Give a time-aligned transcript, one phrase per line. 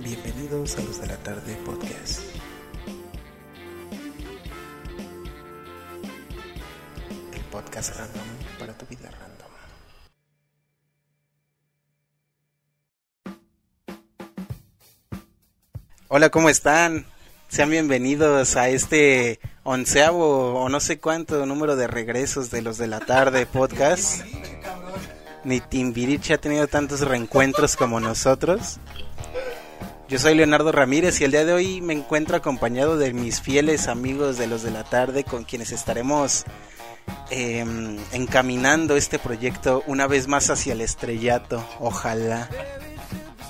[0.00, 2.20] Bienvenidos a los de la tarde podcast.
[7.34, 8.22] El podcast random
[8.60, 9.48] para tu vida random.
[16.06, 17.04] Hola, ¿cómo están?
[17.48, 22.86] Sean bienvenidos a este onceavo o no sé cuánto número de regresos de los de
[22.86, 24.22] la tarde podcast.
[25.44, 28.78] Ni Timbiriche ha tenido tantos reencuentros como nosotros.
[30.08, 33.88] Yo soy Leonardo Ramírez y el día de hoy me encuentro acompañado de mis fieles
[33.88, 36.46] amigos de los de la tarde con quienes estaremos
[37.30, 37.62] eh,
[38.12, 41.62] encaminando este proyecto una vez más hacia el estrellato.
[41.78, 42.48] Ojalá.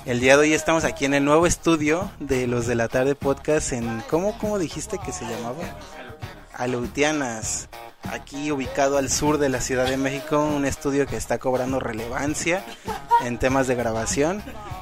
[0.05, 3.15] El día de hoy estamos aquí en el nuevo estudio de los de la tarde
[3.15, 5.63] podcast en ¿cómo, cómo dijiste que se llamaba?
[6.53, 7.69] Aleutianas,
[8.03, 12.63] aquí ubicado al sur de la Ciudad de México, un estudio que está cobrando relevancia
[13.23, 14.41] en temas de grabación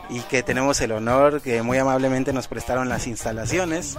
[0.10, 3.98] y que tenemos el honor que muy amablemente nos prestaron las instalaciones.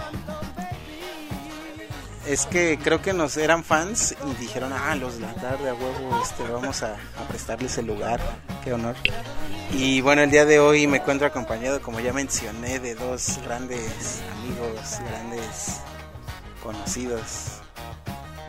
[2.27, 5.73] Es que creo que nos eran fans y dijeron, ah, los de la tarde a
[5.73, 8.19] huevo, este, vamos a, a prestarles el lugar,
[8.63, 8.95] qué honor.
[9.71, 14.21] Y bueno, el día de hoy me encuentro acompañado, como ya mencioné, de dos grandes
[14.31, 15.81] amigos, grandes
[16.61, 17.58] conocidos,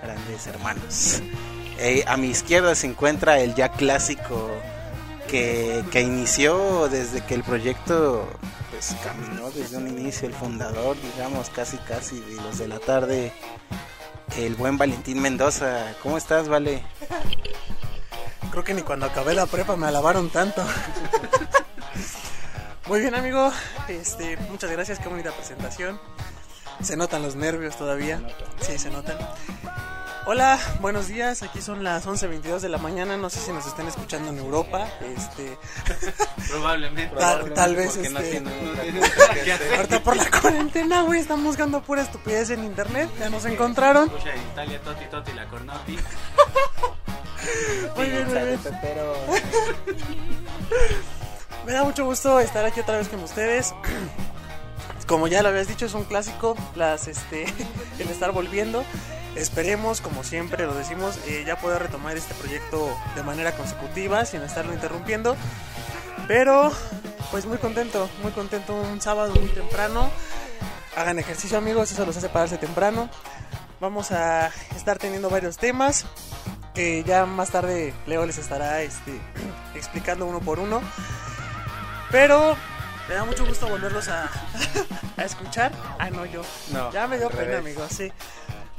[0.03, 1.23] grandes hermanos.
[1.79, 4.51] Eh, a mi izquierda se encuentra el ya clásico
[5.29, 8.29] que, que inició desde que el proyecto
[8.71, 13.33] pues caminó desde un inicio, el fundador, digamos, casi casi de los de la tarde,
[14.37, 15.95] el buen Valentín Mendoza.
[16.03, 16.83] ¿Cómo estás, Vale?
[18.51, 20.65] Creo que ni cuando acabé la prepa me alabaron tanto.
[22.89, 23.53] Muy bien, amigo.
[23.89, 26.01] Este, muchas gracias, qué bonita presentación.
[26.83, 28.21] Se notan los nervios todavía.
[28.61, 29.19] Sí, se notan.
[30.33, 31.43] Hola, buenos días.
[31.43, 33.17] Aquí son las 11:22 de la mañana.
[33.17, 34.87] No sé si nos están escuchando en Europa.
[35.01, 35.59] Este,
[36.51, 37.17] Probablemente.
[37.17, 38.39] tal, tal vez no este,
[39.53, 39.75] hacer.
[39.75, 43.11] ahorita por la cuarentena, güey, están buscando pura estupidez en internet.
[43.19, 44.07] Ya nos encontraron.
[44.07, 45.99] Escucha en Italia Toti Toti la Cornoti.
[47.97, 48.61] Muy bien, muy bien.
[51.67, 53.75] Me da mucho gusto estar aquí otra vez con ustedes.
[55.09, 57.47] Como ya lo habías dicho, es un clásico las este
[57.99, 58.85] el estar volviendo.
[59.37, 64.43] Esperemos, como siempre lo decimos, eh, ya poder retomar este proyecto de manera consecutiva sin
[64.43, 65.37] estarlo interrumpiendo.
[66.27, 66.73] Pero
[67.31, 70.11] pues muy contento, muy contento un sábado muy temprano.
[70.97, 73.09] Hagan ejercicio amigos, eso los hace pararse temprano.
[73.81, 76.05] Vamos a estar teniendo varios temas
[76.75, 79.13] que ya más tarde Leo les estará este,
[79.75, 80.83] explicando uno por uno.
[82.11, 82.57] Pero
[83.09, 84.29] me da mucho gusto volverlos a,
[85.17, 85.73] a escuchar.
[85.99, 86.43] Ah, no, yo.
[86.73, 88.13] No, ya me dio pena, amigos, sí.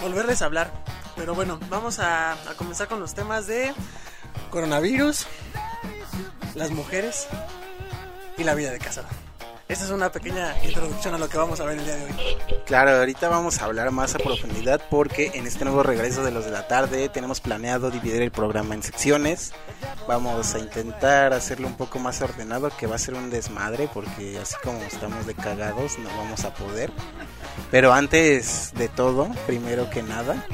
[0.02, 0.72] Volverles a hablar.
[1.16, 3.74] Pero bueno, vamos a, comenzar con los temas de
[4.50, 5.28] coronavirus,
[6.56, 7.28] las mujeres
[8.38, 9.08] y la vida de casado.
[9.72, 12.12] Esta es una pequeña introducción a lo que vamos a ver el día de hoy.
[12.66, 16.44] Claro, ahorita vamos a hablar más a profundidad porque en este nuevo regreso de los
[16.44, 19.54] de la tarde tenemos planeado dividir el programa en secciones.
[20.10, 24.38] Vamos a intentar hacerlo un poco más ordenado, que va a ser un desmadre porque
[24.40, 26.92] así como estamos de cagados no vamos a poder.
[27.72, 30.46] Pero antes de todo, primero que nada,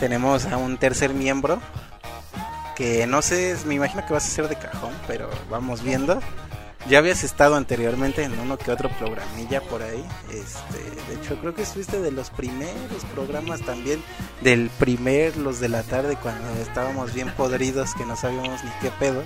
[0.00, 1.60] tenemos a un tercer miembro
[2.74, 6.20] que no sé, me imagino que vas a ser de cajón, pero vamos viendo.
[6.86, 10.04] Ya habías estado anteriormente en uno que otro programilla por ahí.
[10.30, 10.78] Este,
[11.08, 14.02] de hecho, creo que estuviste de los primeros programas también.
[14.42, 18.90] Del primer, los de la tarde, cuando estábamos bien podridos, que no sabíamos ni qué
[18.98, 19.22] pedo.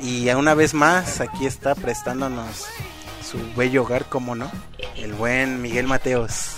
[0.00, 2.66] Y una vez más, aquí está prestándonos
[3.24, 4.50] su bello hogar, como no,
[4.94, 6.56] el buen Miguel Mateos.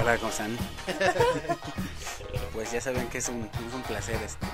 [0.00, 0.32] Hola, ¿cómo
[2.52, 4.46] pues ya saben que es un, un placer este,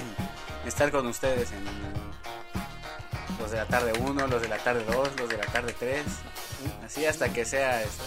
[0.66, 2.05] estar con ustedes en
[3.46, 6.02] los de la tarde 1, los de la tarde 2, los de la tarde 3.
[6.84, 8.02] Así hasta que sea este,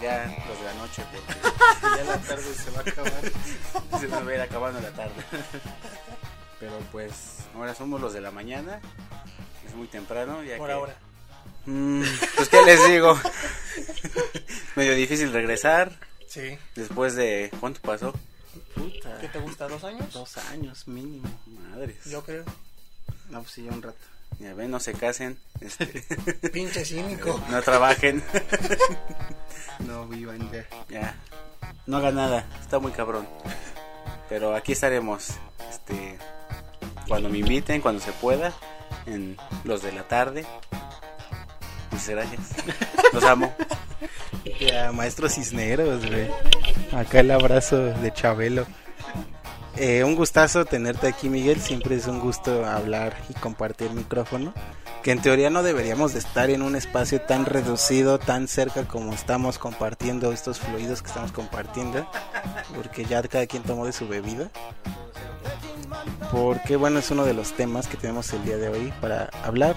[0.00, 1.02] ya los de la noche.
[1.12, 4.00] porque ya la tarde se va a acabar.
[4.00, 5.12] Se nos va a ir acabando la tarde.
[6.58, 7.12] Pero pues
[7.54, 8.80] ahora somos los de la mañana.
[9.66, 10.42] Es muy temprano.
[10.42, 10.96] Ya Por que- ahora.
[11.66, 12.02] Mm,
[12.36, 13.20] pues, ¿qué les digo?
[14.74, 15.92] Medio difícil regresar
[16.28, 16.58] Sí.
[16.74, 17.50] después de...
[17.60, 18.14] ¿Cuánto pasó?
[18.74, 19.68] Puta, ¿Qué te gusta?
[19.68, 20.10] ¿Dos años?
[20.14, 21.28] dos años mínimo.
[21.46, 21.96] Madres.
[22.06, 22.44] Yo creo.
[23.28, 23.98] No, pues sí, ya un rato.
[24.38, 25.38] Ya ven, no se casen.
[25.60, 25.86] este,
[26.52, 27.40] Pinche cínico.
[27.50, 28.22] no trabajen.
[29.86, 30.66] No vivan ya.
[30.88, 31.14] ya.
[31.86, 32.44] No hagan nada.
[32.60, 33.28] Está muy cabrón.
[34.28, 35.28] Pero aquí estaremos.
[35.70, 36.18] Este.
[37.06, 38.52] Cuando me inviten, cuando se pueda.
[39.06, 40.44] En los de la tarde.
[41.92, 42.40] Muchas gracias.
[43.12, 43.54] Los amo.
[44.58, 46.28] Ya, maestro Cisneros, güey.
[46.92, 48.66] Acá el abrazo de Chabelo.
[49.80, 51.60] Eh, un gustazo tenerte aquí, Miguel.
[51.60, 54.52] Siempre es un gusto hablar y compartir micrófono.
[55.04, 59.12] que en teoría no deberíamos de estar en un espacio tan reducido, tan cerca como
[59.12, 62.10] estamos compartiendo estos fluidos que estamos compartiendo,
[62.74, 64.50] porque ya cada quien tomó de su bebida.
[66.32, 69.76] Porque bueno, es uno de los temas que tenemos el día de hoy para hablar.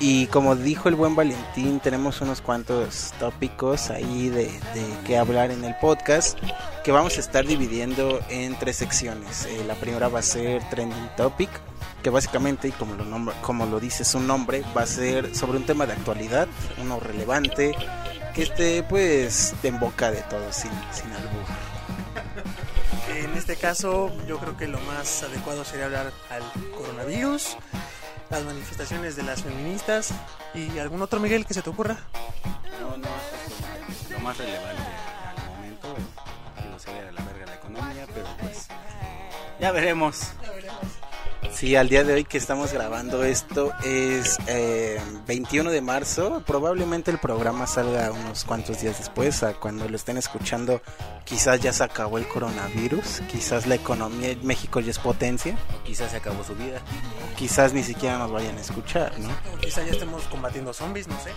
[0.00, 5.50] Y como dijo el buen Valentín, tenemos unos cuantos tópicos ahí de, de qué hablar
[5.50, 6.38] en el podcast
[6.84, 9.46] que vamos a estar dividiendo en tres secciones.
[9.46, 11.50] Eh, la primera va a ser Trending Topic,
[12.02, 15.58] que básicamente, y como lo, nombra, como lo dice su nombre, va a ser sobre
[15.58, 16.46] un tema de actualidad,
[16.80, 17.74] uno relevante,
[18.34, 21.44] que esté pues en boca de todos, sin, sin albur.
[23.16, 26.42] En este caso, yo creo que lo más adecuado sería hablar al
[26.76, 27.56] coronavirus,
[28.30, 30.12] las manifestaciones de las feministas
[30.54, 31.98] y algún otro Miguel que se te ocurra.
[32.80, 34.82] No, no, es como lo más relevante
[35.36, 35.94] al momento.
[36.56, 38.68] Que no se vaya a la verga la economía, pero pues
[39.60, 40.32] ya veremos.
[41.58, 46.40] Sí, al día de hoy que estamos grabando esto es eh, 21 de marzo.
[46.46, 49.42] Probablemente el programa salga unos cuantos días después.
[49.42, 50.80] A cuando lo estén escuchando,
[51.24, 53.22] quizás ya se acabó el coronavirus.
[53.28, 55.58] Quizás la economía en México ya es potencia.
[55.76, 56.80] O quizás se acabó su vida.
[57.36, 59.30] Quizás ni siquiera nos vayan a escuchar, ¿no?
[59.52, 61.32] O quizá ya estemos combatiendo zombies, no sé.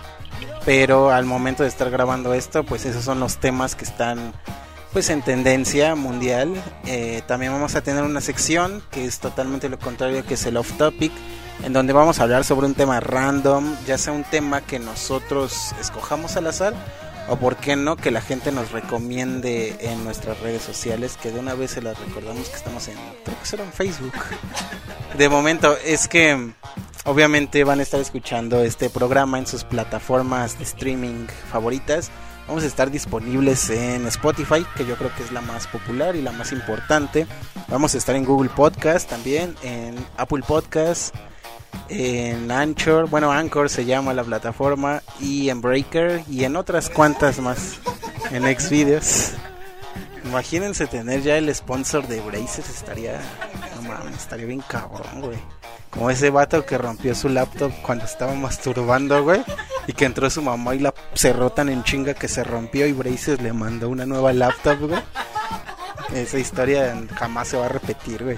[0.66, 4.36] Pero al momento de estar grabando esto, pues esos son los temas que están
[4.94, 6.54] pues en tendencia mundial.
[6.86, 10.58] Eh, también vamos a tener una sección que es totalmente lo contrario, que es el
[10.58, 11.12] off topic,
[11.64, 15.74] en donde vamos a hablar sobre un tema random, ya sea un tema que nosotros
[15.80, 16.74] escojamos al azar
[17.30, 21.40] o por qué no que la gente nos recomiende en nuestras redes sociales, que de
[21.40, 24.14] una vez se las recordamos que estamos en, creo que será en Facebook.
[25.18, 26.54] De momento es que
[27.06, 32.12] obviamente van a estar escuchando este programa en sus plataformas de streaming favoritas.
[32.52, 36.22] Vamos a estar disponibles en Spotify, que yo creo que es la más popular y
[36.22, 37.26] la más importante.
[37.70, 41.16] Vamos a estar en Google Podcast también, en Apple Podcast,
[41.88, 47.40] en Anchor, bueno, Anchor se llama la plataforma, y en Breaker y en otras cuantas
[47.40, 47.80] más,
[48.32, 49.30] en Xvideos.
[50.26, 53.22] Imagínense tener ya el sponsor de Braces, estaría,
[53.82, 55.40] no mames, estaría bien cabrón, güey.
[55.90, 59.44] Como ese vato que rompió su laptop cuando estaba masturbando, güey.
[59.88, 62.94] Y que entró su mamá y la cerró tan en chinga que se rompió y
[62.94, 65.02] Braces le mandó una nueva laptop, güey.
[66.14, 68.38] Esa historia jamás se va a repetir, güey.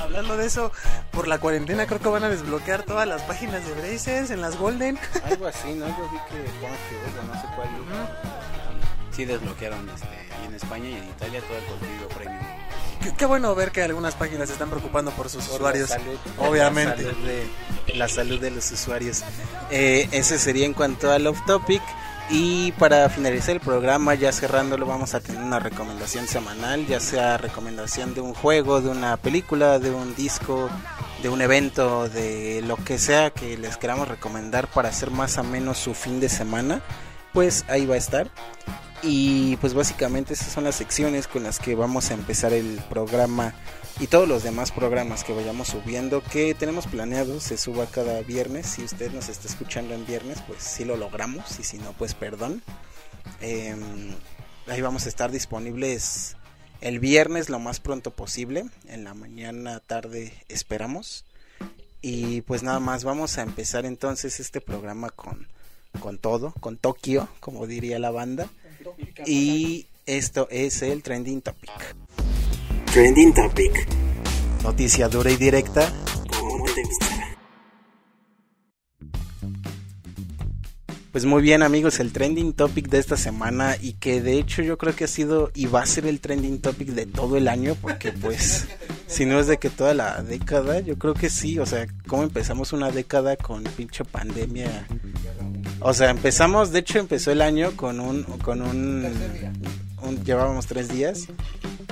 [0.00, 0.72] Hablando de eso,
[1.10, 4.56] por la cuarentena creo que van a desbloquear todas las páginas de Braces en las
[4.56, 4.98] Golden.
[5.24, 5.86] Algo así, ¿no?
[5.86, 7.68] Yo vi que, bueno, que no sé cuál.
[9.10, 10.06] Sí desbloquearon este,
[10.46, 12.63] en España y en Italia todo el contenido premium.
[13.04, 15.90] Qué, qué bueno ver que algunas páginas se están preocupando por sus Por usuarios.
[15.90, 17.02] la salud, obviamente.
[17.02, 19.22] La salud, de, la salud de los usuarios.
[19.70, 21.82] Eh, ese sería en cuanto al off topic.
[22.30, 27.36] Y para finalizar el programa, ya cerrándolo, vamos a tener una recomendación semanal, ya sea
[27.36, 30.70] recomendación de un juego, de una película, de un disco,
[31.22, 35.44] de un evento, de lo que sea que les queramos recomendar para hacer más o
[35.44, 36.80] menos su fin de semana,
[37.34, 38.30] pues ahí va a estar.
[39.04, 43.54] Y pues básicamente esas son las secciones con las que vamos a empezar el programa
[44.00, 48.66] y todos los demás programas que vayamos subiendo que tenemos planeado se suba cada viernes.
[48.66, 52.14] Si usted nos está escuchando en viernes, pues sí lo logramos y si no, pues
[52.14, 52.62] perdón.
[53.40, 53.76] Eh,
[54.66, 56.36] ahí vamos a estar disponibles
[56.80, 58.64] el viernes lo más pronto posible.
[58.88, 61.24] En la mañana, tarde esperamos.
[62.02, 65.48] Y pues nada más, vamos a empezar entonces este programa con,
[66.00, 68.48] con todo, con Tokio, como diría la banda.
[69.26, 71.70] Y esto es el Trending Topic.
[72.92, 73.88] Trending Topic.
[74.62, 75.92] Noticia dura y directa.
[81.14, 84.76] Pues muy bien amigos, el trending topic de esta semana y que de hecho yo
[84.76, 87.76] creo que ha sido y va a ser el trending topic de todo el año
[87.80, 88.66] porque pues
[89.06, 92.24] si no es de que toda la década, yo creo que sí, o sea, cómo
[92.24, 94.88] empezamos una década con pinche pandemia.
[95.80, 99.06] O sea, empezamos, de hecho empezó el año con un con un,
[100.02, 101.28] un llevábamos tres días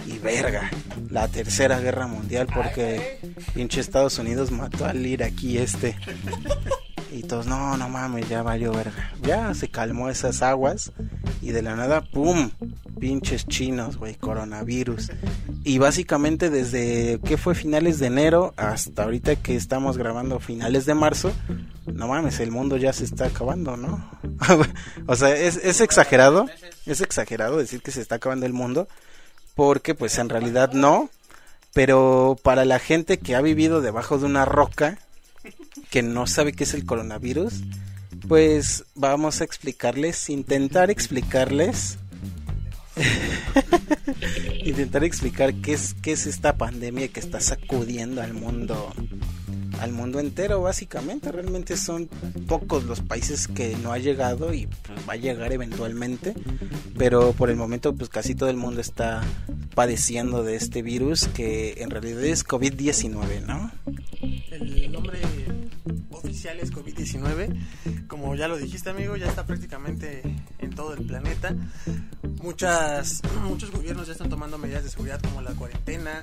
[0.06, 0.70] y verga,
[1.10, 3.20] la tercera guerra mundial porque
[3.54, 5.96] pinche Estados Unidos mató al iraquí este.
[7.12, 9.12] Y todos, no, no mames, ya valió verga.
[9.22, 10.92] Ya se calmó esas aguas
[11.42, 12.50] y de la nada, ¡pum!
[12.98, 15.10] Pinches chinos, güey, coronavirus.
[15.62, 20.94] Y básicamente desde que fue finales de enero hasta ahorita que estamos grabando finales de
[20.94, 21.32] marzo,
[21.94, 24.11] no mames, el mundo ya se está acabando, ¿no?
[25.06, 26.46] o sea, es, exagerado,
[26.87, 28.88] es exagerado decir que se está acabando el mundo,
[29.54, 31.11] porque pues en realidad no,
[31.72, 34.99] pero para la gente que ha vivido debajo de una roca,
[35.90, 37.62] que no sabe qué es el coronavirus,
[38.28, 41.99] pues vamos a explicarles, intentar explicarles,
[44.64, 48.92] intentar explicar qué es, qué es esta pandemia que está sacudiendo al mundo
[49.80, 51.32] al mundo entero básicamente.
[51.32, 52.08] Realmente son
[52.46, 56.34] pocos los países que no ha llegado y pues, va a llegar eventualmente.
[56.96, 59.22] Pero por el momento pues casi todo el mundo está
[59.74, 63.70] padeciendo de este virus que en realidad es COVID-19, ¿no?
[64.50, 65.20] El nombre
[66.10, 68.06] oficial es COVID-19.
[68.06, 70.22] Como ya lo dijiste amigo, ya está prácticamente
[70.58, 71.54] en todo el planeta.
[72.42, 76.22] Muchas, muchos gobiernos ya están tomando medidas de seguridad como la cuarentena.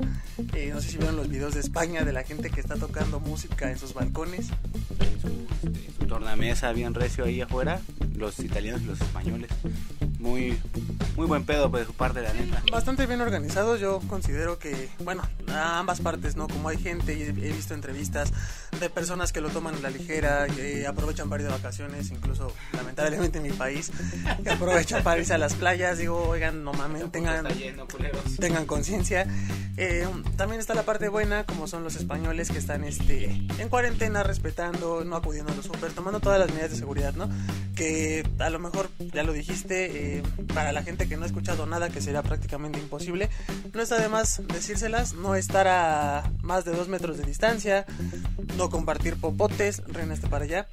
[0.53, 3.19] Eh, no sé si vieron los videos de España de la gente que está tocando
[3.19, 4.47] música en sus balcones.
[6.09, 7.79] Tornamesa bien recio ahí afuera,
[8.15, 9.49] los italianos y los españoles.
[10.19, 10.59] Muy,
[11.15, 12.61] muy buen pedo de su parte, la neta.
[12.71, 16.49] Bastante bien organizados, yo considero que, bueno, a ambas partes, ¿no?
[16.49, 18.33] Como hay gente, he visto entrevistas
[18.79, 22.53] de personas que lo toman a la ligera, que aprovechan para ir de vacaciones, incluso
[22.73, 23.91] lamentablemente en mi país,
[24.43, 27.47] que aprovechan para irse a las playas, digo, oigan, no mames, tengan,
[28.39, 29.25] tengan conciencia.
[29.77, 33.25] Eh, también está la parte buena, como son los españoles que están este,
[33.57, 37.29] en cuarentena, respetando, no acudiendo a los super, tomando todas las medidas de seguridad, ¿no?
[37.75, 41.65] Que a lo mejor, ya lo dijiste, eh, para la gente que no ha escuchado
[41.65, 43.29] nada, que sería prácticamente imposible,
[43.73, 47.85] no está de más decírselas, no estar a más de dos metros de distancia,
[48.55, 50.67] no compartir popotes, reina este para allá,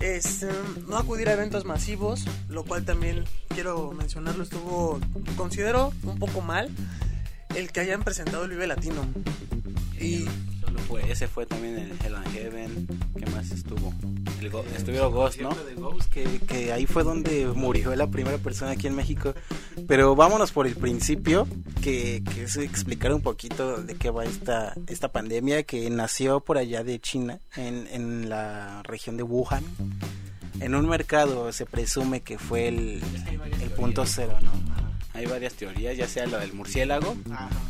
[0.00, 0.50] es em,
[0.86, 5.00] no acudir a eventos masivos, lo cual también quiero mencionarlo, estuvo,
[5.38, 6.68] considero un poco mal
[7.54, 9.06] el que hayan presentado el Vive Latino.
[10.00, 10.26] Y
[10.60, 12.88] Solo fue, ese fue también el Hell and Heaven.
[13.18, 13.94] ¿Qué más estuvo?
[14.40, 15.54] El Go- estuvieron Ghost, ¿no?
[15.54, 19.32] de Ghost, que, que ahí fue donde murió la primera persona aquí en México.
[19.88, 21.46] Pero vámonos por el principio,
[21.82, 26.58] que, que es explicar un poquito de qué va esta, esta pandemia que nació por
[26.58, 29.64] allá de China, en, en la región de Wuhan.
[30.60, 33.02] En un mercado se presume que fue el,
[33.62, 34.50] el punto cero, ¿no?
[35.16, 37.16] Hay varias teorías, ya sea lo del murciélago,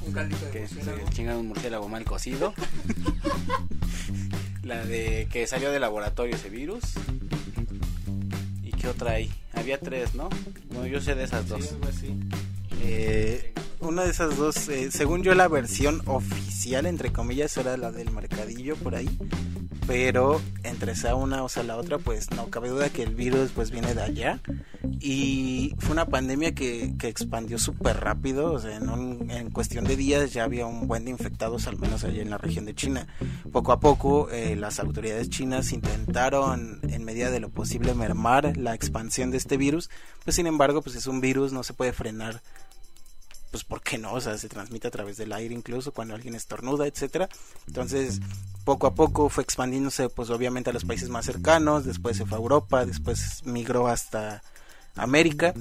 [0.05, 2.53] un caldito de que se chingan un murciélago mal cocido.
[4.65, 6.83] la de que salió del laboratorio ese virus.
[8.65, 9.33] ¿Y qué otra hay?
[9.53, 10.29] Había tres, ¿no?
[10.71, 11.77] Bueno, yo sé de esas dos.
[12.83, 17.93] Eh, una de esas dos, eh, según yo la versión oficial, entre comillas, era la
[17.93, 19.09] del mercadillo por ahí.
[19.87, 23.53] Pero entre sea una o sea la otra, pues no cabe duda que el virus
[23.53, 24.41] pues viene de allá.
[25.01, 28.53] Y fue una pandemia que, que expandió súper rápido.
[28.53, 31.79] O sea, en, un- en cuestión de días ya había un buen de infectados, al
[31.79, 33.07] menos allá en la región de China.
[33.53, 38.75] Poco a poco eh, las autoridades chinas intentaron en medida de lo posible mermar la
[38.75, 39.91] expansión de este virus.
[40.25, 42.43] Pues sin embargo, pues es un virus, no se puede frenar
[43.53, 44.13] pues ¿por qué no?
[44.13, 47.29] O sea, se transmite a través del aire incluso cuando alguien estornuda, etcétera.
[47.67, 48.21] Entonces,
[48.65, 52.37] poco a poco fue expandiéndose pues obviamente a los países más cercanos, después se fue
[52.37, 54.43] a Europa, después migró hasta
[54.97, 55.55] América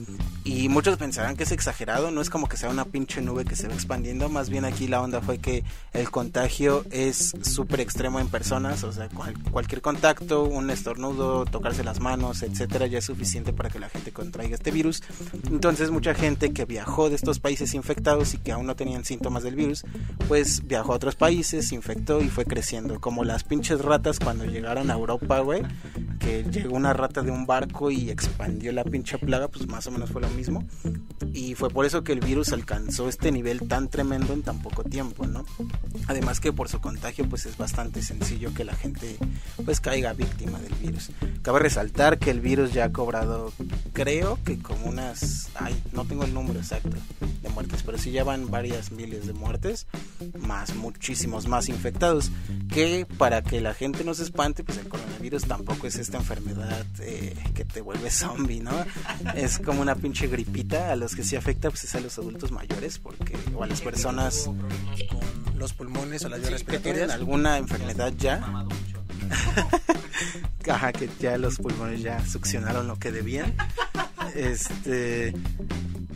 [0.44, 3.56] y muchos pensarán que es exagerado, no es como que sea una pinche nube que
[3.56, 5.64] se va expandiendo, más bien aquí la onda fue que
[5.94, 11.84] el contagio es súper extremo en personas, o sea, cual- cualquier contacto, un estornudo, tocarse
[11.84, 15.02] las manos, etcétera, ya es suficiente para que la gente contraiga este virus.
[15.50, 19.42] Entonces, mucha gente que viajó de estos países infectados y que aún no tenían síntomas
[19.44, 19.84] del virus,
[20.28, 24.46] pues viajó a otros países, se infectó y fue creciendo, como las pinches ratas cuando
[24.46, 25.64] llegaron a Europa, güey,
[26.20, 29.92] que llegó una rata de un barco y expandió la pinche plaga, pues más o
[29.92, 30.64] menos fue lo mismo.
[31.34, 34.84] Y fue por eso que el virus alcanzó este nivel tan tremendo en tan poco
[34.84, 35.46] tiempo, ¿no?
[36.08, 39.18] Además que por su contagio pues es bastante sencillo que la gente
[39.66, 41.12] pues caiga víctima del virus.
[41.42, 43.52] Cabe resaltar que el virus ya ha cobrado,
[43.94, 46.98] creo que como unas, ay, no tengo el número exacto
[47.42, 49.88] de muertes, pero sí ya van varias miles de muertes,
[50.40, 52.32] más muchísimos más infectados,
[52.72, 56.86] que para que la gente no se espante, pues el coronavirus tampoco es esta enfermedad
[57.00, 58.74] eh, que te vuelve zombie, ¿no?
[59.36, 62.52] Es como una pinche gripita, a los que sí afecta pues es a los adultos
[62.52, 64.50] mayores, porque, o a las personas
[65.10, 67.12] con los pulmones o las vías que tienen respiratorias.
[67.12, 68.66] alguna enfermedad ya,
[70.70, 73.54] Ajá, que ya los pulmones ya succionaron lo que debían.
[74.36, 75.34] Este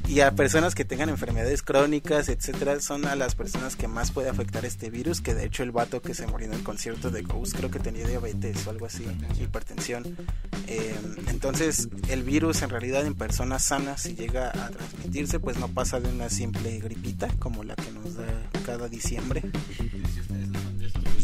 [0.10, 4.28] y a personas que tengan enfermedades crónicas, etcétera, son a las personas que más puede
[4.28, 7.22] afectar este virus, que de hecho el vato que se murió en el concierto de
[7.22, 9.06] Ghost creo que tenía diabetes o algo así,
[9.40, 10.18] hipertensión.
[10.66, 10.96] Eh,
[11.28, 16.00] entonces, el virus en realidad en personas sanas si llega a transmitirse, pues no pasa
[16.00, 18.26] de una simple gripita como la que nos da
[18.66, 19.44] cada diciembre.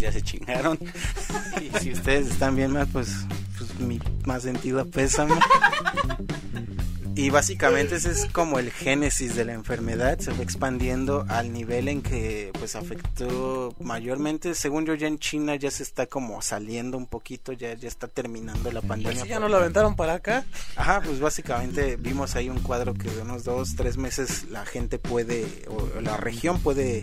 [0.06, 0.78] Ya se chingaron.
[1.60, 3.10] Y si ustedes están bien mal, pues,
[3.58, 5.34] pues mi más sentido pésame.
[7.16, 11.88] Y básicamente ese es como el génesis de la enfermedad, se fue expandiendo al nivel
[11.88, 17.00] en que pues afectó mayormente, según yo ya en China ya se está como saliendo
[17.00, 19.24] un poquito, ya, ya está terminando la pandemia.
[19.24, 20.46] Sí, ya no lo aventaron para acá.
[20.76, 25.00] Ajá, pues básicamente vimos ahí un cuadro que de unos dos, tres meses la gente
[25.00, 27.02] puede, o la región puede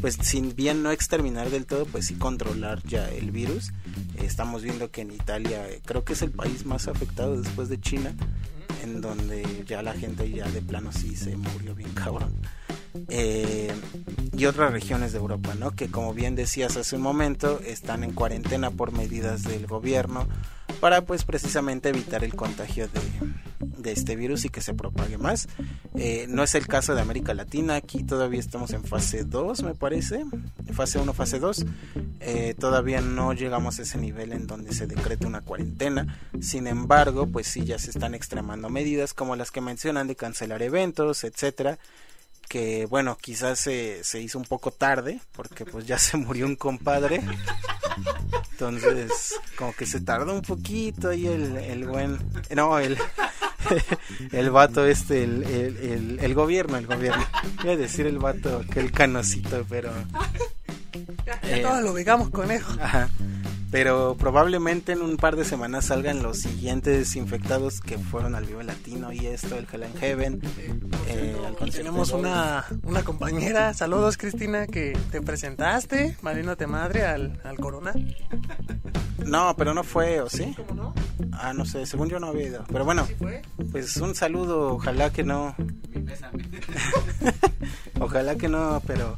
[0.00, 3.72] pues sin bien no exterminar del todo, pues sí controlar ya el virus.
[4.16, 7.80] estamos viendo que en Italia eh, creo que es el país más afectado después de
[7.80, 8.14] China,
[8.82, 12.34] en donde ya la gente ya de plano sí se murió bien cabrón.
[13.08, 13.72] Eh,
[14.36, 15.72] y otras regiones de Europa, ¿no?
[15.72, 20.28] Que como bien decías hace un momento, están en cuarentena por medidas del gobierno
[20.80, 23.00] para pues precisamente evitar el contagio de,
[23.92, 25.48] este virus y que se propague más.
[25.94, 29.74] Eh, no es el caso de América Latina, aquí todavía estamos en fase 2 me
[29.74, 30.24] parece,
[30.72, 31.66] fase 1, fase 2,
[32.20, 37.26] eh, todavía no llegamos a ese nivel en donde se decrete una cuarentena, sin embargo
[37.26, 41.78] pues sí ya se están extremando medidas como las que mencionan de cancelar eventos, etcétera
[42.48, 46.56] que bueno, quizás se, se hizo un poco tarde, porque pues ya se murió un
[46.56, 47.22] compadre.
[48.52, 52.18] Entonces, como que se tardó un poquito ahí el, el buen...
[52.54, 52.96] No, el,
[54.32, 57.26] el vato este, el, el, el, gobierno, el gobierno.
[57.62, 59.92] Voy a decir el vato, aquel canocito, pero...
[61.26, 62.72] Ya, eh, todos lo ubicamos conejo.
[62.80, 63.08] Ajá
[63.74, 68.62] pero probablemente en un par de semanas salgan los siguientes infectados que fueron al Vivo
[68.62, 70.40] Latino y esto, el Hell Heaven.
[71.08, 71.36] Eh,
[71.72, 76.16] tenemos una, una compañera, saludos Cristina, que te presentaste,
[76.56, 77.92] te madre, al, al Corona.
[79.26, 80.54] No, pero no fue, ¿o sí?
[80.56, 80.94] ¿Cómo no?
[81.32, 82.64] Ah, no sé, según yo no había ido.
[82.70, 83.08] Pero bueno,
[83.72, 85.56] pues un saludo, ojalá que no.
[87.98, 89.16] ojalá que no, pero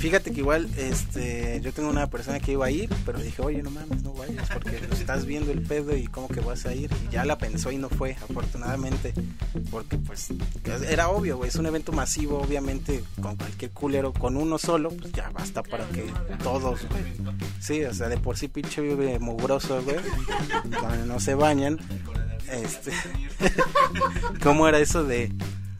[0.00, 3.62] Fíjate que igual, este, yo tengo una persona que iba a ir, pero dije, oye,
[3.62, 6.90] no mames, no vayas, porque estás viendo el pedo y cómo que vas a ir.
[7.06, 9.12] Y ya la pensó y no fue, afortunadamente,
[9.70, 10.28] porque pues
[10.88, 15.12] era obvio, güey, es un evento masivo, obviamente, con cualquier culero, con uno solo, pues
[15.12, 16.06] ya basta para que
[16.42, 16.80] todos,
[17.60, 19.98] Sí, o sea, de por sí pinche vive mugroso, güey,
[20.80, 21.78] cuando no se bañan.
[22.50, 22.90] Este,
[24.42, 25.30] ¿cómo era eso de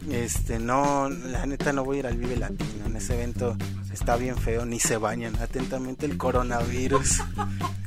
[0.08, 2.86] este, no, la neta no voy a ir al Vive Latino.
[2.86, 3.56] En ese evento
[3.92, 5.36] está bien feo, ni se bañan.
[5.36, 7.20] Atentamente el coronavirus.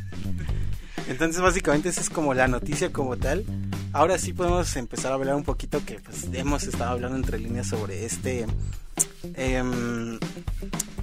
[1.07, 3.45] Entonces, básicamente, esa es como la noticia como tal.
[3.91, 7.67] Ahora sí podemos empezar a hablar un poquito que pues, hemos estado hablando entre líneas
[7.67, 8.45] sobre este.
[9.35, 10.19] Em,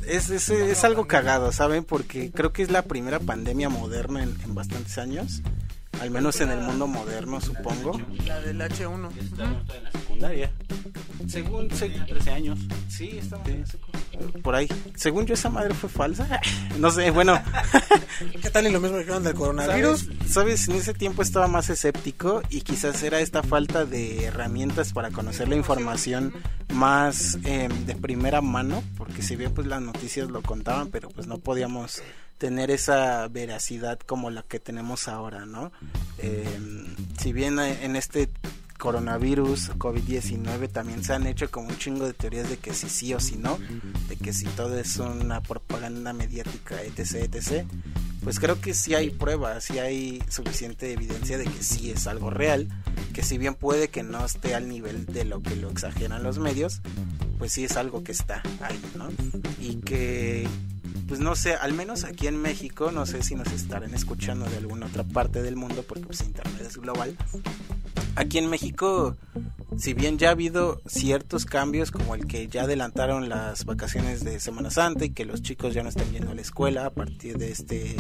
[0.07, 1.85] es, es, algo cagado, ¿saben?
[1.85, 5.43] Porque creo que es la primera pandemia moderna en bastantes años
[6.01, 8.01] al menos en el mundo moderno, supongo.
[8.27, 9.11] La del H1.
[9.19, 9.45] Está
[9.77, 10.53] en la secundaria.
[11.29, 12.59] Según, 13 años.
[12.89, 13.49] Sí, estamos
[14.43, 14.69] Por ahí.
[14.95, 16.41] Según yo, esa madre fue falsa.
[16.79, 17.41] no sé, bueno.
[18.43, 20.09] ¿Qué tal y lo mismo dijeron del coronavirus?
[20.27, 20.69] ¿Sabes?
[20.69, 25.49] En ese tiempo estaba más escéptico y quizás era esta falta de herramientas para conocer
[25.49, 26.33] la información
[26.73, 31.27] más em, de primera mano, porque si bien pues las noticias lo contaban, pero pues
[31.27, 32.03] no podíamos
[32.41, 35.73] tener esa veracidad como la que tenemos ahora, ¿no?
[36.17, 36.87] Em,
[37.19, 38.31] si bien en este
[38.79, 43.13] coronavirus, COVID-19, también se han hecho como un chingo de teorías de que si sí
[43.13, 43.59] o si no,
[44.09, 47.67] de que si todo es una propaganda mediática, etc., etc.,
[48.25, 52.31] pues creo que sí hay pruebas, sí hay suficiente evidencia de que sí es algo
[52.31, 52.69] real,
[53.13, 56.39] que si bien puede que no esté al nivel de lo que lo exageran los
[56.39, 56.81] medios,
[57.39, 59.11] pues sí es algo que está ahí, ¿no?
[59.61, 60.49] Y que
[61.11, 64.59] pues no sé, al menos aquí en México, no sé si nos estarán escuchando de
[64.59, 67.17] alguna otra parte del mundo, porque pues Internet es global.
[68.15, 69.17] Aquí en México,
[69.77, 74.39] si bien ya ha habido ciertos cambios, como el que ya adelantaron las vacaciones de
[74.39, 77.39] Semana Santa y que los chicos ya no están yendo a la escuela a partir
[77.39, 77.97] de este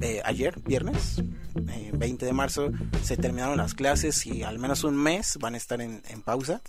[0.00, 2.70] eh, ayer, viernes, 20 eh, de marzo,
[3.02, 6.62] se terminaron las clases y al menos un mes van a estar en, pausa.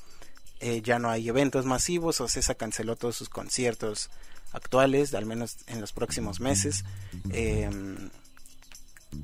[0.62, 4.10] Eh, ya no hay eventos masivos, o César canceló todos sus conciertos
[4.52, 6.84] actuales, al menos en los próximos meses.
[7.32, 7.70] Eh,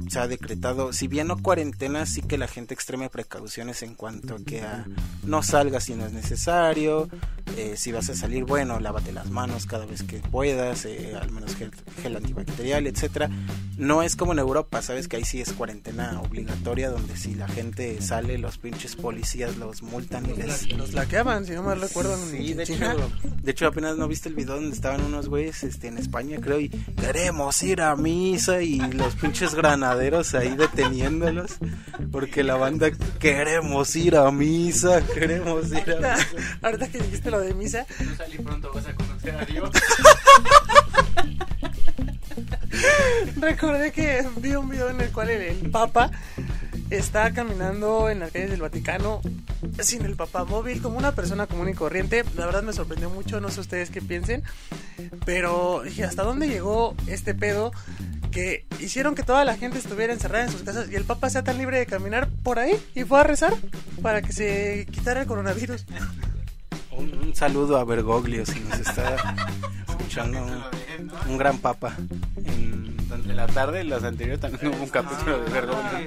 [0.09, 4.35] se ha decretado, si bien no cuarentena, sí que la gente extreme precauciones en cuanto
[4.35, 4.85] a que a,
[5.23, 7.09] no salgas si no es necesario,
[7.57, 11.31] eh, si vas a salir, bueno, lávate las manos cada vez que puedas, eh, al
[11.31, 13.29] menos gel, antibacterial, etcétera.
[13.77, 17.47] No es como en Europa, sabes que ahí sí es cuarentena obligatoria, donde si la
[17.47, 20.71] gente sale, los pinches policías los multan y les...
[20.73, 22.15] Los laqueaban, si no me recuerdo.
[22.17, 25.87] Sí, de hecho, de hecho apenas no viste el video donde estaban unos güeyes este,
[25.87, 31.57] en España, creo, y queremos ir a misa y los pinches grandes granaderos ahí deteniéndolos
[32.11, 36.27] porque la banda queremos ir a misa, queremos ir a misa.
[36.61, 39.71] Ahorita que dijiste lo de misa, no salí pronto vas a conocer a Dios.
[43.37, 46.11] Recordé que vi un video en el cual el, Papa
[46.97, 49.21] está caminando en las calles del Vaticano
[49.81, 52.23] sin el papamóvil como una persona común y corriente.
[52.37, 54.43] La verdad me sorprendió mucho, no sé ustedes qué piensen,
[55.25, 57.71] pero dije, ¿hasta dónde llegó este pedo
[58.31, 61.43] que hicieron que toda la gente estuviera encerrada en sus casas y el Papa sea
[61.43, 63.53] tan libre de caminar por ahí y fue a rezar
[64.01, 65.85] para que se quitara el coronavirus.
[66.97, 69.35] Un, saludo a Bergoglio si nos está
[69.87, 71.95] escuchando un, un gran papa.
[72.45, 76.01] En, Durante la tarde, los anteriores también hubo un capítulo de vergüenza.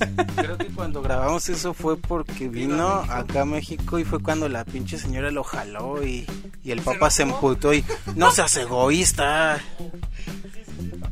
[0.36, 4.64] creo que cuando grabamos eso fue porque vino acá a México y fue cuando la
[4.64, 6.26] pinche señora lo jaló y,
[6.64, 7.84] y el papa se emputó y
[8.16, 9.60] no seas egoísta.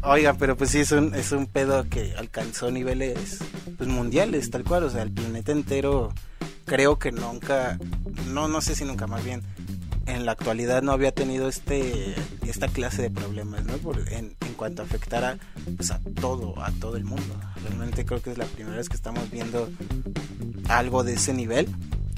[0.03, 3.39] Oiga, pero pues sí es un, es un pedo que alcanzó niveles
[3.77, 6.13] pues, mundiales, tal cual, o sea, el planeta entero
[6.65, 7.79] creo que nunca,
[8.29, 9.43] no, no sé si nunca más bien,
[10.07, 12.15] en la actualidad no había tenido este
[12.47, 13.75] esta clase de problemas, ¿no?
[13.79, 15.39] Por, en, en cuanto afectara
[15.77, 17.41] pues, a todo, a todo el mundo.
[17.63, 19.71] Realmente creo que es la primera vez que estamos viendo
[20.69, 21.69] algo de ese nivel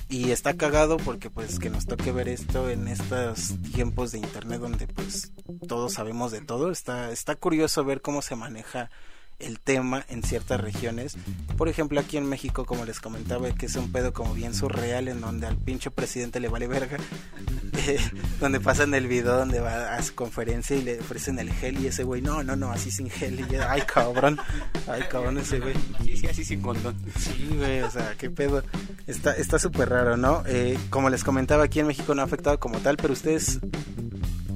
[0.09, 4.61] y está cagado porque pues que nos toque ver esto en estos tiempos de internet
[4.61, 5.33] donde pues
[5.67, 8.91] todos sabemos de todo está está curioso ver cómo se maneja
[9.39, 11.17] el tema en ciertas regiones
[11.57, 15.09] por ejemplo aquí en México como les comentaba que es un pedo como bien surreal
[15.09, 16.99] en donde al pinche presidente le vale verga
[17.87, 17.99] eh,
[18.41, 21.89] donde pasan el video donde va a su conferencia y le ofrecen el gel y
[21.89, 24.39] ese güey no no no así sin gel y ya, ay cabrón
[24.87, 26.97] ay cabrón ese güey Sí, sí, así sin condón.
[27.19, 28.63] Sí, güey, o sea, qué pedo.
[29.07, 30.43] Está está súper raro, ¿no?
[30.47, 33.61] Eh, como les comentaba, aquí en México no ha afectado como tal, pero ustedes...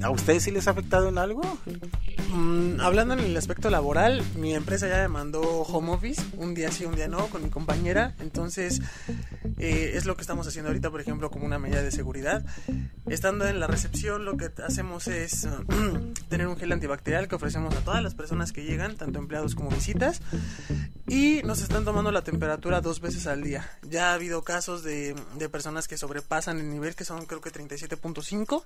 [0.03, 1.43] ¿A ustedes sí les ha afectado en algo?
[2.31, 6.71] Mm, hablando en el aspecto laboral, mi empresa ya me mandó home office, un día
[6.71, 8.15] sí, un día no, con mi compañera.
[8.21, 8.83] Entonces,
[9.59, 12.45] eh, es lo que estamos haciendo ahorita, por ejemplo, como una medida de seguridad.
[13.09, 15.49] Estando en la recepción, lo que hacemos es
[16.29, 19.71] tener un gel antibacterial que ofrecemos a todas las personas que llegan, tanto empleados como
[19.71, 20.21] visitas.
[21.09, 23.71] Y nos están tomando la temperatura dos veces al día.
[23.83, 27.51] Ya ha habido casos de, de personas que sobrepasan el nivel, que son creo que
[27.51, 28.65] 37.5.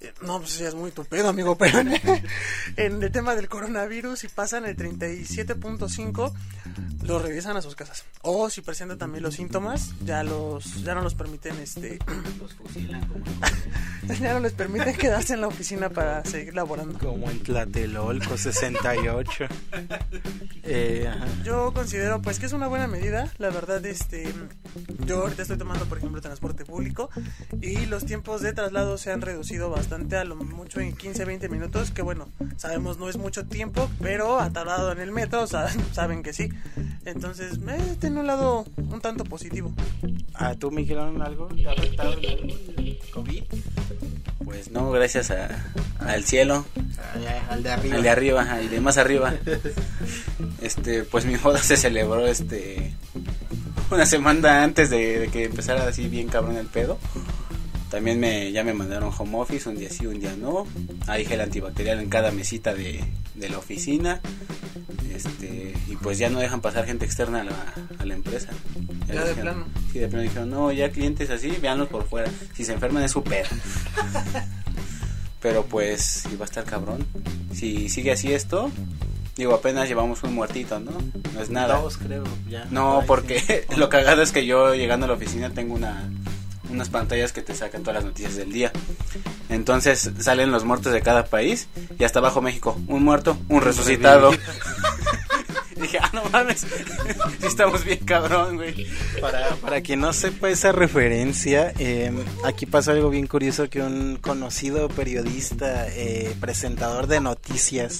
[0.00, 1.92] Eh, No, pues ya es muy tu pedo, amigo, pero en,
[2.76, 6.32] en el tema del coronavirus, si pasan el 37.5,
[7.02, 8.04] los regresan a sus casas.
[8.22, 11.98] O si presentan también los síntomas, ya los ya no los permiten este
[12.40, 13.24] Los fusilan como...
[14.20, 16.98] ya no les permiten quedarse en la oficina para seguir laborando.
[16.98, 19.44] Como en Tlatelolco 68.
[20.68, 21.26] Eh, ajá.
[21.44, 24.32] Yo considero pues que es una buena medida, la verdad este
[25.06, 27.10] yo ahorita estoy tomando por ejemplo transporte público
[27.60, 31.48] y los tiempos de traslado se han reducido bastante a lo mucho en 15 20
[31.48, 35.68] minutos, que bueno, sabemos no es mucho tiempo, pero ha tardado en el metro, sea,
[35.92, 36.48] saben que sí.
[37.04, 39.72] Entonces, eh, tiene un lado un tanto positivo.
[40.34, 41.46] ¿A tú, Miguel, algo?
[41.48, 43.44] ¿Te ha afectado el COVID?
[44.46, 45.48] Pues no, gracias a,
[45.98, 46.64] al cielo,
[47.50, 47.96] al de arriba.
[47.96, 49.34] al de arriba ajá, y de más arriba.
[50.62, 52.92] Este, pues mi boda se celebró este
[53.90, 56.98] una semana antes de, de que empezara así bien cabrón el pedo.
[57.90, 60.66] También me, ya me mandaron home office, un día sí, un día no.
[61.06, 64.20] Hay gel antibacterial en cada mesita de, de la oficina.
[65.14, 68.48] Este, y pues ya no dejan pasar gente externa a la, a la empresa.
[69.08, 69.66] Ya de dijeron- plano.
[69.92, 72.30] Sí, de plano dijeron, no, ya clientes así, véanlos por fuera.
[72.54, 73.48] Si se enferman es su pedo.
[75.40, 77.06] Pero pues, va a estar cabrón.
[77.54, 78.70] Si sigue así esto,
[79.36, 80.90] digo, apenas llevamos un muertito, ¿no?
[81.34, 81.78] No es nada.
[81.80, 82.24] Dos, creo.
[82.48, 82.64] Ya.
[82.70, 83.54] No, Ay, porque sí.
[83.76, 86.10] lo cagado es que yo llegando a la oficina tengo una
[86.70, 88.72] unas pantallas que te sacan todas las noticias del día.
[89.48, 94.30] Entonces salen los muertos de cada país y hasta abajo México, un muerto, un resucitado.
[95.80, 96.66] Dije, ah, no mames,
[97.42, 98.86] estamos bien cabrón, güey.
[99.20, 102.10] Para, para quien no sepa esa referencia, eh,
[102.44, 107.98] aquí pasó algo bien curioso que un conocido periodista, eh, presentador de noticias,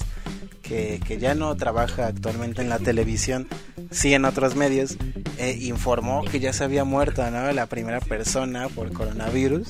[0.63, 3.47] que, que ya no trabaja actualmente en la televisión,
[3.91, 4.97] sí en otros medios,
[5.37, 7.51] eh, informó que ya se había muerto ¿no?
[7.51, 9.69] la primera persona por coronavirus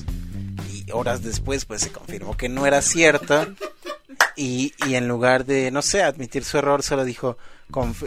[0.72, 3.46] y horas después pues se confirmó que no era cierto
[4.34, 7.36] y, y en lugar de, no sé, admitir su error, solo dijo,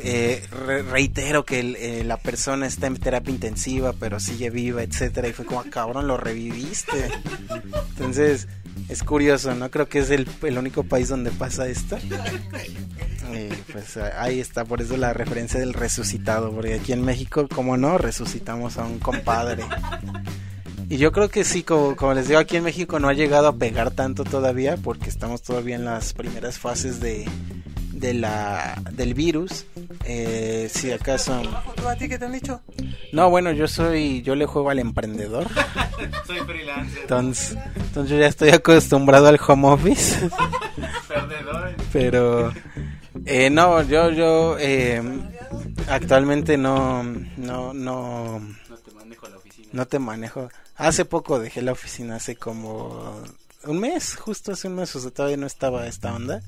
[0.04, 5.28] eh, re- reitero que eh, la persona está en terapia intensiva, pero sigue viva, etcétera
[5.28, 7.10] Y fue como, "Ah, cabrón, lo reviviste.
[7.91, 8.47] Entonces,
[8.89, 9.69] es curioso, ¿no?
[9.69, 11.97] Creo que es el, único país donde pasa esto.
[13.71, 17.97] Pues ahí está, por eso la referencia del resucitado, porque aquí en México, como no,
[17.97, 19.63] resucitamos a un compadre.
[20.89, 23.47] Y yo creo que sí, como, como les digo, aquí en México no ha llegado
[23.47, 27.26] a pegar tanto todavía porque estamos todavía en las primeras fases de,
[27.91, 29.65] de la, del virus.
[30.06, 31.41] Eh, si acaso...
[31.75, 32.62] ¿Tú a ti qué te han dicho?
[33.12, 35.47] No, bueno, yo soy, yo le juego al emprendedor.
[36.25, 40.30] Soy freelancer, Entonces, entonces yo ya estoy acostumbrado al home office.
[41.08, 41.75] perdedor.
[41.93, 42.51] Pero
[43.25, 45.01] eh, no, yo, yo eh,
[45.89, 49.67] actualmente no, no, no, No te manejo la oficina.
[49.73, 50.49] no te manejo.
[50.75, 53.21] Hace poco dejé la oficina, hace como
[53.65, 56.41] un mes, justo hace un mes, o sea, todavía no estaba esta onda.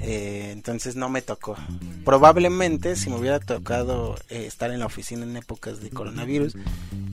[0.00, 1.56] Eh, entonces no me tocó.
[2.04, 6.56] Probablemente si me hubiera tocado eh, estar en la oficina en épocas de coronavirus,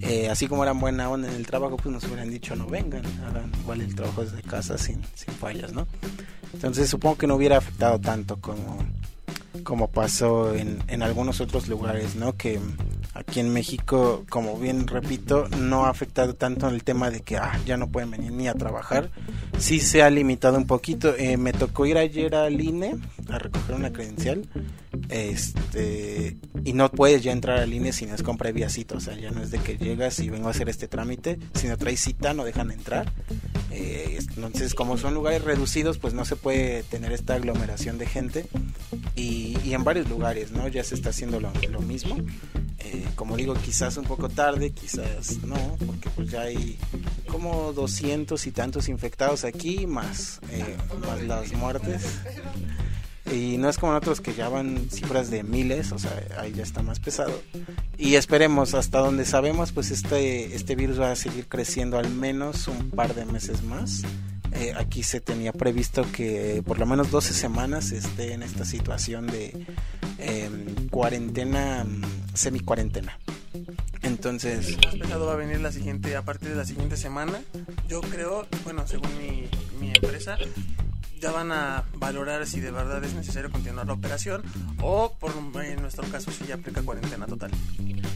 [0.01, 3.05] eh, así como eran buena onda en el trabajo, pues nos hubieran dicho no vengan,
[3.27, 5.87] hagan igual el trabajo desde casa sin, sin fallas, ¿no?
[6.53, 8.83] Entonces supongo que no hubiera afectado tanto como,
[9.63, 12.35] como pasó en, en algunos otros lugares, ¿no?
[12.35, 12.59] Que
[13.13, 17.59] aquí en México, como bien repito, no ha afectado tanto el tema de que ah,
[17.65, 19.09] ya no pueden venir ni a trabajar.
[19.57, 21.15] Sí se ha limitado un poquito.
[21.17, 22.95] Eh, me tocó ir ayer al INE
[23.29, 24.47] a recoger una credencial.
[25.09, 28.95] Este, y no puedes ya entrar al INE si no es con previa cita.
[28.95, 31.39] O sea, ya no es de que llegas y vengo a hacer este trámite.
[31.53, 33.11] Si no traes cita, no dejan entrar.
[33.71, 38.45] Eh, entonces, como son lugares reducidos, pues no se puede tener esta aglomeración de gente.
[39.15, 40.67] Y, y en varios lugares, ¿no?
[40.67, 42.17] Ya se está haciendo lo, lo mismo.
[42.79, 46.77] Eh, como digo, quizás un poco tarde, quizás no, porque pues ya hay
[47.27, 52.03] como 200 y tantos infectados aquí, más, eh, más las muertes.
[53.31, 56.51] Y no es como en otros que ya van cifras de miles, o sea, ahí
[56.53, 57.39] ya está más pesado.
[57.97, 62.67] Y esperemos, hasta donde sabemos, pues este, este virus va a seguir creciendo al menos
[62.67, 64.01] un par de meses más.
[64.53, 69.27] Eh, aquí se tenía previsto que por lo menos 12 semanas esté en esta situación
[69.27, 69.65] de
[70.17, 70.49] eh,
[70.89, 71.85] cuarentena,
[72.33, 73.17] semi cuarentena.
[74.01, 77.41] Entonces, más pesado va a venir la siguiente, a partir de la siguiente semana.
[77.87, 80.37] Yo creo, bueno, según mi, mi empresa,
[81.19, 84.41] ya van a valorar si de verdad es necesario continuar la operación
[84.81, 87.51] o por en nuestro caso si ya aplica cuarentena total.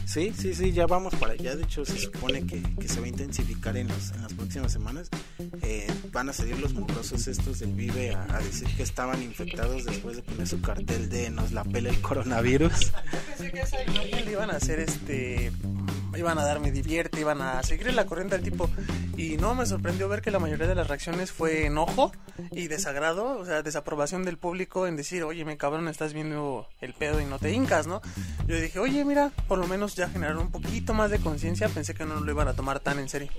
[0.06, 1.56] Sí, sí, sí, ya vamos para allá.
[1.56, 4.72] De hecho, se supone que, que se va a intensificar en, los, en las próximas
[4.72, 5.08] semanas.
[5.62, 9.84] Eh, van a salir los mugrosos estos del Vive a, a, decir que estaban infectados
[9.84, 12.92] después de poner su cartel de nos la pela el coronavirus.
[13.28, 15.52] Pensé que esa imagen le iban a hacer este
[16.16, 18.70] iban a darme divierte, iban a seguir la corriente del tipo.
[19.16, 22.12] Y no, me sorprendió ver que la mayoría de las reacciones fue enojo
[22.52, 26.94] y desagrado, o sea, desaprobación del público en decir, oye, me cabrón, estás viendo el
[26.94, 28.00] pedo y no te hincas, ¿no?
[28.46, 31.94] Yo dije, oye, mira, por lo menos ya generaron un poquito más de conciencia, pensé
[31.94, 33.30] que no lo iban a tomar tan en serio.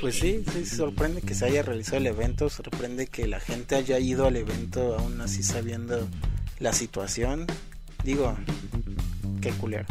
[0.00, 3.98] Pues sí, sí, sorprende que se haya realizado el evento, sorprende que la gente haya
[3.98, 6.06] ido al evento aún así sabiendo
[6.60, 7.46] la situación.
[8.04, 8.36] Digo,
[9.40, 9.86] qué culero.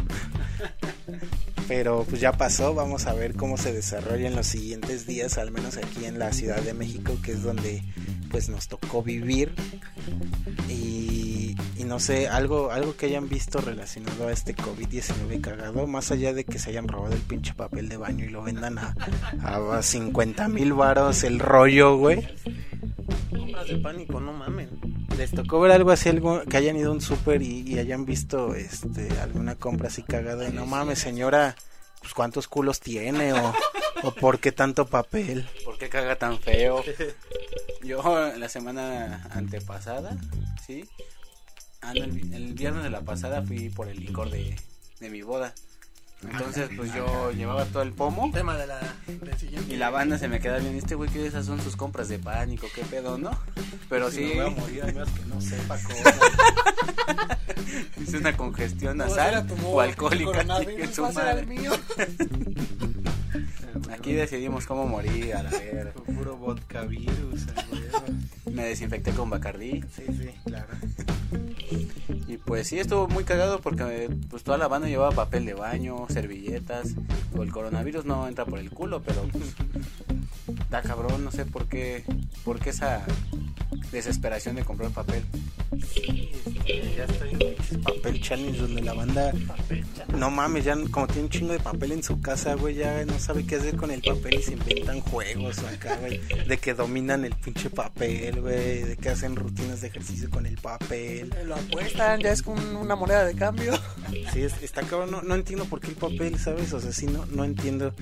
[1.68, 5.50] Pero pues ya pasó, vamos a ver cómo se desarrolla en los siguientes días, al
[5.50, 7.82] menos aquí en la Ciudad de México, que es donde
[8.30, 9.54] pues nos tocó vivir.
[10.68, 16.10] Y, y no sé, algo, algo que hayan visto relacionado a este COVID-19 cagado, más
[16.10, 18.94] allá de que se hayan robado el pinche papel de baño y lo vendan a,
[19.42, 22.26] a 50 mil varos el rollo, güey.
[23.30, 26.92] Compras de pánico, no mamen les tocó ver algo así, algo que hayan ido a
[26.92, 31.56] un súper y, y, hayan visto este alguna compra así cagada y no mames, señora,
[32.00, 33.52] pues cuántos culos tiene o,
[34.04, 35.48] o por qué tanto papel.
[35.64, 36.84] ¿Por qué caga tan feo?
[37.88, 38.02] Yo
[38.36, 40.14] la semana antepasada,
[40.66, 40.84] ¿sí?
[41.80, 44.54] Ah, no, el, el, viernes de la pasada fui por el licor de,
[45.00, 45.54] de mi boda.
[46.20, 48.30] Entonces, pues yo llevaba todo el pomo.
[48.30, 48.78] Tema de la,
[49.38, 49.72] siguiente.
[49.72, 50.76] Y la banda se me queda bien.
[50.76, 53.30] Este güey, que esas son sus compras de pánico, qué pedo, ¿no?
[53.88, 54.20] Pero sí.
[54.20, 55.98] Me voy a morir, al menos que no sepa cómo.
[58.02, 60.44] es una congestión nasal o alcohólica.
[60.66, 61.46] Que su madre.
[61.46, 61.72] mío.
[63.92, 65.92] Aquí decidimos cómo morir a la verga.
[66.16, 67.46] Puro vodka virus.
[68.50, 69.82] Me desinfecté con Bacardí.
[69.94, 70.68] Sí, sí, claro.
[72.26, 76.06] Y pues sí, estuvo muy cagado porque pues toda la banda llevaba papel de baño,
[76.08, 76.94] servilletas.
[77.38, 79.54] El coronavirus no entra por el culo, pero pues
[80.70, 82.04] da cabrón, no sé por qué,
[82.44, 83.04] por qué esa
[83.92, 85.24] desesperación de comprar papel.
[85.94, 86.30] Sí,
[86.96, 89.32] ya estoy en papel challenge donde la banda
[90.16, 93.18] no mames, ya como tiene un chingo de papel en su casa, güey, ya no
[93.18, 97.24] sabe qué hacer con el papel y se inventan juegos acá, güey, de que dominan
[97.24, 101.32] el pinche papel, güey, de que hacen rutinas de ejercicio con el papel.
[101.44, 103.72] Lo apuestan, ya es como una moneda de cambio.
[104.32, 106.72] Sí, está cabrón, no, no entiendo por qué el papel, ¿sabes?
[106.72, 107.94] O sea, sí, no, no entiendo.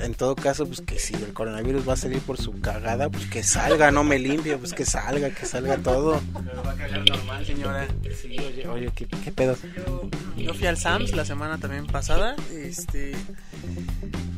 [0.00, 3.26] En todo caso, pues que si el coronavirus va a salir por su cagada, pues
[3.26, 6.20] que salga, no me limpie, pues que salga, que salga todo.
[6.32, 7.88] Pero va a cagar normal, señora.
[8.20, 9.56] Sí, oye, oye, ¿qué, qué pedo?
[9.76, 13.14] Yo, yo fui al Sams la semana también pasada, este...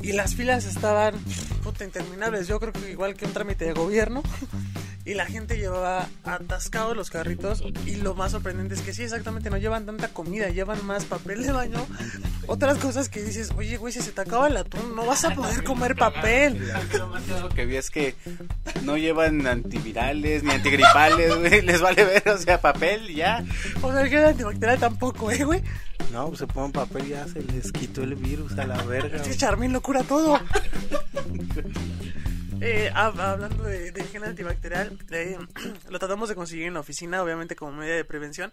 [0.03, 1.15] Y las filas estaban
[1.65, 4.23] puta interminables, yo creo que igual que un trámite de gobierno.
[5.07, 7.63] Y la gente llevaba atascados los carritos.
[7.87, 11.45] Y lo más sorprendente es que sí, exactamente, no llevan tanta comida, llevan más papel
[11.45, 11.87] de baño.
[12.49, 15.31] Otras cosas que dices, oye, güey, si se te acaba el atún, no vas a
[15.31, 16.61] poder comer papel.
[16.99, 17.23] Lo más
[17.55, 18.17] que vi es que
[18.83, 21.63] no llevan antivirales ni antigripales, güey.
[21.63, 23.45] Les vale ver, o sea, papel ya.
[23.83, 25.63] O sea, que el antibacterial tampoco, ¿eh, güey?
[26.13, 29.19] No, pues se ponen papel y ya se les quitó el virus a la verga.
[29.19, 30.41] Es que Charmin lo cura todo.
[32.69, 35.39] Eh, hab- hablando de, de antibacterial, eh,
[35.89, 38.53] lo tratamos de conseguir en la oficina, obviamente como medida de prevención.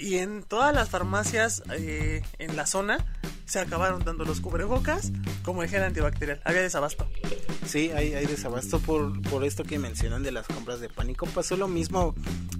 [0.00, 3.04] Y en todas las farmacias eh, en la zona
[3.44, 5.12] se acabaron tanto los cubrebocas
[5.44, 6.40] como el gel antibacterial.
[6.44, 7.06] Había desabasto.
[7.66, 11.26] Sí, hay, hay desabasto por, por esto que mencionan de las compras de pánico.
[11.26, 12.14] Pasó lo mismo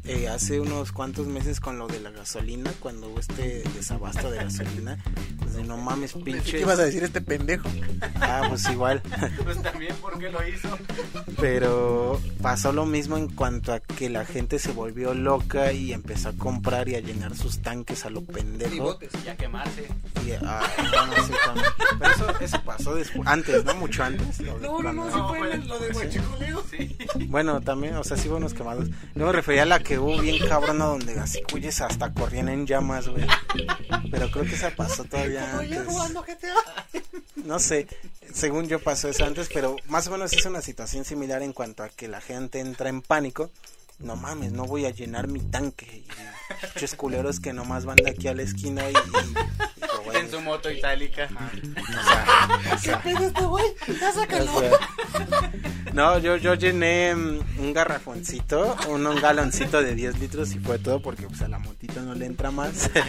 [0.05, 4.38] eh, hace unos cuantos meses con lo de la gasolina, cuando hubo este desabasto de
[4.38, 4.98] gasolina.
[5.38, 6.61] Pues de no mames, ¿Qué pinches.
[6.61, 7.68] ibas a decir este pendejo?
[8.16, 9.03] Ah, pues igual.
[9.44, 10.68] Pues también, ¿por qué lo hizo?
[11.40, 16.31] Pero pasó lo mismo en cuanto a que la gente se volvió loca y empezó
[16.31, 18.99] a comprar y a llenar sus tanques a lo pendejo.
[19.25, 19.87] Y a quemarse.
[20.27, 21.33] Y, ah, bueno, sí.
[21.99, 23.75] Pero eso, eso pasó después, antes, ¿no?
[23.75, 24.40] Mucho antes.
[24.40, 26.64] lo de cuando- sí fue en lo de Huachicoleo.
[26.71, 26.97] Sí.
[27.27, 28.88] Bueno, también, o sea, sí hubo unos quemados.
[29.14, 32.66] No me refería a la que hubo bien cabrona donde así cuyes hasta corrían en
[32.66, 33.27] llamas, güey.
[34.11, 35.87] Pero creo que esa pasó todavía antes.
[37.37, 37.87] No sé,
[38.33, 41.83] según yo pasó eso antes, pero más o menos es una situación similar en cuanto
[41.83, 43.51] a que la gente entra en pánico.
[44.01, 46.05] No mames, no voy a llenar mi tanque.
[46.07, 48.93] Y muchos culeros que nomás van de aquí a la esquina y...
[48.95, 51.29] y- y, güey, En su moto itálica.
[51.31, 53.65] o sea, o sea, este güey?
[54.01, 54.57] Ya sácalo.
[54.57, 55.53] o sea,
[55.93, 60.79] no, yo, yo llené mm, un garrafoncito, un, un galoncito de 10 litros y fue
[60.79, 62.91] todo porque pues a la motito no le entra más.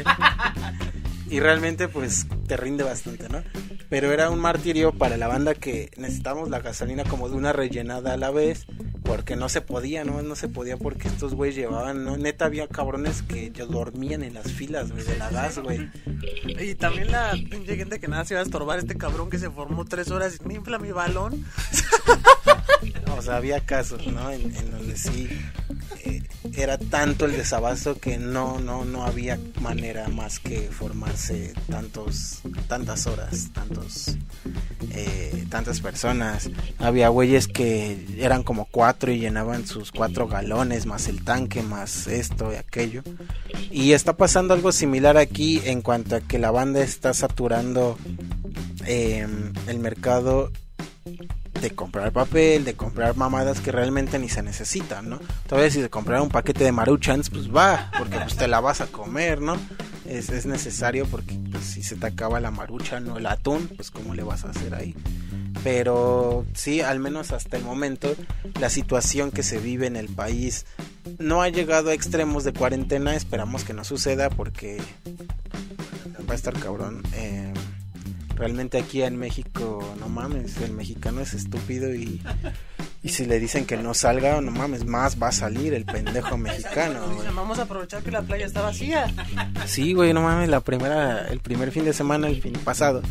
[1.32, 3.41] y realmente pues te rinde bastante, ¿no?
[3.89, 8.13] Pero era un martirio para la banda que necesitábamos la gasolina como de una rellenada
[8.13, 8.65] a la vez.
[9.04, 12.67] Porque no se podía, no, no se podía porque estos güeyes llevaban, no, neta había
[12.67, 15.89] cabrones que ya dormían en las filas, güey, de la gas, güey.
[16.60, 19.50] Y también la pinche gente que nada se iba a estorbar este cabrón que se
[19.50, 21.44] formó tres horas y me infla mi balón.
[23.30, 24.32] Había casos, ¿no?
[24.32, 25.30] En, donde sí
[26.04, 26.24] eh,
[26.56, 33.08] era tanto el desabasto que no, no, no había manera más que formarse tantos, tantas
[33.08, 34.18] horas, tantos,
[34.92, 36.50] eh, tantas personas.
[36.80, 42.08] Había güeyes que eran como cuatro y llenaban sus cuatro galones más el tanque más
[42.08, 43.04] esto y aquello.
[43.70, 47.98] Y está pasando algo similar aquí en cuanto a que la banda está saturando
[48.86, 49.28] eh,
[49.68, 50.52] el mercado
[51.60, 55.20] de comprar papel, de comprar mamadas que realmente ni se necesitan, ¿no?
[55.48, 58.82] Todavía si de comprar un paquete de maruchans, pues va, porque pues te la vas
[58.82, 59.58] a comer, ¿no?
[60.06, 63.92] Es, es necesario porque pues, si se te acaba la maruchan o el atún, pues
[63.92, 64.96] cómo le vas a hacer ahí.
[65.64, 68.16] Pero sí, al menos hasta el momento,
[68.60, 70.66] la situación que se vive en el país
[71.20, 74.82] no ha llegado a extremos de cuarentena, esperamos que no suceda porque
[76.28, 77.04] va a estar cabrón.
[77.14, 77.54] Eh,
[78.42, 82.20] realmente aquí en México, no mames, el mexicano es estúpido y,
[83.04, 86.38] y si le dicen que no salga, no mames, más va a salir el pendejo
[86.40, 87.08] mexicano.
[87.10, 89.06] Dicen, vamos a aprovechar que la playa está vacía.
[89.68, 93.04] Sí, güey, no mames, la primera, el primer fin de semana, el fin pasado,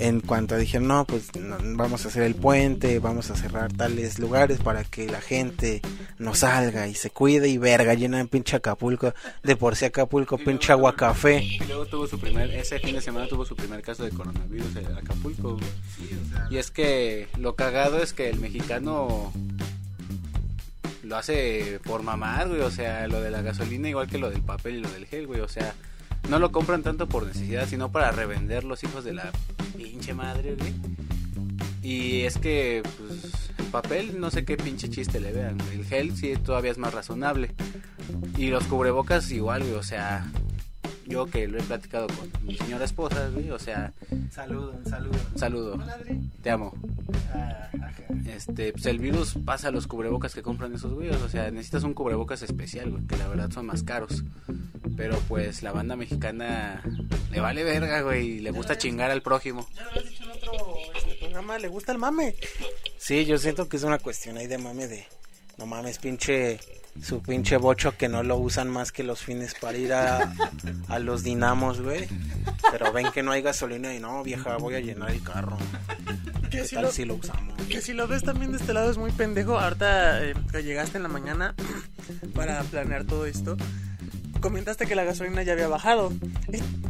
[0.00, 4.18] en cuanto dijeron, no, pues no, vamos a hacer el puente, vamos a cerrar tales
[4.18, 5.82] lugares para que la gente
[6.18, 10.38] no salga y se cuide y verga, llena en pinche Acapulco, de por sí Acapulco,
[10.38, 11.42] pinche agua café.
[11.42, 14.76] Y luego tuvo su primer, ese fin de semana tuvo su primer caso de coronavirus
[14.76, 15.52] en Acapulco.
[15.52, 15.64] güey.
[16.50, 19.32] Y es que lo cagado es que el mexicano
[21.02, 22.60] lo hace por mamar, güey.
[22.60, 25.26] O sea, lo de la gasolina igual que lo del papel y lo del gel,
[25.26, 25.40] güey.
[25.40, 25.74] O sea,
[26.28, 29.30] no lo compran tanto por necesidad, sino para revender los hijos de la
[29.76, 30.74] pinche madre, güey.
[31.82, 35.56] Y es que, pues, el papel, no sé qué pinche chiste le vean.
[35.58, 35.80] güey.
[35.80, 37.52] El gel sí todavía es más razonable.
[38.36, 39.74] Y los cubrebocas igual, güey.
[39.74, 40.30] O sea,
[41.06, 43.50] yo que lo he platicado con mi señora esposa, güey.
[43.50, 43.92] O sea,
[44.30, 45.18] Saludo, saludo.
[45.36, 45.78] saludo.
[46.42, 46.74] Te amo.
[48.26, 51.16] Este, pues el virus pasa a los cubrebocas que compran esos güeyes.
[51.22, 54.22] O sea, necesitas un cubrebocas especial, güey, que la verdad son más caros.
[55.00, 56.82] Pero pues la banda mexicana
[57.30, 59.66] le vale verga, güey, y le gusta chingar al prójimo.
[59.74, 60.52] Ya lo habías dicho en otro
[60.94, 62.34] este, programa, le gusta el mame.
[62.98, 65.06] Sí, yo siento que es una cuestión ahí de mame de,
[65.56, 66.60] no mames, pinche,
[67.02, 70.34] su pinche bocho que no lo usan más que los fines para ir a,
[70.88, 72.06] a los dinamos, güey.
[72.70, 75.56] Pero ven que no hay gasolina y no, vieja, voy a llenar el carro.
[76.50, 77.54] Que ¿Qué si, tal lo, si lo usamos?
[77.68, 79.58] que si lo ves también de este lado es muy pendejo.
[79.58, 81.54] Ahorita eh, que llegaste en la mañana
[82.34, 83.56] para planear todo esto,
[84.40, 86.12] comentaste que la gasolina ya había bajado.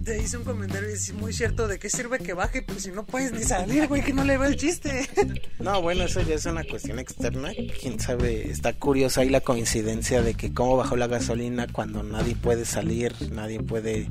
[0.05, 3.33] Te hice un comentario muy cierto de qué sirve que baje, pues si no puedes
[3.33, 5.09] ni salir, güey, que no le veo el chiste.
[5.61, 7.51] No, bueno, eso ya es una cuestión externa.
[7.83, 12.35] Quién sabe, está curiosa ahí la coincidencia de que cómo bajó la gasolina cuando nadie
[12.35, 14.09] puede salir, nadie puede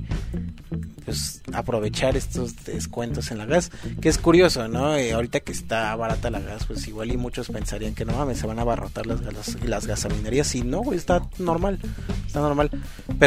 [1.06, 4.96] pues aprovechar estos descuentos en la gas, que es curioso, ¿no?
[4.96, 8.38] Eh, ahorita que está barata la gas, pues igual y muchos pensarían que no mames,
[8.38, 11.80] se van a abarrotar las, gas- las gasolinerías y no, güey, está normal,
[12.28, 12.70] está normal.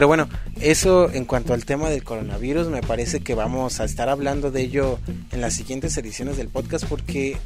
[0.02, 0.28] Pero bueno,
[0.60, 4.60] eso en cuanto al tema del coronavirus, me parece que vamos a estar hablando de
[4.62, 4.98] ello
[5.30, 7.36] en las siguientes ediciones del podcast porque,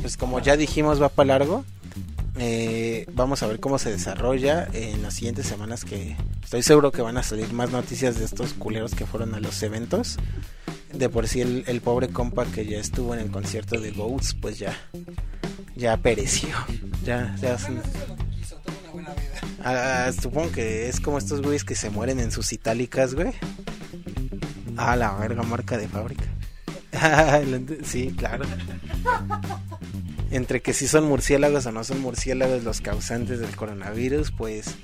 [0.00, 1.64] pues como ya dijimos, va para largo,
[2.38, 7.02] Eh, vamos a ver cómo se desarrolla en las siguientes semanas que estoy seguro que
[7.02, 10.16] van a salir más noticias de estos culeros que fueron a los eventos.
[10.92, 14.36] De por sí el, el pobre compa que ya estuvo en el concierto de Ghosts,
[14.40, 14.78] pues ya,
[15.74, 16.50] ya pereció.
[17.04, 17.82] Ya, ya son-
[19.66, 23.32] Ah, supongo que es como estos güeyes que se mueren en sus itálicas, güey.
[24.76, 26.24] Ah, la verga, marca de fábrica.
[27.82, 28.44] sí, claro.
[30.30, 34.74] Entre que si son murciélagos o no son murciélagos los causantes del coronavirus, pues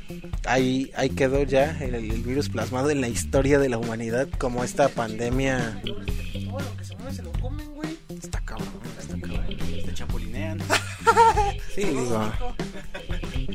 [0.46, 4.64] ahí, ahí quedó ya el, el virus plasmado en la historia de la humanidad como
[4.64, 5.82] esta pandemia.
[5.84, 7.98] Todo lo que se mueve se lo comen, güey.
[8.08, 8.68] Está cabrón,
[8.98, 9.56] está cabrón.
[9.84, 10.58] Te chapulinean.
[11.74, 12.32] Sí, digo.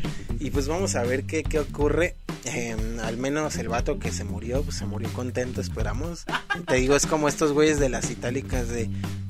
[0.46, 2.18] Y pues vamos a ver qué, qué ocurre.
[2.44, 6.26] Eh, al menos el vato que se murió, pues se murió contento, esperamos.
[6.68, 8.88] Te digo, es como estos güeyes de las itálicas de...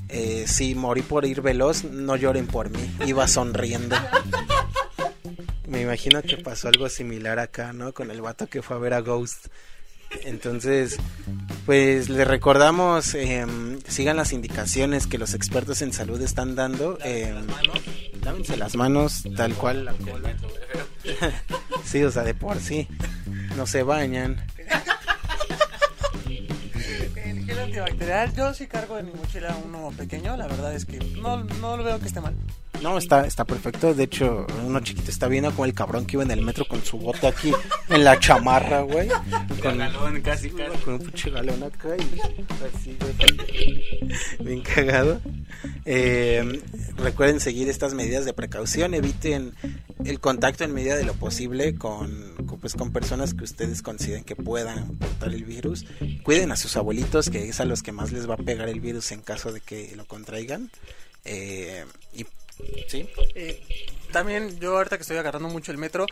[0.10, 2.98] Eh, si morí por ir veloz, no lloren por mí.
[3.06, 3.96] Iba sonriendo.
[5.70, 7.94] Me imagino que pasó algo similar acá, ¿no?
[7.94, 9.48] Con el vato que fue a ver a Ghost.
[10.26, 10.98] Entonces,
[11.66, 13.46] pues le recordamos, eh,
[13.88, 16.98] sigan las indicaciones que los expertos en salud están dando.
[17.06, 17.34] Eh,
[18.58, 20.36] las manos tal cual la cola.
[21.86, 22.88] Sí, o sea, de por sí.
[23.56, 24.44] No se bañan.
[27.16, 30.98] El gel antibacterial, yo sí cargo en mi mochila uno pequeño, la verdad es que
[30.98, 32.36] no, no lo veo que esté mal.
[32.82, 33.94] No, está, está perfecto.
[33.94, 36.84] De hecho, uno chiquito está viendo como el cabrón que iba en el metro con
[36.84, 37.52] su bote aquí
[37.90, 39.08] en la chamarra, güey.
[39.62, 40.78] Con, Galón, casi, casi.
[40.84, 42.20] con un pinche galón acá y
[42.78, 44.18] así, güey.
[44.40, 45.22] Bien cagado.
[45.86, 46.62] Eh,
[46.98, 48.94] recuerden seguir estas medidas de precaución.
[48.94, 49.56] Eviten
[50.06, 54.36] el contacto en medida de lo posible con, pues, con personas que ustedes consideren que
[54.36, 55.86] puedan portar el virus.
[56.24, 58.80] Cuiden a sus abuelitos, que es a los que más les va a pegar el
[58.80, 60.70] virus en caso de que lo contraigan.
[61.24, 62.26] Eh, y
[62.88, 63.62] sí, Eh,
[64.12, 66.06] también yo ahorita que estoy agarrando mucho el metro,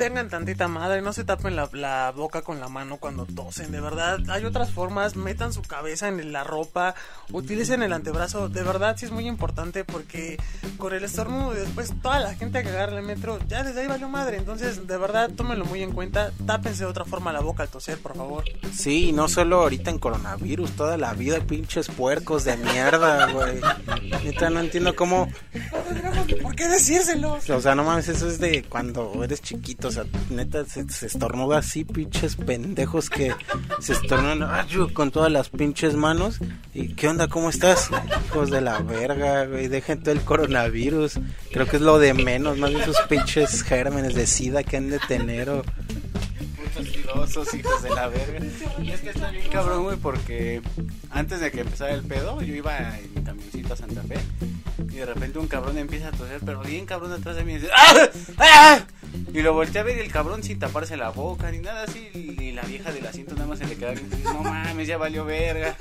[0.00, 3.82] tengan tantita madre, no se tapen la, la boca con la mano cuando tosen, de
[3.82, 4.18] verdad.
[4.30, 6.94] Hay otras formas, metan su cabeza en la ropa,
[7.32, 10.38] utilicen el antebrazo, de verdad sí es muy importante porque
[10.78, 13.88] con el estornudo y después toda la gente que agarra el metro, ya desde ahí
[13.88, 14.38] valió madre.
[14.38, 17.98] Entonces, de verdad, tómenlo muy en cuenta, tápense de otra forma la boca al toser,
[17.98, 18.44] por favor.
[18.74, 23.60] Sí, y no solo ahorita en coronavirus, toda la vida pinches puercos de mierda, güey.
[24.24, 27.50] Neta, no entiendo cómo, No tendríamos ni por qué decírselos.
[27.50, 31.08] o sea, no mames, eso es de cuando eres chiquito, o sea, neta se, se
[31.56, 33.34] así, pinches pendejos que
[33.80, 34.48] se estornudan
[34.92, 36.38] con todas las pinches manos.
[36.72, 37.26] ¿Y qué onda?
[37.26, 37.90] ¿Cómo estás?
[38.26, 41.18] Hijos de la verga, güey, dejen todo el coronavirus.
[41.52, 44.90] Creo que es lo de menos, más bien sus pinches gérmenes de sida que han
[44.90, 45.64] de tener o...
[47.12, 48.46] Putos hijos de la verga.
[48.80, 50.62] Y es que está bien cabrón, güey, porque
[51.10, 54.18] antes de que empezara el pedo, yo iba en mi camioncito a Santa Fe.
[54.88, 57.52] Y de repente un cabrón empieza a toser, pero bien cabrón atrás de mí.
[57.52, 58.08] Y dice, ¡Ah!
[58.38, 58.80] ¡Ah!
[59.32, 62.08] Y lo volteé a ver y el cabrón sin taparse la boca ni nada así.
[62.14, 65.24] Y la vieja del asiento nada más se le queda viendo, No mames, ya valió
[65.24, 65.76] verga.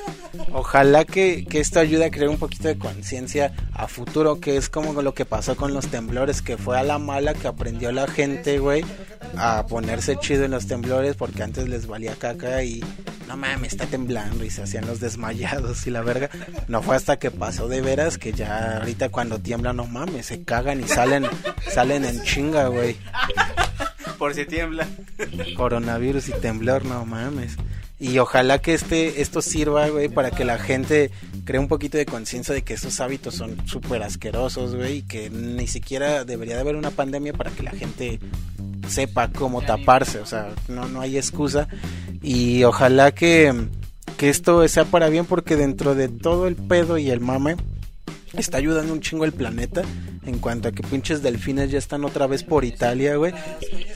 [0.52, 4.70] Ojalá que, que esto ayude a crear un poquito de conciencia a futuro, que es
[4.70, 8.08] como lo que pasó con los temblores, que fue a la mala que aprendió la
[8.08, 8.84] gente, güey,
[9.38, 12.84] a ponerse chido en los temblores porque antes les valía caca y
[13.28, 16.30] no mames, está temblando y se hacían los desmayados y la verga.
[16.68, 20.44] No fue hasta que pasó de veras que ya ahorita cuando tiembla, no mames, se
[20.44, 21.28] cagan y salen,
[21.72, 22.98] salen en chinga, güey.
[24.18, 24.88] Por si tiembla.
[25.56, 27.56] Coronavirus y temblor, no mames.
[28.00, 31.12] Y ojalá que este esto sirva, güey, para que la gente
[31.46, 35.30] cree un poquito de conciencia de que estos hábitos son súper asquerosos, güey, y que
[35.30, 38.20] ni siquiera debería de haber una pandemia para que la gente
[38.88, 41.68] sepa cómo taparse, o sea, no, no hay excusa.
[42.24, 43.54] Y ojalá que,
[44.18, 47.56] que esto sea para bien porque dentro de todo el pedo y el mame
[48.38, 49.82] está ayudando un chingo el planeta
[50.26, 53.34] en cuanto a que pinches delfines ya están otra vez por Italia, güey.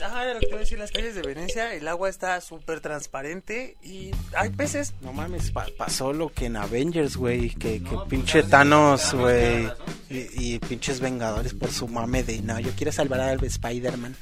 [0.02, 3.76] Ajá, era lo que te decir, las calles de Venecia, el agua está súper transparente
[3.82, 4.94] y hay peces.
[5.02, 9.68] No mames, pa- pasó lo que en Avengers, güey, que, que pinche Thanos, güey,
[10.10, 14.16] y, y pinches Vengadores por su mame de, no, yo quiero salvar al Spider-Man.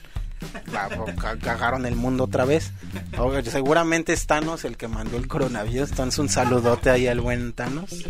[1.40, 2.72] Cagaron el mundo otra vez.
[3.45, 8.05] Seguramente es Thanos el que mandó el coronavirus, entonces un saludote ahí al buen Thanos.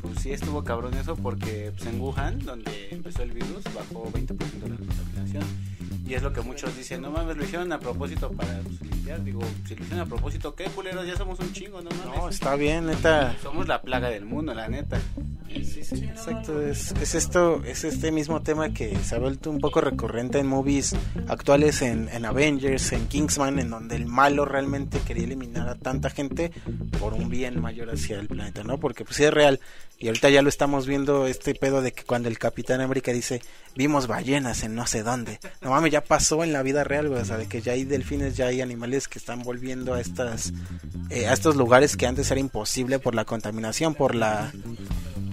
[0.00, 4.36] Pues sí estuvo cabrón eso porque pues, en Wuhan, donde empezó el virus, bajó 20%
[4.68, 5.44] la contaminación.
[6.12, 9.24] Y es lo que muchos dicen, no mames, lo hicieron a propósito para pues, limpiar.
[9.24, 11.06] Digo, si lo hicieron a propósito, ¿qué culeros?
[11.06, 12.04] Ya somos un chingo, no mames.
[12.04, 13.34] No, está bien, neta.
[13.42, 15.00] Somos la plaga del mundo, la neta.
[15.48, 16.60] Sí, sí, exacto.
[16.60, 20.48] Es, es esto, es este mismo tema que se ha vuelto un poco recurrente en
[20.48, 20.94] movies
[21.28, 26.10] actuales, en, en Avengers, en Kingsman, en donde el malo realmente quería eliminar a tanta
[26.10, 26.52] gente
[27.00, 28.78] por un bien mayor hacia el planeta, ¿no?
[28.78, 29.60] Porque pues sí es real.
[29.98, 33.40] Y ahorita ya lo estamos viendo este pedo de que cuando el Capitán América dice,
[33.76, 35.38] vimos ballenas en no sé dónde.
[35.60, 37.12] No mames, ya pasó en la vida real.
[37.12, 40.52] O sea, de que ya hay delfines, ya hay animales que están volviendo a estas,
[41.10, 44.52] eh, a estos lugares que antes era imposible por la contaminación, por la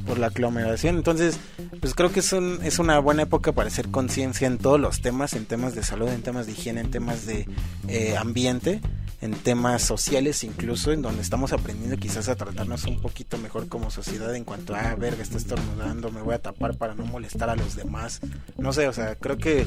[0.10, 0.98] por la aglomeración.
[0.98, 1.38] Entonces,
[1.80, 5.02] pues creo que es, un, es una buena época para hacer conciencia en todos los
[5.02, 7.48] temas, en temas de salud, en temas de higiene, en temas de
[7.88, 8.82] eh, ambiente,
[9.22, 13.92] en temas sociales incluso, en donde estamos aprendiendo quizás a tratarnos un poquito mejor como
[13.92, 17.50] sociedad en cuanto a, ah, verga, está estornudando, me voy a tapar para no molestar
[17.50, 18.22] a los demás.
[18.58, 19.66] No sé, o sea, creo que...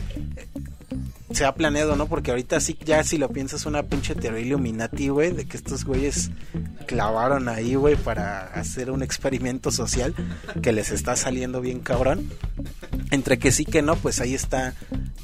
[1.32, 2.06] Se ha planeado, ¿no?
[2.06, 5.84] Porque ahorita sí, ya si lo piensas, una pinche teoría Illuminati, güey, de que estos
[5.84, 6.30] güeyes
[6.86, 10.14] clavaron ahí, güey, para hacer un experimento social
[10.62, 12.30] que les está saliendo bien cabrón.
[13.10, 14.74] Entre que sí que no, pues ahí está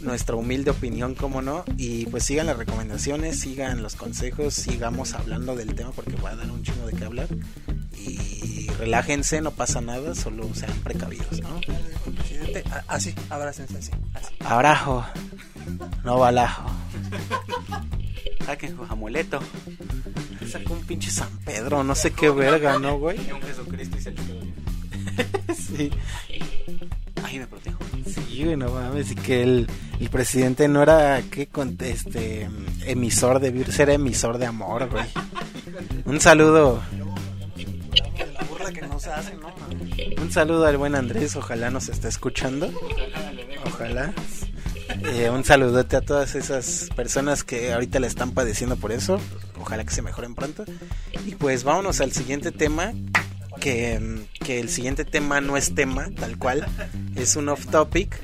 [0.00, 1.64] nuestra humilde opinión, como no.
[1.76, 6.36] Y pues sigan las recomendaciones, sigan los consejos, sigamos hablando del tema porque va a
[6.36, 7.28] dar un chingo de qué hablar.
[7.96, 11.60] Y relájense, no pasa nada, solo sean precavidos, ¿no?
[12.86, 13.90] así, abrácense así.
[14.14, 14.34] así.
[14.40, 15.04] Abrajo,
[16.04, 16.70] no balajo.
[18.44, 19.40] Saquen su amuleto.
[20.50, 23.18] Sacó un pinche San Pedro, no sé qué verga, ¿no, güey?
[23.30, 24.14] Un Jesucristo y se
[25.54, 25.90] Sí.
[27.24, 27.78] Ahí me protejo.
[28.06, 29.66] Sí, güey, no mames, y que el,
[30.00, 31.48] el presidente no era, ¿qué?
[31.80, 32.48] Este,
[32.86, 35.04] emisor de virus, era emisor de amor, güey.
[36.06, 36.82] Un saludo,
[38.16, 39.48] De la burla que nos hacen, ¿no?
[40.22, 42.70] un saludo al buen Andrés, ojalá nos esté escuchando.
[43.66, 44.12] Ojalá.
[44.88, 49.20] Eh, un saludote a todas esas personas que ahorita le están padeciendo por eso.
[49.60, 50.64] Ojalá que se mejoren pronto.
[51.26, 52.92] Y pues vámonos al siguiente tema.
[53.60, 56.66] Que, que el siguiente tema no es tema, tal cual.
[57.16, 58.20] Es un off topic.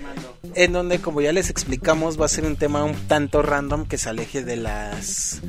[0.55, 3.99] En donde, como ya les explicamos, va a ser un tema un tanto random que
[3.99, 5.41] se aleje de las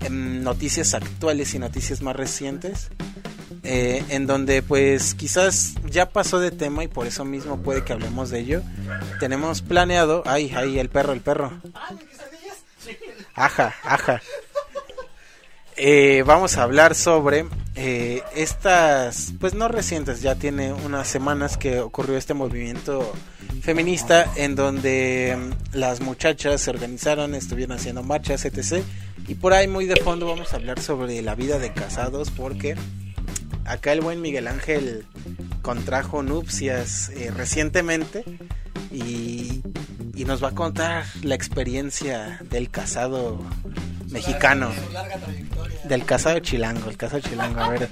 [0.00, 2.90] em, noticias actuales y noticias más recientes
[3.62, 7.92] eh, en donde pues quizás ya pasó de tema y por eso mismo puede que
[7.92, 8.62] hablemos de ello.
[9.20, 11.52] Tenemos planeado, ay, ay, el perro, el perro.
[13.34, 14.22] Aja, aja.
[15.76, 21.80] Eh, vamos a hablar sobre eh, estas, pues no recientes, ya tiene unas semanas que
[21.80, 23.14] ocurrió este movimiento
[23.62, 28.84] feminista en donde mm, las muchachas se organizaron, estuvieron haciendo marchas, etc.
[29.26, 32.76] Y por ahí muy de fondo vamos a hablar sobre la vida de casados porque
[33.64, 35.06] acá el buen Miguel Ángel
[35.62, 38.24] contrajo nupcias eh, recientemente
[38.90, 39.62] y,
[40.14, 43.40] y nos va a contar la experiencia del casado
[44.10, 45.16] mexicano, Larga
[45.84, 47.88] del casado chilango, el casado chilango, a ver.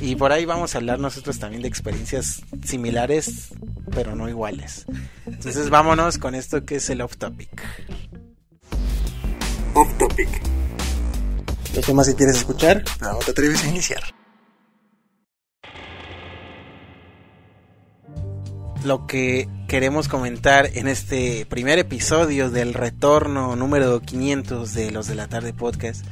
[0.00, 3.48] Y por ahí vamos a hablar nosotros también de experiencias similares,
[3.92, 4.86] pero no iguales.
[5.26, 7.62] Entonces vámonos con esto que es el off topic.
[9.74, 10.28] Off topic.
[11.72, 12.84] ¿Qué tema si quieres escuchar?
[13.00, 14.13] No te atreves a iniciar.
[18.84, 25.14] Lo que queremos comentar en este primer episodio del retorno número 500 de los de
[25.14, 26.04] la tarde podcast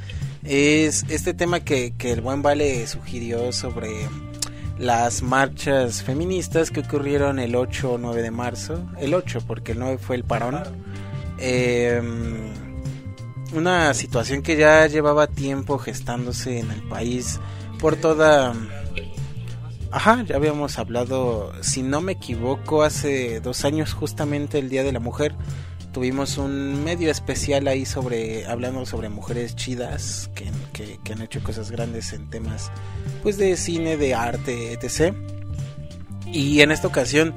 [0.42, 4.08] es este tema que, que el buen Vale sugirió sobre
[4.78, 9.78] las marchas feministas que ocurrieron el 8 o 9 de marzo, el 8 porque el
[9.78, 10.58] 9 fue el parón.
[11.38, 12.00] Eh,
[13.54, 17.38] una situación que ya llevaba tiempo gestándose en el país
[17.78, 18.54] por toda
[19.92, 24.92] Ajá, ya habíamos hablado, si no me equivoco, hace dos años justamente el Día de
[24.92, 25.34] la Mujer
[25.92, 31.70] tuvimos un medio especial ahí sobre hablando sobre mujeres chidas que, que, han hecho cosas
[31.70, 32.70] grandes en temas
[33.22, 35.14] pues de cine, de arte, etc.
[36.24, 37.34] Y en esta ocasión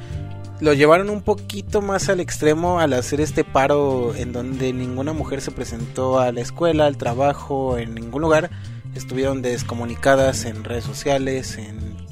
[0.61, 5.41] lo llevaron un poquito más al extremo al hacer este paro en donde ninguna mujer
[5.41, 8.49] se presentó a la escuela, al trabajo, en ningún lugar.
[8.95, 12.04] Estuvieron descomunicadas en redes sociales, en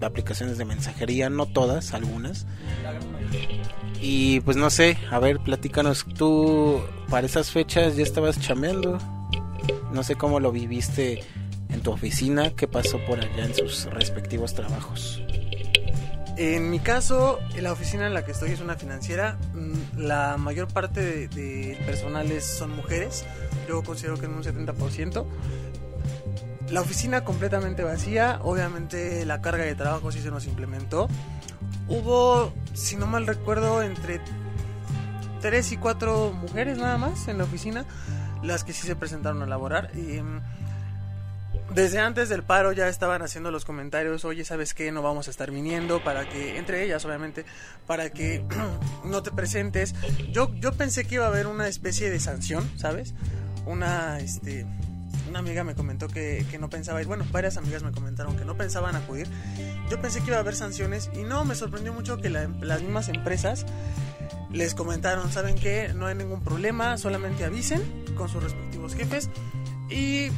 [0.00, 2.46] aplicaciones de mensajería, no todas, algunas.
[4.00, 8.98] Y pues no sé, a ver, platícanos, tú para esas fechas ya estabas chameando.
[9.92, 11.24] No sé cómo lo viviste
[11.70, 15.22] en tu oficina, qué pasó por allá en sus respectivos trabajos.
[16.38, 19.38] En mi caso, la oficina en la que estoy es una financiera.
[19.54, 23.24] Mm, La mayor parte del de personal es- son mujeres.
[23.66, 25.26] Yo considero que en un 70%.
[26.70, 28.40] La oficina completamente vacía.
[28.42, 31.08] Obviamente la carga de trabajo sí se nos implementó.
[31.88, 34.20] Hubo, si no mal recuerdo, entre
[35.40, 37.84] 3 y 4 mujeres nada más en la oficina.
[38.42, 39.90] Las que sí se presentaron a laborar.
[39.94, 40.40] Y, mm,
[41.72, 44.90] desde antes del paro ya estaban haciendo los comentarios, oye, ¿sabes qué?
[44.92, 47.44] No vamos a estar viniendo para que, entre ellas obviamente,
[47.86, 48.44] para que
[49.04, 49.94] no te presentes.
[50.32, 53.14] Yo, yo pensé que iba a haber una especie de sanción, ¿sabes?
[53.66, 54.66] Una, este,
[55.28, 58.44] una amiga me comentó que, que no pensaba ir, bueno, varias amigas me comentaron que
[58.44, 59.28] no pensaban acudir.
[59.90, 62.82] Yo pensé que iba a haber sanciones y no, me sorprendió mucho que la- las
[62.82, 63.66] mismas empresas
[64.52, 65.92] les comentaron, ¿saben qué?
[65.94, 67.82] No hay ningún problema, solamente avisen
[68.16, 69.28] con sus respectivos jefes
[69.90, 70.28] y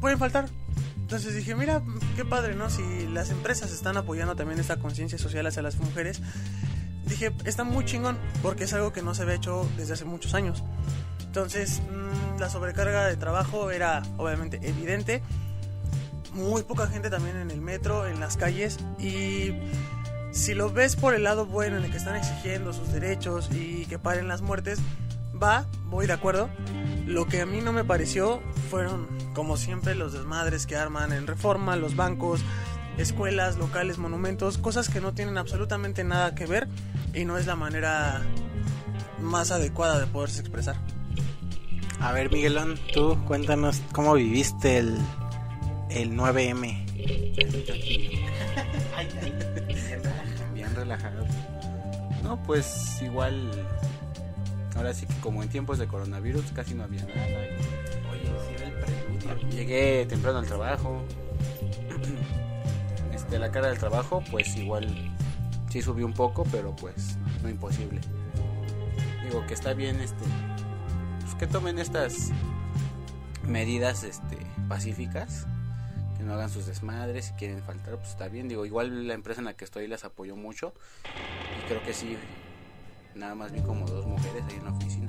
[0.00, 0.48] pueden faltar.
[0.96, 1.82] Entonces dije, mira,
[2.16, 2.68] qué padre, ¿no?
[2.68, 6.20] Si las empresas están apoyando también esta conciencia social hacia las mujeres,
[7.06, 10.34] dije, está muy chingón, porque es algo que no se había hecho desde hace muchos
[10.34, 10.62] años.
[11.38, 15.22] Entonces, mm, la sobrecarga de trabajo era obviamente evidente.
[16.32, 18.78] Muy poca gente también en el metro, en las calles.
[18.98, 19.54] Y
[20.32, 23.86] si lo ves por el lado bueno en el que están exigiendo sus derechos y
[23.86, 24.80] que paren las muertes,
[25.40, 26.50] va, voy de acuerdo.
[27.06, 31.28] Lo que a mí no me pareció fueron, como siempre, los desmadres que arman en
[31.28, 32.40] reforma, los bancos,
[32.98, 36.66] escuelas, locales, monumentos, cosas que no tienen absolutamente nada que ver
[37.14, 38.22] y no es la manera
[39.20, 40.97] más adecuada de poderse expresar.
[42.00, 44.98] A ver, Miguelón, tú cuéntanos cómo viviste el,
[45.90, 46.84] el 9M.
[50.54, 51.26] Bien relajado.
[52.22, 53.50] No, pues igual.
[54.76, 57.26] Ahora sí que como en tiempos de coronavirus casi no había nada.
[58.12, 59.50] Oye.
[59.50, 61.02] Llegué temprano al trabajo.
[63.12, 64.88] Este, la cara del trabajo, pues igual
[65.70, 68.00] sí subió un poco, pero pues no imposible.
[69.24, 70.24] Digo que está bien, este,
[71.38, 72.30] que tomen estas
[73.46, 74.36] medidas, este,
[74.68, 75.46] pacíficas,
[76.16, 78.48] que no hagan sus desmadres, si quieren faltar, pues está bien.
[78.48, 80.74] Digo, igual la empresa en la que estoy las apoyó mucho
[81.04, 82.16] y creo que sí,
[83.14, 85.08] nada más vi como dos mujeres ahí en la oficina.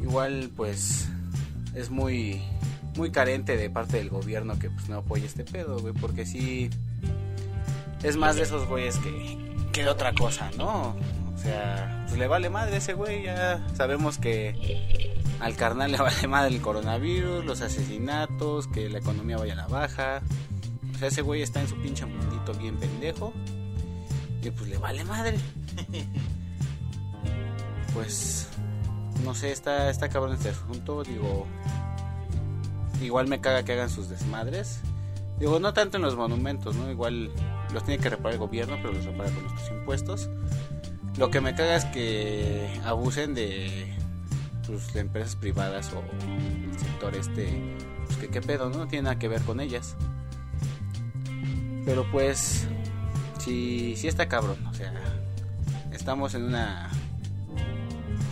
[0.00, 1.08] Igual, pues
[1.74, 2.40] es muy
[2.96, 6.70] muy carente de parte del gobierno que pues no apoye este pedo, güey, porque sí
[8.02, 9.38] es más de esos güeyes que,
[9.72, 10.96] que de otra cosa, ¿no?
[11.38, 16.26] O sea, pues le vale madre ese güey, ya sabemos que al carnal le vale
[16.26, 20.20] madre el coronavirus, los asesinatos, que la economía vaya a la baja.
[20.92, 23.32] O sea, ese güey está en su pinche mundito bien pendejo
[24.42, 25.38] y pues le vale madre.
[27.94, 28.46] Pues
[29.24, 31.46] no sé, está, está cabrón este asunto, digo,
[33.00, 34.80] igual me caga que hagan sus desmadres.
[35.40, 36.90] Digo, no tanto en los monumentos, ¿no?
[36.90, 37.30] Igual
[37.72, 40.30] los tiene que reparar el gobierno, pero los repara con nuestros impuestos.
[41.18, 43.92] Lo que me caga es que abusen de,
[44.64, 48.78] pues, de empresas privadas o el sector este, pues que qué pedo, ¿no?
[48.78, 49.96] No tiene nada que ver con ellas.
[51.84, 52.68] Pero pues,
[53.40, 54.92] sí, sí está cabrón, o sea,
[55.92, 56.88] estamos en una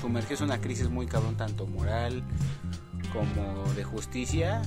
[0.01, 2.23] sumergidos en una crisis muy cabrón tanto moral
[3.13, 4.63] como de justicia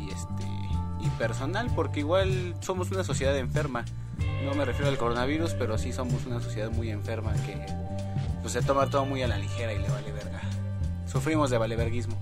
[0.00, 3.84] y este y personal porque igual somos una sociedad enferma
[4.44, 7.66] no me refiero al coronavirus pero sí somos una sociedad muy enferma que
[8.40, 10.40] pues se toma todo muy a la ligera y le vale verga
[11.06, 12.18] sufrimos de valeverguismo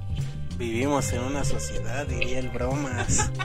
[0.59, 3.31] Vivimos en una sociedad, diría el bromas.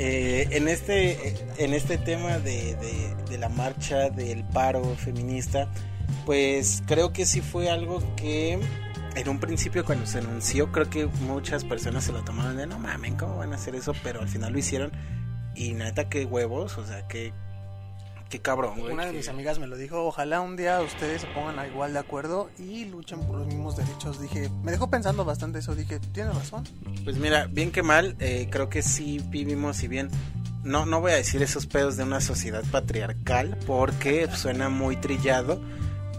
[0.00, 5.66] Eh, en este en este tema de, de- de la marcha del paro feminista,
[6.24, 8.60] pues creo que sí fue algo que
[9.16, 12.78] en un principio cuando se anunció, creo que muchas personas se lo tomaron de no
[12.78, 13.92] mamen, ¿cómo van a hacer eso?
[14.04, 14.92] Pero al final lo hicieron
[15.56, 17.32] y neta qué huevos, o sea, qué,
[18.28, 18.92] qué cabrón, güey.
[18.92, 21.92] Una de mis amigas me lo dijo, ojalá un día ustedes se pongan a igual
[21.92, 24.20] de acuerdo y luchen por los mismos derechos.
[24.20, 26.64] Dije, me dejó pensando bastante eso, dije, tienes razón.
[27.04, 30.10] Pues mira, bien que mal, eh, creo que sí vivimos, si bien
[30.64, 35.60] no, no voy a decir esos pedos de una sociedad patriarcal, porque suena muy trillado,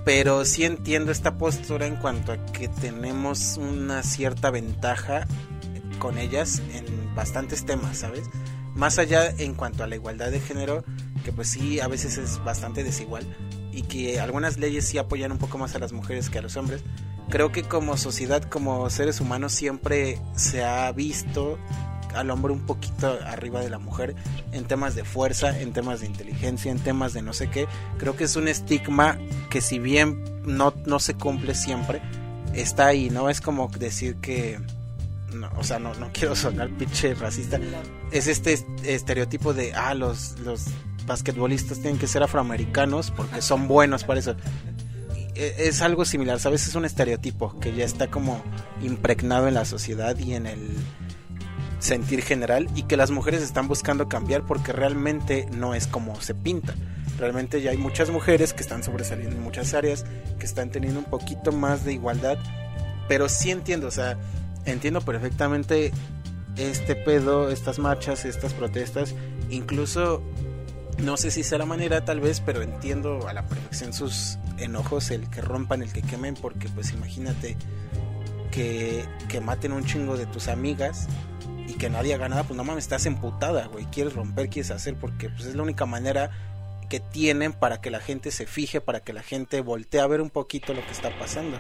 [0.06, 5.28] pero sí entiendo esta postura en cuanto a que tenemos una cierta ventaja
[6.00, 8.24] con ellas en bastantes temas, ¿sabes?
[8.74, 10.84] Más allá en cuanto a la igualdad de género,
[11.24, 13.26] que pues sí, a veces es bastante desigual,
[13.72, 16.58] y que algunas leyes sí apoyan un poco más a las mujeres que a los
[16.58, 16.82] hombres,
[17.30, 21.58] creo que como sociedad, como seres humanos, siempre se ha visto
[22.16, 24.16] al hombre un poquito arriba de la mujer
[24.52, 27.68] en temas de fuerza, en temas de inteligencia, en temas de no sé qué.
[28.00, 29.20] Creo que es un estigma
[29.52, 32.02] que si bien no, no se cumple siempre,
[32.56, 33.30] está ahí, ¿no?
[33.30, 34.60] Es como decir que...
[35.32, 37.60] No, o sea, no, no quiero sonar pinche racista.
[38.12, 40.64] Es este est- estereotipo de, ah, los, los
[41.10, 44.36] basquetbolistas tienen que ser afroamericanos porque son buenos para eso
[45.40, 46.68] e- es algo similar, ¿sabes?
[46.68, 48.44] Es un estereotipo que ya está como
[48.82, 50.76] impregnado en la sociedad y en el
[51.80, 56.36] sentir general y que las mujeres están buscando cambiar porque realmente no es como se
[56.36, 56.76] pinta.
[57.18, 60.06] Realmente ya hay muchas mujeres que están sobresaliendo en muchas áreas,
[60.40, 62.38] que están teniendo un poquito más de igualdad,
[63.08, 64.18] pero sí entiendo, o sea,
[64.66, 65.92] entiendo perfectamente
[66.58, 69.16] este pedo, estas marchas, estas protestas,
[69.50, 70.22] incluso
[71.02, 75.12] no sé si sea la manera tal vez, pero entiendo a la perfección sus enojos,
[75.12, 77.58] el que rompan, el que quemen, porque pues imagínate
[78.52, 81.08] que, que maten un chingo de tus amigas
[81.68, 84.96] y que nadie haga nada, pues no mames, estás emputada, güey, quieres romper, quieres hacer,
[84.96, 86.32] porque pues es la única manera
[86.90, 90.22] que tienen para que la gente se fije, para que la gente voltee a ver
[90.22, 91.58] un poquito lo que está pasando.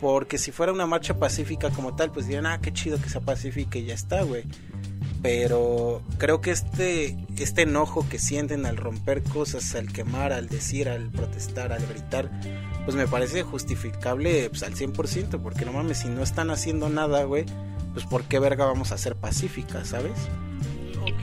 [0.00, 3.20] Porque si fuera una marcha pacífica como tal, pues dirían, ah, qué chido que sea
[3.20, 4.44] pacífica y ya está, güey.
[5.22, 10.88] Pero creo que este, este enojo que sienten al romper cosas, al quemar, al decir,
[10.88, 12.30] al protestar, al gritar,
[12.84, 17.22] pues me parece justificable pues, al 100%, porque no mames, si no están haciendo nada,
[17.22, 17.46] güey,
[17.92, 20.12] pues por qué verga vamos a ser pacíficas, ¿sabes?
[21.02, 21.22] Ok,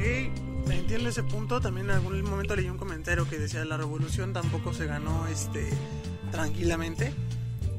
[0.72, 1.60] entiendo ese punto.
[1.60, 5.68] También en algún momento leí un comentario que decía la revolución tampoco se ganó este
[6.32, 7.14] tranquilamente.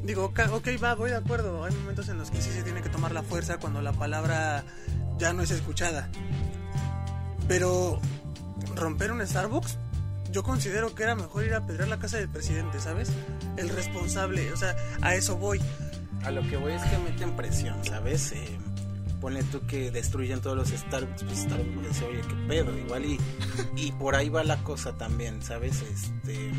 [0.02, 1.64] Digo, ok, va, voy de acuerdo.
[1.64, 4.64] Hay momentos en los que sí se tiene que tomar la fuerza cuando la palabra
[5.20, 6.08] ya no es escuchada.
[7.46, 8.00] Pero
[8.74, 9.76] romper un Starbucks,
[10.32, 13.10] yo considero que era mejor ir a pedrar la casa del presidente, ¿sabes?
[13.56, 15.60] El responsable, o sea, a eso voy.
[16.24, 18.32] A lo que voy es que meten presión, ¿sabes?
[18.32, 18.58] Eh,
[19.52, 23.18] tú que destruyen todos los Starbucks, pues Starbucks dice, oye, qué pedo, igual y,
[23.76, 25.82] y por ahí va la cosa también, ¿sabes?
[25.82, 26.52] Este,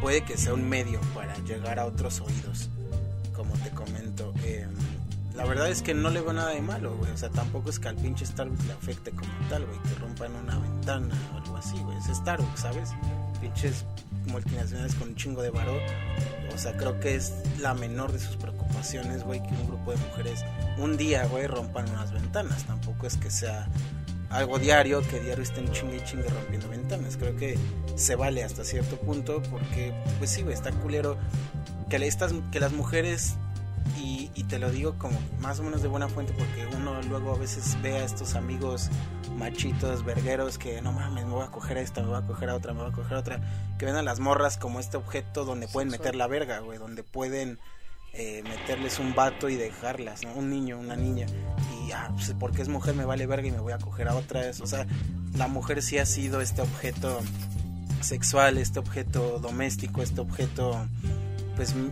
[0.00, 2.68] puede que sea un medio para llegar a otros oídos,
[3.34, 4.27] como te comento.
[5.38, 7.12] La verdad es que no le veo nada de malo, güey.
[7.12, 9.78] O sea, tampoco es que al pinche Starbucks le afecte como tal, güey.
[9.82, 11.96] Que rompan una ventana o algo así, güey.
[11.96, 12.90] Es Starbucks, ¿sabes?
[13.40, 13.84] Pinches
[14.32, 15.78] multinacionales con un chingo de varón.
[16.52, 19.98] O sea, creo que es la menor de sus preocupaciones, güey, que un grupo de
[19.98, 20.44] mujeres
[20.76, 22.64] un día, güey, rompan unas ventanas.
[22.64, 23.68] Tampoco es que sea
[24.30, 27.16] algo diario, que diario estén chingue y chingue rompiendo ventanas.
[27.16, 27.56] Creo que
[27.94, 31.16] se vale hasta cierto punto porque, pues sí, güey, está culero
[31.88, 33.36] que, estas, que las mujeres,
[33.96, 37.34] y, y, te lo digo como más o menos de buena fuente porque uno luego
[37.34, 38.90] a veces ve a estos amigos
[39.36, 42.50] machitos, vergueros, que no mames, me voy a coger a esta, me voy a coger
[42.50, 43.40] a otra, me voy a coger a otra,
[43.78, 47.02] que ven a las morras como este objeto donde pueden meter la verga, güey, donde
[47.02, 47.58] pueden
[48.14, 50.32] eh, meterles un vato y dejarlas, ¿no?
[50.34, 51.26] Un niño, una niña.
[51.86, 54.14] Y, ah, pues porque es mujer me vale verga y me voy a coger a
[54.14, 54.42] otra.
[54.60, 54.86] O sea,
[55.36, 57.20] la mujer sí ha sido este objeto
[58.00, 60.86] sexual, este objeto doméstico, este objeto,
[61.54, 61.88] pues, mm,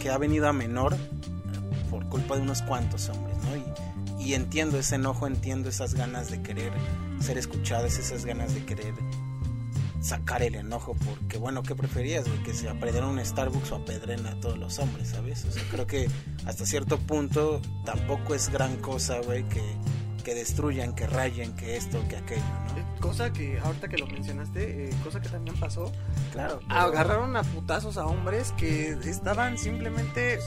[0.00, 0.96] que ha venido a menor
[1.90, 3.56] por culpa de unos cuantos hombres, ¿no?
[3.56, 6.72] Y, y entiendo ese enojo, entiendo esas ganas de querer
[7.20, 8.94] ser escuchadas, esas ganas de querer
[10.00, 12.26] sacar el enojo, porque bueno, ¿qué preferías?
[12.44, 15.44] Que se apedren un Starbucks o apedren a todos los hombres, ¿sabes?
[15.44, 16.08] O sea, creo que
[16.46, 19.62] hasta cierto punto tampoco es gran cosa, güey, que,
[20.28, 22.78] que destruyan, que rayen, que esto, que aquello, ¿no?
[22.78, 25.90] Eh, cosa que ahorita que lo mencionaste, eh, cosa que también pasó.
[26.32, 26.60] Claro.
[26.68, 30.38] Agarraron a putazos a hombres que estaban simplemente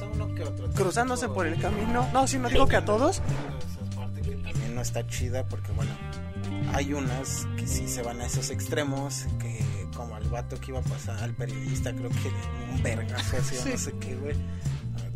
[0.75, 2.07] cruzándose por el camino.
[2.13, 3.23] No, sí, no digo que a todos.
[4.23, 5.89] Que también no está chida porque, bueno,
[6.75, 9.65] hay unas que sí se van a esos extremos, que
[9.95, 12.31] como al vato que iba a pasar, al periodista, creo que
[12.71, 14.35] un vergazo así no sé qué, güey.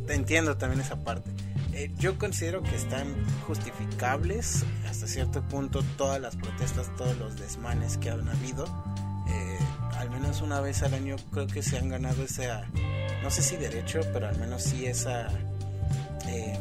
[0.07, 1.29] Entiendo también esa parte.
[1.75, 3.13] Eh, yo considero que están
[3.45, 8.63] justificables hasta cierto punto todas las protestas, todos los desmanes que han habido.
[9.27, 9.59] Eh,
[9.97, 12.63] al menos una vez al año creo que se han ganado esa,
[13.21, 15.27] no sé si derecho, pero al menos sí esa
[16.29, 16.57] eh,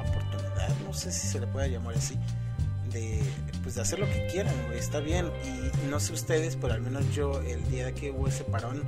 [0.00, 2.16] oportunidad, no sé si se le puede llamar así,
[2.90, 3.22] de
[3.62, 5.30] pues de hacer lo que quieran, está bien.
[5.44, 8.82] Y no sé ustedes, pero al menos yo el día que hubo ese parón,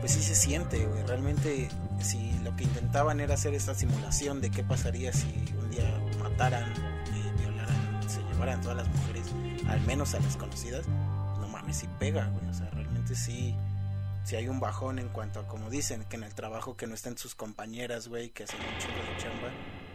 [0.00, 0.84] pues sí se siente.
[1.06, 1.68] Realmente,
[2.00, 5.26] si lo que intentaban era hacer esta simulación de qué pasaría si
[5.60, 9.26] un día mataran, eh, violaran, se llevaran todas las mujeres,
[9.68, 12.48] al menos a las conocidas, no mames, sí pega, güey.
[12.48, 13.54] O sea, realmente sí,
[14.24, 16.94] si hay un bajón en cuanto a, como dicen, que en el trabajo que no
[16.94, 19.48] estén sus compañeras, güey, que hacen un chingo de chamba,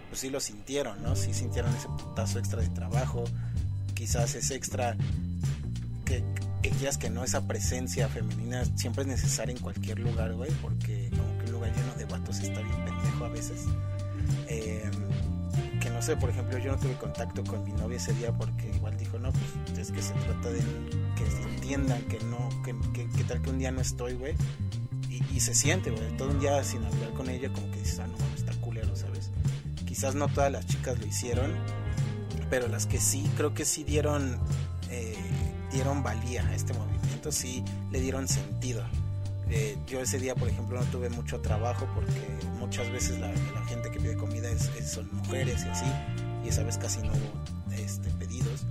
[0.09, 1.15] pues sí lo sintieron, ¿no?
[1.15, 3.23] Sí sintieron ese putazo extra de trabajo,
[3.95, 4.95] quizás es extra
[6.05, 6.23] que,
[6.77, 11.32] quieras que no, esa presencia femenina siempre es necesaria en cualquier lugar, güey, porque un
[11.63, 13.65] lugar lleno de vatos está bien pendejo a veces.
[14.47, 14.89] Eh,
[15.79, 18.69] que no sé, por ejemplo, yo no tuve contacto con mi novia ese día porque
[18.75, 20.59] igual dijo, no, pues es que se trata de
[21.15, 24.35] que se entiendan que no, que, que, que tal que un día no estoy, güey.
[25.09, 27.99] Y, y, se siente, güey, todo un día sin hablar con ella, como que dices,
[27.99, 29.31] ah, no, está culero, ¿sabes?
[29.85, 31.51] Quizás no todas las chicas lo hicieron,
[32.49, 34.39] pero las que sí, creo que sí dieron,
[34.89, 35.15] eh,
[35.71, 38.83] dieron valía a este movimiento, sí le dieron sentido.
[39.87, 42.19] Yo ese día, por ejemplo, no tuve mucho trabajo porque
[42.57, 43.31] muchas veces la,
[43.65, 45.85] gente que pide comida es, son mujeres y así,
[46.43, 48.65] y esa vez casi no hubo este, pedidos,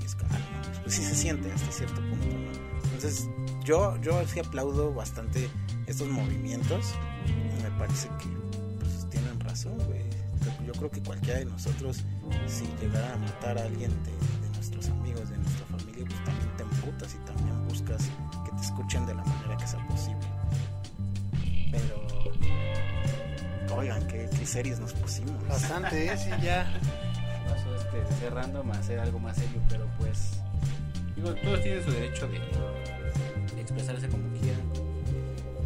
[0.00, 2.88] y es como, ah, pues, sí se siente hasta cierto punto, ¿no?
[2.94, 3.28] Entonces,
[3.64, 5.48] yo, yo sí aplaudo bastante
[5.86, 6.86] estos movimientos,
[7.62, 8.28] me parece que
[8.80, 10.08] pues, tienen razón, güey
[10.66, 12.04] yo creo que cualquiera de nosotros,
[12.46, 14.12] si llegara a matar a alguien de,
[14.46, 18.02] de nuestros amigos, de nuestra familia, pues también te emputas y también buscas
[18.78, 20.26] escuchen de la manera que sea posible.
[21.72, 25.48] Pero, oigan, qué, qué series nos pusimos.
[25.48, 26.16] Bastante, ¿eh?
[26.16, 26.72] Sí, ya.
[27.48, 30.40] Pasó este, ser random a ser algo más serio, pero pues.
[31.16, 32.38] Digo, todos tienen su derecho de,
[33.54, 34.62] de expresarse como quieran.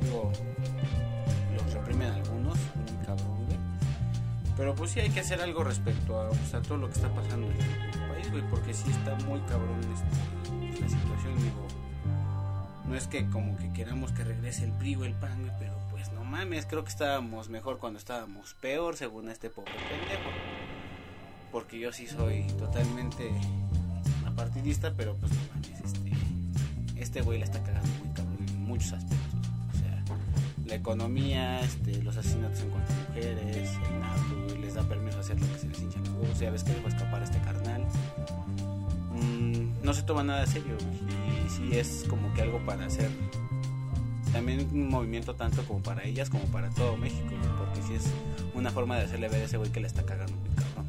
[0.01, 0.33] Digo,
[1.55, 3.59] los reprimen algunos, muy cabrón, güey.
[4.57, 7.13] Pero pues sí hay que hacer algo respecto a, pues, a todo lo que está
[7.13, 11.72] pasando en el país, güey, porque sí está muy cabrón este, la situación, digo.
[12.93, 16.13] No es que como que queramos que regrese el PRI o el PAN, pero pues
[16.13, 20.29] no mames, creo que estábamos mejor cuando estábamos peor, según este pobre pendejo.
[21.51, 23.31] Porque yo sí soy totalmente
[24.27, 26.13] apartidista, pero pues no mames, este,
[27.01, 29.41] este güey la está cagando muy cabrón en muchos aspectos.
[29.75, 30.05] O sea,
[30.67, 35.21] la economía, este, los asesinatos en cuanto a mujeres, el narco, les da permiso a
[35.21, 37.87] hacer lo que se les hincha huevos, ya ves que dejó escapar a este carnal.
[39.15, 41.22] Mm, no se toma nada serio, güey,
[41.57, 43.11] sí es como que algo para hacer
[44.33, 48.11] también un movimiento tanto como para ellas como para todo México, güey, porque sí es
[48.55, 50.87] una forma de hacerle ver a ese güey que la está cagando muy cabrón.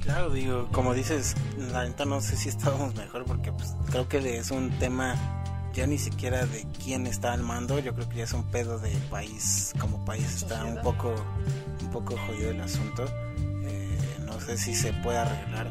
[0.00, 1.34] Claro, digo, como dices,
[1.72, 5.14] la neta no sé si estábamos mejor porque pues creo que es un tema
[5.74, 8.78] ya ni siquiera de quién está al mando, yo creo que ya es un pedo
[8.78, 11.14] de país, como país está un poco
[11.80, 13.04] un poco jodido el asunto.
[13.62, 15.68] Eh, no sé si se puede arreglar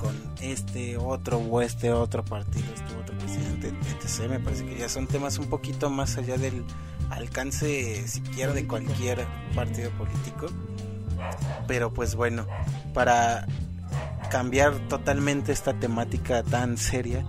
[0.00, 2.89] con este otro o este otro partido, este
[3.30, 4.30] presidente, etc.
[4.30, 6.64] Me parece que ya son temas un poquito más allá del
[7.10, 10.46] alcance siquiera de cualquier partido político.
[11.66, 12.46] Pero pues bueno,
[12.94, 13.46] para
[14.30, 17.24] cambiar totalmente esta temática tan seria,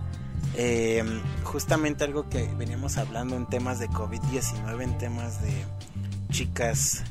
[0.55, 1.03] eh,
[1.43, 5.53] justamente algo que veníamos hablando en temas de COVID-19, en temas de
[6.29, 7.03] chicas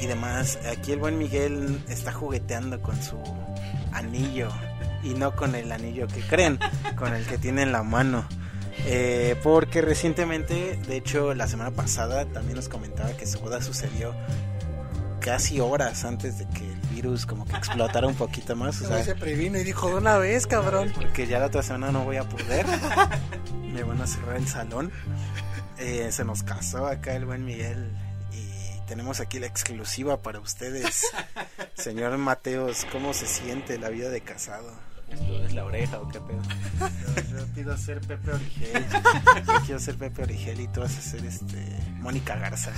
[0.00, 3.16] y demás, aquí el buen Miguel está jugueteando con su
[3.92, 4.50] anillo
[5.02, 6.58] y no con el anillo que creen,
[6.96, 8.26] con el que tiene en la mano.
[8.86, 14.14] Eh, porque recientemente, de hecho la semana pasada también nos comentaba que su boda sucedió
[15.20, 18.80] casi horas antes de que el virus como que explotara un poquito más.
[18.80, 20.92] O sea, se previno y dijo de una vez, cabrón.
[20.94, 22.66] porque ya la otra semana no voy a poder.
[23.72, 24.90] Me van a cerrar el salón.
[25.78, 27.90] Eh, se nos casó acá el buen Miguel
[28.32, 31.06] y tenemos aquí la exclusiva para ustedes.
[31.74, 34.89] Señor Mateos, ¿cómo se siente la vida de casado?
[35.10, 36.40] ¿Esto es la oreja o qué pedo?
[37.30, 38.84] Yo, yo pido ser Pepe Origel.
[39.46, 41.56] Yo quiero ser Pepe Origel y tú vas a ser este
[42.00, 42.72] Mónica Garza.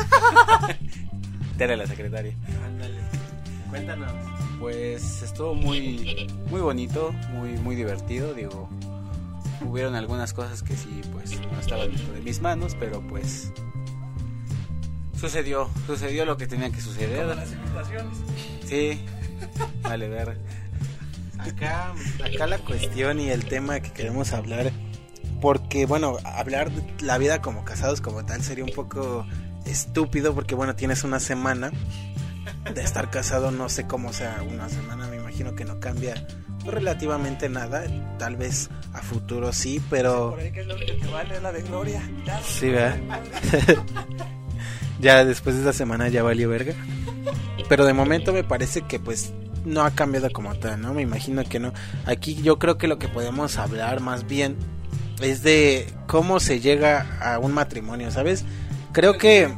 [1.59, 2.35] Tere la secretaria.
[2.65, 2.99] Ándale.
[3.71, 4.13] Cuéntanos.
[4.59, 8.69] Pues estuvo muy muy bonito, muy muy divertido, digo.
[9.65, 13.53] Hubieron algunas cosas que sí pues no estaban dentro de mis manos, pero pues
[15.19, 17.29] sucedió, sucedió lo que tenía que suceder.
[17.29, 18.19] Como las invitaciones.
[18.67, 19.05] Sí.
[19.83, 20.39] Vale, ver.
[21.45, 21.93] Acá,
[22.25, 24.71] acá la cuestión y el tema que queremos hablar,
[25.41, 29.27] porque bueno, hablar de la vida como casados como tal sería un poco
[29.67, 31.73] estúpido, porque bueno, tienes una semana
[32.75, 36.27] de estar casado, no sé cómo sea una semana, me imagino que no cambia
[36.65, 37.85] relativamente nada,
[38.19, 40.31] tal vez a futuro sí, pero...
[40.31, 42.03] Por ahí que es lo único que vale, la de Gloria.
[42.47, 42.99] Sí, ¿verdad?
[45.01, 46.75] ya después de esta semana ya valió verga.
[47.69, 49.33] Pero de momento me parece que pues
[49.65, 50.95] no ha cambiado como tal, ¿no?
[50.95, 51.73] Me imagino que no.
[52.07, 54.57] Aquí yo creo que lo que podemos hablar más bien
[55.21, 58.45] es de cómo se llega a un matrimonio, ¿sabes?
[58.93, 59.49] Creo que,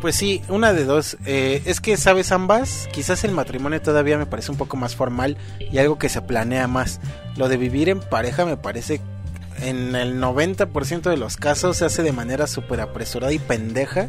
[0.00, 1.16] pues sí, una de dos.
[1.26, 2.88] Eh, es que, ¿sabes ambas?
[2.92, 5.36] Quizás el matrimonio todavía me parece un poco más formal
[5.70, 7.00] y algo que se planea más.
[7.36, 9.00] Lo de vivir en pareja me parece
[9.60, 14.08] en el 90% de los casos se hace de manera súper apresurada y pendeja.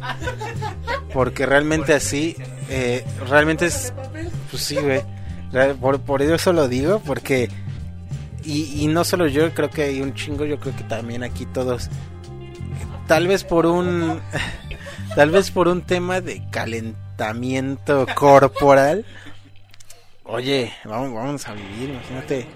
[1.12, 2.36] Porque realmente así,
[2.68, 3.92] eh, realmente es...
[4.50, 5.02] Pues sí, güey.
[5.80, 7.48] Por, por eso lo digo, porque...
[8.44, 11.46] Y, y no solo yo, creo que hay un chingo, yo creo que también aquí
[11.46, 11.88] todos...
[13.06, 14.20] Tal vez por un...
[15.14, 19.06] Tal vez por un tema de calentamiento corporal.
[20.24, 22.46] Oye, vamos, vamos a vivir, imagínate.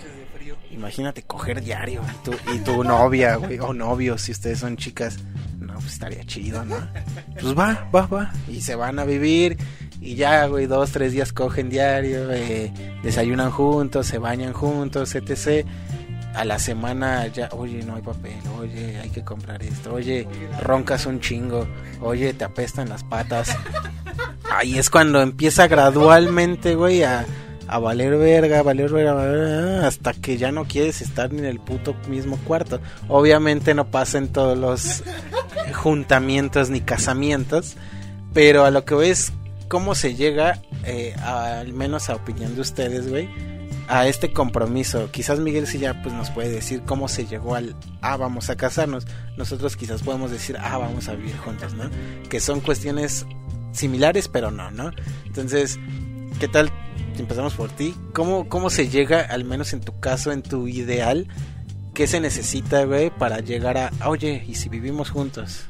[0.70, 5.18] Imagínate coger diario y tu, y tu novia, güey, o novio, si ustedes son chicas.
[5.58, 6.76] No, pues estaría chido, ¿no?
[7.40, 8.32] Pues va, va, va.
[8.48, 9.58] Y se van a vivir
[10.00, 12.72] y ya, güey, dos, tres días cogen diario, eh,
[13.02, 15.66] desayunan juntos, se bañan juntos, etc.
[16.34, 20.28] A la semana ya, oye, no hay papel, oye, hay que comprar esto, oye,
[20.62, 21.66] roncas un chingo,
[22.00, 23.56] oye, te apestan las patas.
[24.50, 27.26] Ahí es cuando empieza gradualmente, güey, a,
[27.68, 31.60] a valer verga, a valer verga, hasta que ya no quieres estar ni en el
[31.60, 32.80] puto mismo cuarto.
[33.08, 35.04] Obviamente no pasen todos los
[35.74, 37.76] juntamientos ni casamientos,
[38.32, 39.32] pero a lo que voy es
[39.68, 43.28] cómo se llega, eh, al menos a opinión de ustedes, güey,
[43.88, 45.10] a este compromiso.
[45.10, 48.56] Quizás Miguel sí ya pues nos puede decir cómo se llegó al ah vamos a
[48.56, 49.06] casarnos.
[49.36, 51.90] Nosotros quizás podemos decir ah vamos a vivir juntos, ¿no?
[52.28, 53.26] Que son cuestiones
[53.72, 54.90] similares pero no, ¿no?
[55.26, 55.78] Entonces,
[56.40, 56.70] ¿qué tal?
[57.18, 57.94] Empezamos por ti.
[58.12, 61.28] ¿Cómo, cómo se llega, al menos en tu caso, en tu ideal,
[61.98, 65.66] ¿Qué se necesita, güey, para llegar a, oye, ¿y si vivimos juntos?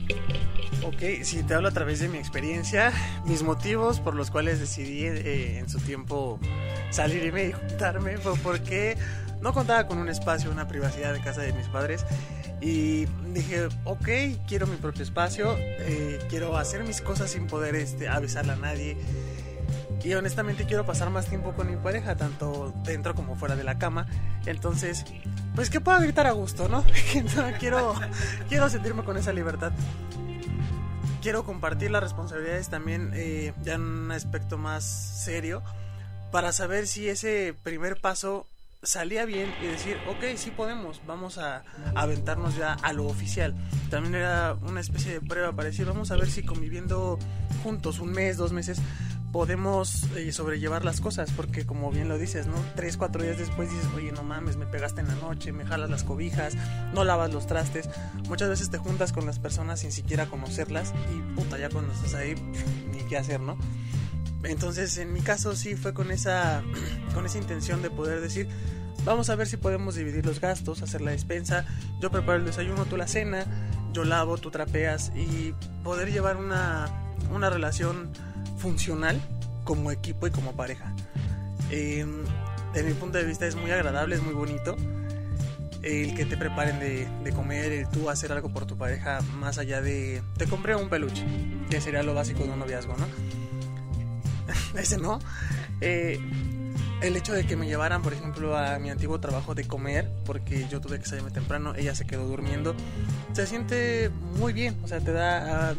[0.85, 2.93] Ok, si te hablo a través de mi experiencia,
[3.25, 6.39] mis motivos por los cuales decidí eh, en su tiempo
[6.91, 8.99] salirme y juntarme fue porque
[9.41, 12.05] no contaba con un espacio, una privacidad de casa de mis padres
[12.61, 14.09] y dije, ok,
[14.47, 18.99] quiero mi propio espacio, eh, quiero hacer mis cosas sin poder este, avisarle a nadie
[20.03, 23.79] y honestamente quiero pasar más tiempo con mi pareja, tanto dentro como fuera de la
[23.79, 24.07] cama.
[24.47, 25.05] Entonces,
[25.55, 26.85] pues que pueda gritar a gusto, ¿no?
[27.59, 27.95] quiero,
[28.49, 29.73] quiero sentirme con esa libertad.
[31.23, 35.63] Quiero compartir las responsabilidades también eh, ya en un aspecto más serio
[36.31, 38.47] para saber si ese primer paso
[38.83, 43.55] salía bien y decir, ok, sí podemos, vamos a, aventarnos ya a lo oficial.
[43.91, 47.19] También era una especie de prueba para decir, vamos a ver si conviviendo
[47.63, 48.81] juntos un mes, dos meses,
[49.33, 52.55] podemos eh, sobrellevar las cosas, porque como bien lo dices, ¿no?
[52.75, 55.91] Tres, cuatro días después dices, oye, no mames, me pegaste en la noche, me jalas
[55.91, 56.57] las cobijas,
[56.95, 57.89] no lavas los trastes.
[58.29, 62.15] Muchas veces te juntas con las personas sin siquiera conocerlas y puta, ya cuando estás
[62.15, 62.35] ahí,
[62.91, 63.59] ni qué hacer, ¿no?
[64.45, 66.63] Entonces, en mi caso sí fue con esa,
[67.15, 68.49] con esa intención de poder decir,
[69.05, 71.67] vamos a ver si podemos dividir los gastos, hacer la despensa,
[72.01, 73.45] yo preparo el desayuno, tú la cena,
[73.93, 75.55] yo lavo, tú trapeas y
[75.85, 76.89] poder llevar una,
[77.31, 78.11] una relación
[78.59, 79.21] funcional
[79.65, 80.93] como equipo y como pareja.
[81.71, 82.05] Eh,
[82.85, 84.77] mi punto de vista es muy agradable, es muy bonito.
[85.83, 89.81] El que te preparen de, comer, el tú hacer algo por tu pareja, más allá
[89.81, 91.25] de te compré un peluche,
[91.71, 93.07] que sería lo básico de un noviazgo, ¿no?
[94.81, 95.21] Ese no.
[95.81, 96.19] Eh,
[97.01, 100.67] el hecho de que me llevaran, por ejemplo, a mi antiguo trabajo de comer, porque
[100.69, 102.75] yo tuve que salirme temprano, ella se quedó durmiendo,
[103.33, 105.75] se siente muy bien, o sea, te da, ah,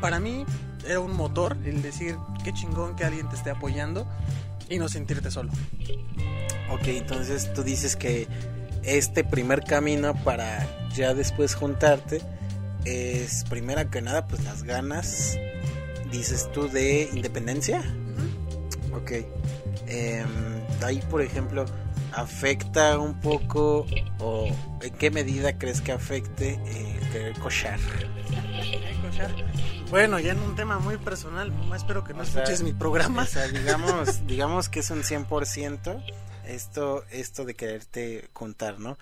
[0.00, 0.44] para mí
[0.86, 4.06] era un motor el decir, qué chingón que alguien te esté apoyando
[4.68, 5.52] y no sentirte solo.
[6.70, 8.28] Ok, entonces tú dices que
[8.82, 12.20] este primer camino para ya después juntarte
[12.84, 15.38] es, primera que nada, pues las ganas,
[16.10, 17.82] dices tú, de independencia.
[18.94, 19.12] Ok.
[19.86, 20.24] Eh,
[20.82, 21.66] ahí, por ejemplo,
[22.12, 23.86] afecta un poco
[24.18, 24.48] o
[24.82, 27.78] en qué medida crees que afecte el querer cochar?
[29.90, 33.22] Bueno, ya en un tema muy personal, espero que no escuches mi programa.
[33.22, 36.04] O sea, digamos, digamos que es un 100%
[36.46, 38.96] esto, esto de quererte contar, ¿no?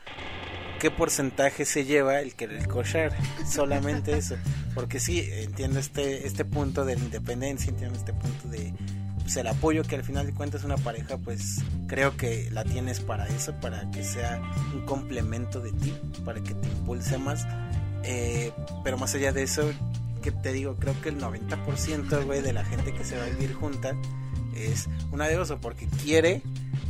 [0.80, 3.14] ¿Qué porcentaje se lleva el querer cochar?
[3.47, 4.36] Solamente eso.
[4.74, 8.72] Porque sí, entiendo este, este punto de la independencia, entiendo este punto de
[9.20, 13.01] pues, el apoyo que al final de cuentas una pareja pues creo que la tienes
[13.01, 14.41] para eso, para que sea
[14.72, 17.47] un complemento de ti, para que te impulse más.
[18.05, 18.53] Eh,
[18.84, 19.68] pero más allá de eso,
[20.19, 23.29] que te digo, creo que el 90% güey, de la gente que se va a
[23.29, 23.95] vivir junta
[24.55, 26.43] es una de dos, o porque quiere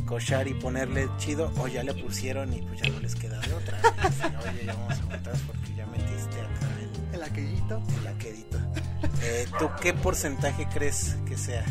[0.05, 3.53] cochar y ponerle chido, o ya le pusieron y pues ya no les queda de
[3.53, 3.79] otra.
[4.51, 5.07] Oye, ya vamos a
[5.47, 7.81] porque ya metiste acá el, el aquellito.
[8.01, 8.57] El aquedito.
[9.21, 11.65] Eh, ¿Tú qué porcentaje crees que sea?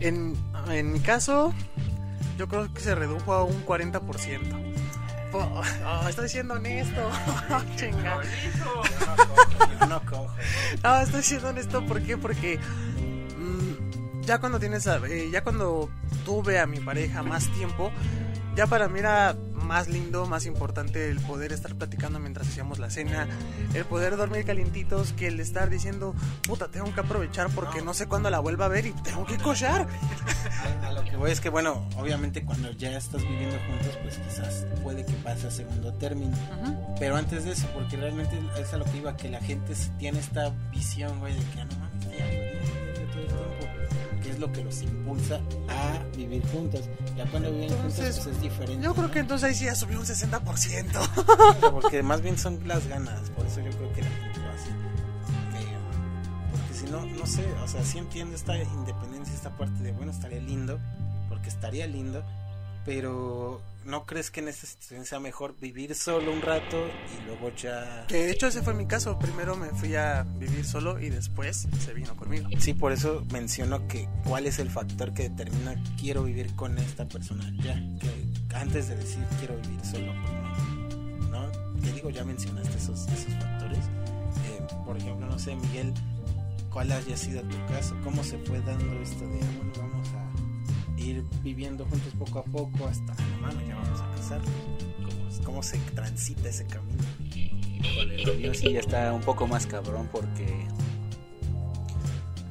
[0.00, 0.36] En,
[0.70, 1.54] en mi caso,
[2.36, 4.65] yo creo que se redujo a un 40%.
[5.86, 7.10] Oh, estoy siendo honesto.
[7.76, 8.22] Chinga.
[9.88, 10.02] No,
[10.82, 11.84] no, estoy siendo honesto.
[11.86, 12.16] ¿Por qué?
[12.16, 15.88] Porque mm, ya cuando tienes, eh, ya cuando
[16.24, 17.92] tuve a mi pareja más tiempo,
[18.56, 19.36] ya para mí era
[19.66, 23.28] más lindo, más importante el poder estar platicando mientras hacíamos la cena,
[23.74, 26.14] el poder dormir calientitos que el estar diciendo,
[26.46, 29.36] puta, tengo que aprovechar porque no sé cuándo la vuelva a ver y tengo que
[29.36, 29.86] cochar.
[30.82, 34.66] A, lo que voy es que, bueno, obviamente cuando ya estás viviendo juntos, pues quizás
[34.82, 36.36] puede que pase a segundo término.
[36.98, 40.20] Pero antes de eso, porque realmente es a lo que iba, que la gente tiene
[40.20, 42.24] esta visión, güey, de que ah, no mames, ya,
[43.10, 43.75] todo el tiempo
[44.30, 46.82] es lo que los impulsa a vivir juntos.
[47.16, 48.84] Ya cuando viven juntos pues es diferente.
[48.84, 51.70] Yo creo que entonces ahí sí ya subió un 60%.
[51.72, 54.70] porque más bien son las ganas, por eso yo creo que la gente lo hace.
[56.50, 60.12] porque si no, no sé, o sea, sí entiendo esta independencia, esta parte de, bueno,
[60.12, 60.78] estaría lindo,
[61.28, 62.22] porque estaría lindo,
[62.84, 67.54] pero ¿no crees que en esta situación sea mejor vivir solo un rato y luego
[67.54, 68.04] ya...
[68.08, 71.68] Que de hecho ese fue mi caso, primero me fui a vivir solo y después
[71.78, 72.48] se vino conmigo.
[72.58, 77.08] Sí, por eso menciono que cuál es el factor que determina quiero vivir con esta
[77.08, 80.12] persona ya, que antes de decir quiero vivir solo
[81.30, 81.50] ¿no?
[81.80, 83.78] Que digo, ya mencionaste esos, esos factores.
[83.78, 85.92] Eh, por ejemplo, no sé, Miguel,
[86.72, 90.25] cuál haya sido tu caso, cómo se fue dando esto de, bueno, vamos a
[91.06, 94.50] ir viviendo juntos poco a poco hasta, la mano, ya vamos a casarnos.
[95.44, 97.04] ¿Cómo, se transita ese camino?
[98.18, 100.66] Híjole, sí ya está un poco más cabrón porque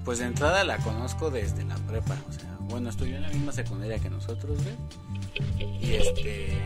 [0.05, 3.51] pues de entrada la conozco desde la prepa, o sea, bueno, estudió en la misma
[3.51, 5.81] secundaria que nosotros, güey.
[5.81, 6.57] Y este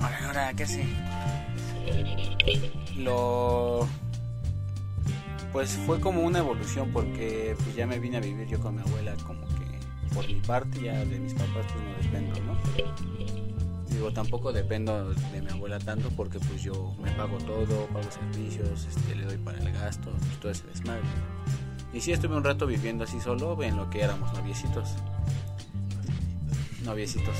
[0.00, 0.84] Ahora, ahora, ¿qué sé?
[2.96, 3.88] Lo
[5.52, 8.80] pues fue como una evolución porque pues ya me vine a vivir yo con mi
[8.80, 12.58] abuela como que por mi parte ya de mis papás pues no dependo, ¿no?
[13.88, 18.86] Digo, tampoco dependo de mi abuela tanto porque pues yo me pago todo, pago servicios,
[18.86, 21.02] este, le doy para el gasto, pues, todo ese desmadre.
[21.92, 24.88] Y sí estuve un rato viviendo así solo en lo que éramos noviecitos.
[26.84, 27.36] Noviecitos.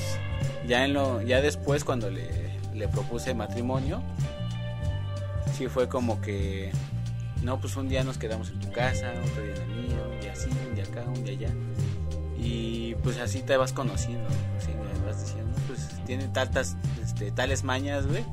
[0.67, 4.03] Ya en lo, ya después cuando le, le propuse matrimonio,
[5.57, 6.71] sí fue como que
[7.43, 10.19] no, pues un día nos quedamos en tu casa, otro día en el mío, un
[10.21, 11.53] día así, un día acá, un día allá.
[12.37, 14.27] Y pues así te vas conociendo,
[14.57, 18.25] así me vas diciendo, pues tiene tantas, este, tales mañas, güey,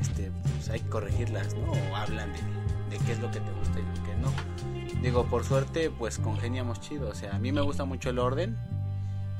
[0.00, 1.72] este, pues hay que corregirlas, ¿no?
[1.72, 5.02] O hablan de, de qué es lo que te gusta y lo que no.
[5.02, 8.56] Digo, por suerte, pues congeniamos chido, o sea, a mí me gusta mucho el orden,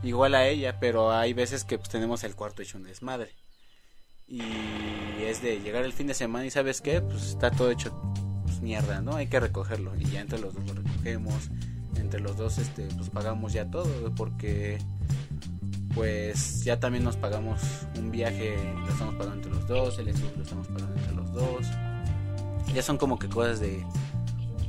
[0.03, 3.31] igual a ella, pero hay veces que pues tenemos el cuarto hecho un desmadre.
[4.27, 4.41] Y
[5.21, 7.93] es de llegar el fin de semana y sabes qué, pues está todo hecho
[8.65, 9.15] mierda, ¿no?
[9.15, 11.51] Hay que recogerlo y ya entre los dos lo recogemos,
[11.97, 14.79] entre los dos este pues pagamos ya todo, porque
[15.95, 17.61] pues ya también nos pagamos
[17.97, 21.33] un viaje, lo estamos pagando entre los dos, el estudio lo estamos pagando entre los
[21.33, 21.67] dos.
[22.75, 23.85] Ya son como que cosas de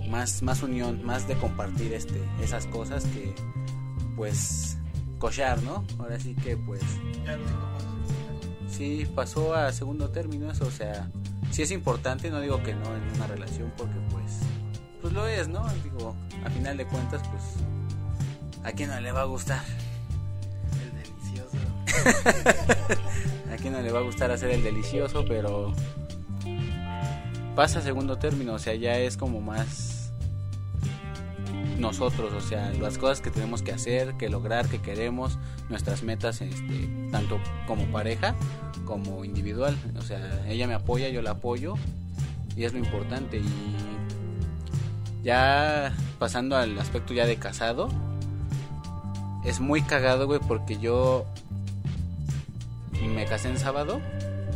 [0.10, 3.34] más más unión, más de compartir este esas cosas que
[4.16, 4.78] pues
[5.18, 5.84] cochar, ¿no?
[5.98, 6.82] Ahora sí que pues
[8.68, 11.10] sí pasó a segundo término eso, o sea,
[11.52, 14.40] sí es importante, no digo que no en una relación porque pues
[15.02, 15.68] pues lo es, ¿no?
[15.84, 17.44] Digo, a final de cuentas pues
[18.64, 19.64] a quién no le va a gustar.
[20.82, 21.58] El delicioso.
[23.54, 25.74] a quién no le va a gustar hacer el delicioso, pero
[27.56, 30.12] pasa a segundo término, o sea, ya es como más
[31.78, 35.38] nosotros, o sea, las cosas que tenemos que hacer, que lograr, que queremos,
[35.70, 38.36] nuestras metas, este, tanto como pareja
[38.86, 41.76] como individual, o sea, ella me apoya, yo la apoyo
[42.56, 43.38] y es lo importante.
[43.38, 43.76] Y
[45.24, 47.90] ya pasando al aspecto ya de casado,
[49.44, 51.26] es muy cagado, güey, porque yo
[53.14, 54.02] me casé en sábado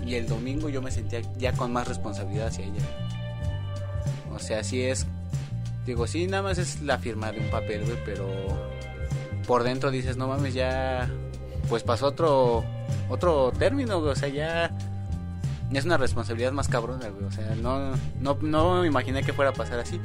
[0.05, 2.81] y el domingo yo me sentía ya con más responsabilidad hacia ella.
[4.33, 5.05] O sea, sí es.
[5.85, 8.27] Digo, sí, nada más es la firma de un papel, güey, pero
[9.47, 11.09] por dentro dices, no mames, ya
[11.67, 12.63] pues pasó otro
[13.09, 14.71] otro término, o sea, ya
[15.71, 19.51] es una responsabilidad más cabrona, güey, o sea, no, no, no me imaginé que fuera
[19.51, 19.99] a pasar así,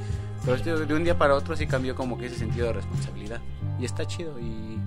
[0.45, 3.41] pero este, de un día para otro sí cambió como que ese sentido de responsabilidad
[3.81, 4.79] y está chido y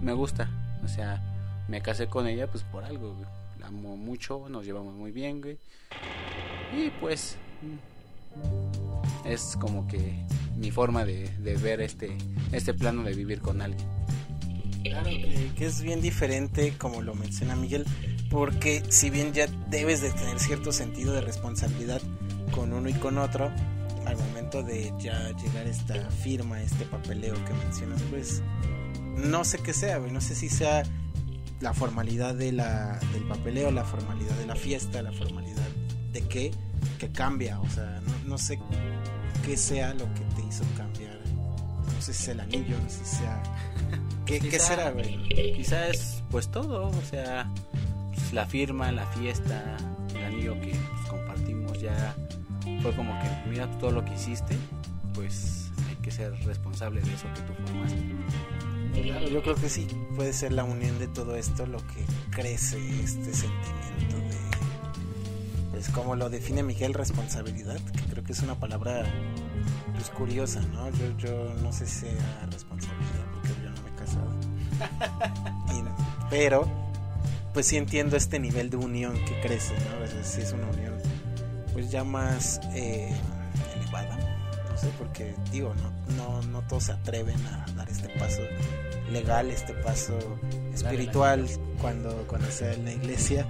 [0.00, 0.48] me gusta,
[0.84, 1.22] o sea,
[1.68, 3.14] me casé con ella pues por algo,
[3.60, 5.58] la amo mucho, nos llevamos muy bien, güey,
[6.76, 7.36] y pues
[9.24, 10.24] es como que
[10.56, 12.16] mi forma de, de, ver este,
[12.52, 13.86] este plano de vivir con alguien.
[14.82, 17.84] Claro que, que, es bien diferente, como lo menciona Miguel,
[18.30, 22.00] porque si bien ya debes de tener cierto sentido de responsabilidad
[22.52, 23.52] con uno y con otro,
[24.06, 28.42] al momento de ya llegar esta firma, este papeleo que mencionas, pues
[29.16, 30.82] no sé qué sea, no sé si sea
[31.60, 35.68] la formalidad de la, del papeleo, la formalidad de la fiesta, la formalidad
[36.12, 36.50] de qué,
[36.98, 38.58] que cambia, o sea, no, no sé
[39.44, 41.20] qué sea lo que te hizo cambiar.
[41.94, 43.42] No sé si es el anillo, no sé si sea.
[44.32, 45.18] ¿Qué, quizá, ¿qué será, güey?
[45.54, 47.52] Quizá es pues todo, o sea,
[48.14, 49.76] pues, la firma, la fiesta,
[50.14, 52.16] el anillo que pues, compartimos ya.
[52.80, 54.56] Fue como que, mira todo lo que hiciste,
[55.14, 59.02] pues hay que ser responsable de eso que tú formaste.
[59.02, 62.78] Claro, yo creo que sí, puede ser la unión de todo esto lo que crece
[63.02, 64.42] este sentimiento de
[65.70, 69.04] pues como lo define Miguel, responsabilidad, que creo que es una palabra
[69.94, 70.90] pues curiosa, ¿no?
[70.90, 73.21] Yo, yo no sé si sea responsabilidad
[75.72, 75.82] Y,
[76.30, 76.68] pero
[77.52, 80.04] pues sí entiendo este nivel de unión que crece, ¿no?
[80.04, 80.94] Es, sí es una unión
[81.72, 83.14] pues ya más eh,
[83.76, 84.16] elevada,
[84.70, 88.42] no sé, porque digo, no, no, no todos se atreven a dar este paso
[89.10, 90.18] legal, este paso
[90.72, 91.46] espiritual
[91.80, 93.46] cuando, cuando sea en la iglesia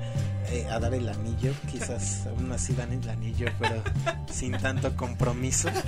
[0.51, 3.83] eh, a dar el anillo, quizás aún así dan el anillo, pero
[4.31, 5.69] sin tanto compromiso.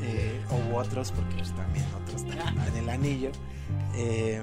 [0.00, 3.30] Eh, o otros, porque pues, también otros dan el anillo.
[3.94, 4.42] Eh,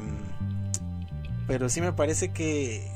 [1.47, 2.91] pero sí me parece que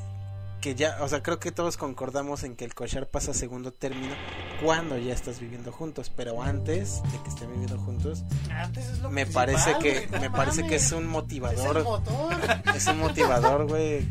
[0.61, 3.72] que ya, o sea, creo que todos concordamos en que el cochar pasa a segundo
[3.72, 4.14] término
[4.61, 9.10] cuando ya estás viviendo juntos, pero antes de que estén viviendo juntos, Antes es lo
[9.10, 12.34] me parece que me parece que es un Es el motivador, motor.
[12.76, 14.06] es un motivador, güey,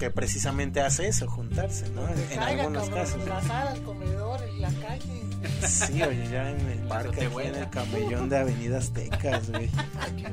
[0.00, 2.08] que precisamente hace eso, juntarse, ¿no?
[2.08, 3.22] En algunos cabrón, casos.
[3.22, 5.22] En la sala, el comedor, en la calle.
[5.68, 9.68] Sí, oye, ya en el parque, aquí en el camellón de Avenida Aztecas, güey.
[10.00, 10.24] Aquí.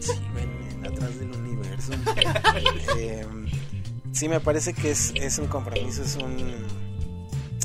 [0.00, 1.92] Sí, ven, en atrás del universo.
[2.98, 3.24] Eh,
[4.12, 6.66] sí, me parece que es, es un compromiso, es un...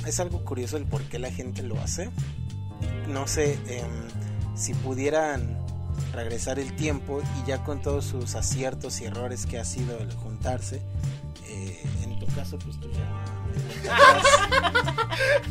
[0.06, 2.12] Es algo curioso el por qué la gente lo hace.
[3.08, 4.08] No sé em,
[4.56, 5.58] si pudieran
[6.14, 10.12] regresar el tiempo y ya con todos sus aciertos y errores que ha sido el
[10.14, 10.82] juntarse.
[11.48, 13.26] eh, en tu caso, pues tú ya.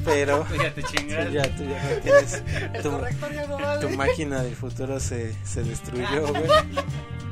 [0.05, 0.93] Pero Tú ya te tú
[1.33, 2.43] ya, tú ya no tienes
[2.83, 3.81] tu, corrector ya no vale.
[3.87, 6.49] tu máquina del futuro se, se destruyó, güey.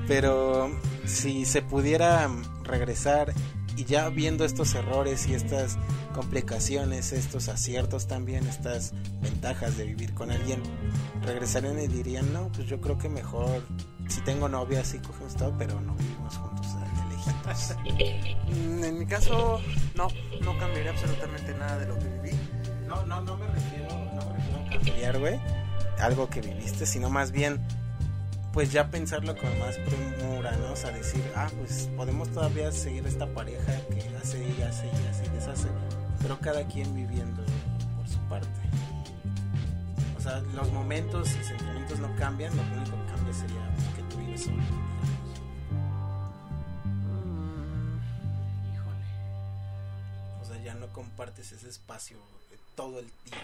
[0.06, 0.70] Pero
[1.06, 2.28] si se pudiera
[2.64, 3.32] regresar
[3.76, 5.78] y ya viendo estos errores y estas
[6.14, 10.62] complicaciones, estos aciertos también, estas ventajas de vivir con alguien,
[11.22, 13.62] regresarían y dirían, no, pues yo creo que mejor,
[14.08, 17.76] si tengo novia, sí cogemos todo, pero no vivimos juntos, de lejitos.
[18.86, 19.60] En mi caso,
[19.94, 20.08] no,
[20.42, 22.38] no cambiaría absolutamente nada de lo que viví.
[22.86, 25.40] No, no, no me refiero, no me refiero a cambiar, güey,
[25.98, 27.60] algo que viviste, sino más bien,
[28.56, 30.72] pues ya pensarlo con más premura, ¿no?
[30.72, 35.06] O sea, decir, ah, pues podemos todavía seguir esta pareja que hace y hace y
[35.10, 35.68] hace y deshace,
[36.22, 37.42] pero cada quien viviendo
[37.98, 38.48] por su parte.
[40.16, 44.16] O sea, los momentos y sentimientos no cambian, lo único que cambia sería que tú
[44.20, 44.62] vives solo.
[46.94, 47.98] Mm,
[48.72, 49.04] Híjole.
[50.40, 52.16] O sea, ya no compartes ese espacio
[52.74, 53.36] todo el día.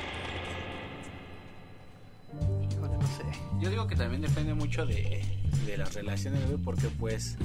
[2.70, 3.24] Híjole, no sé.
[3.60, 5.24] Yo digo que también depende mucho de,
[5.66, 7.36] de las relaciones, güey, porque pues,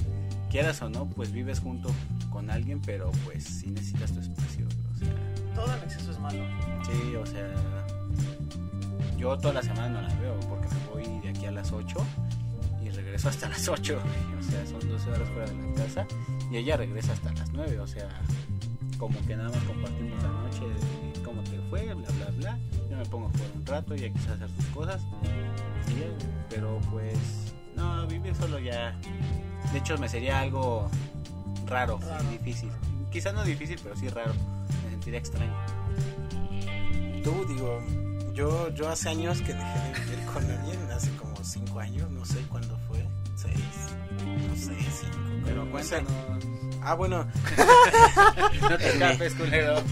[0.49, 1.89] quieras o no, pues vives junto
[2.31, 6.19] con alguien, pero pues sí necesitas tu espacio, güey, o sea, Todo en exceso es
[6.19, 6.43] malo.
[6.85, 7.47] sí, o sea,
[9.17, 11.95] yo toda la semana no la veo, porque me voy de aquí a las 8
[12.83, 16.07] y regreso hasta las 8, güey, o sea, son 12 horas fuera de la casa
[16.51, 18.07] y ella regresa hasta las 9, o sea,
[18.97, 22.59] como que nada más compartimos la noche, de cómo te fue, bla, bla, bla,
[22.89, 25.01] yo me pongo a jugar un rato, ella quizás hacer sus cosas,
[25.89, 26.07] y ya,
[26.49, 28.97] pero pues, no, vivir solo ya,
[29.73, 30.89] de hecho me sería algo
[31.65, 32.23] raro, Raro.
[32.31, 32.69] difícil,
[33.11, 34.33] quizás no difícil, pero sí raro,
[34.85, 35.53] me sentiría extraño.
[37.23, 37.81] Tú, digo,
[38.33, 42.23] yo, yo hace años que dejé de vivir con alguien, hace como cinco años, no
[42.23, 43.05] sé cuándo fue,
[43.35, 43.57] seis,
[44.47, 46.01] no sé, cinco, Pero no sé.
[46.01, 47.27] cuéntanos, Ah, bueno,
[48.61, 49.83] no te escapes, culero.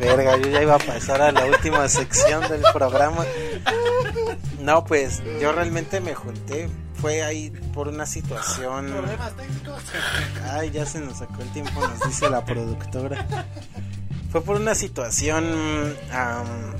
[0.00, 3.26] verga, yo ya iba a pasar a la última sección del programa.
[4.58, 8.86] No, pues yo realmente me junté, fue ahí por una situación...
[8.86, 9.82] Problemas técnicos.
[10.50, 13.26] Ay, ya se nos sacó el tiempo, nos dice la productora.
[14.32, 16.74] Fue por una situación am,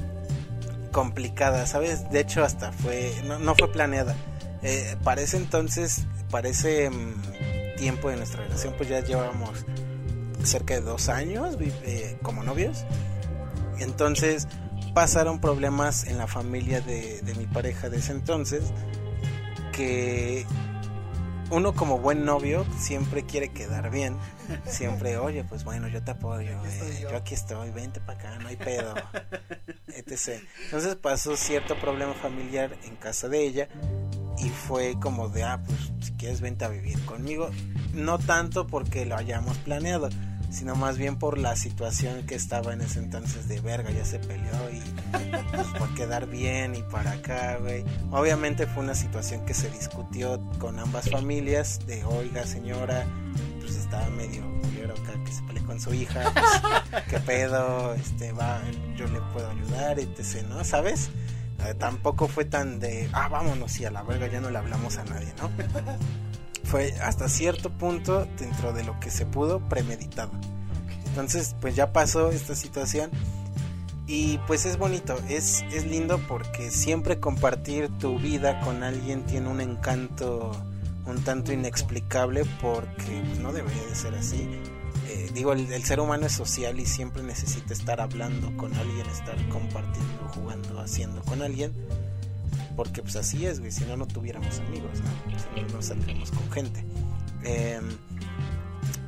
[0.90, 2.10] complicada, ¿sabes?
[2.10, 4.16] De hecho, hasta fue, no, no fue planeada.
[4.62, 7.29] Eh, para ese entonces, para ese mm,
[7.80, 9.64] tiempo de nuestra relación, pues ya llevábamos
[10.44, 12.84] cerca de dos años eh, como novios.
[13.78, 14.46] Entonces
[14.94, 18.64] pasaron problemas en la familia de, de mi pareja de ese entonces
[19.72, 20.44] que
[21.50, 24.18] uno como buen novio siempre quiere quedar bien.
[24.66, 26.62] Siempre, oye, pues bueno, yo te apoyo.
[26.66, 27.10] Eh, yo.
[27.12, 28.94] yo aquí estoy, vente para acá, no hay pedo.
[29.88, 30.42] etc.
[30.64, 33.68] Entonces pasó cierto problema familiar en casa de ella
[34.42, 37.50] y fue como de, ah, pues si quieres vente a vivir conmigo.
[37.94, 40.08] No tanto porque lo hayamos planeado,
[40.50, 44.18] sino más bien por la situación que estaba en ese entonces de verga, ya se
[44.18, 44.80] peleó y
[45.52, 47.84] pues por quedar bien y para acá, güey.
[48.10, 53.06] Obviamente fue una situación que se discutió con ambas familias de, oiga señora,
[53.60, 54.60] pues estaba medio
[54.90, 58.60] acá que se peleó con su hija, pues, qué pedo, este va,
[58.96, 60.64] yo le puedo ayudar, etc, ¿no?
[60.64, 61.10] ¿Sabes?
[61.78, 65.04] Tampoco fue tan de, ah, vámonos y a la verga ya no le hablamos a
[65.04, 65.50] nadie, ¿no?
[66.64, 70.30] Fue hasta cierto punto, dentro de lo que se pudo, premeditado.
[71.06, 73.10] Entonces, pues ya pasó esta situación
[74.06, 79.48] y pues es bonito, es, es lindo porque siempre compartir tu vida con alguien tiene
[79.48, 80.52] un encanto
[81.06, 84.48] un tanto inexplicable porque pues, no debería de ser así.
[85.34, 90.28] Digo, el, ser humano es social y siempre necesita estar hablando con alguien, estar compartiendo,
[90.34, 91.72] jugando, haciendo con alguien.
[92.76, 95.38] Porque pues así es, güey, si no, no tuviéramos amigos, ¿no?
[95.38, 96.84] Si no, no saldríamos con gente.
[97.44, 97.80] Eh,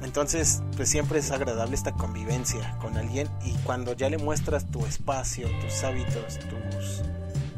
[0.03, 4.85] entonces, pues siempre es agradable esta convivencia con alguien y cuando ya le muestras tu
[4.85, 7.03] espacio, tus hábitos, tus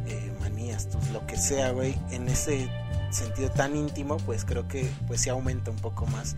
[0.06, 2.68] eh, manías, tus lo que sea, güey, en ese
[3.10, 6.36] sentido tan íntimo, pues creo que pues sí aumenta un poco más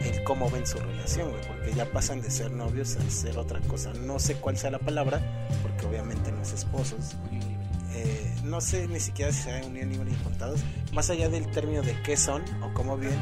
[0.00, 3.60] el cómo ven su relación, güey, porque ya pasan de ser novios a ser otra
[3.60, 3.92] cosa.
[3.94, 5.20] No sé cuál sea la palabra,
[5.62, 7.16] porque obviamente no es esposos.
[7.94, 10.60] Eh, no sé ni siquiera si se unión libre y contados.
[10.92, 13.18] Más allá del término de qué son o cómo bien,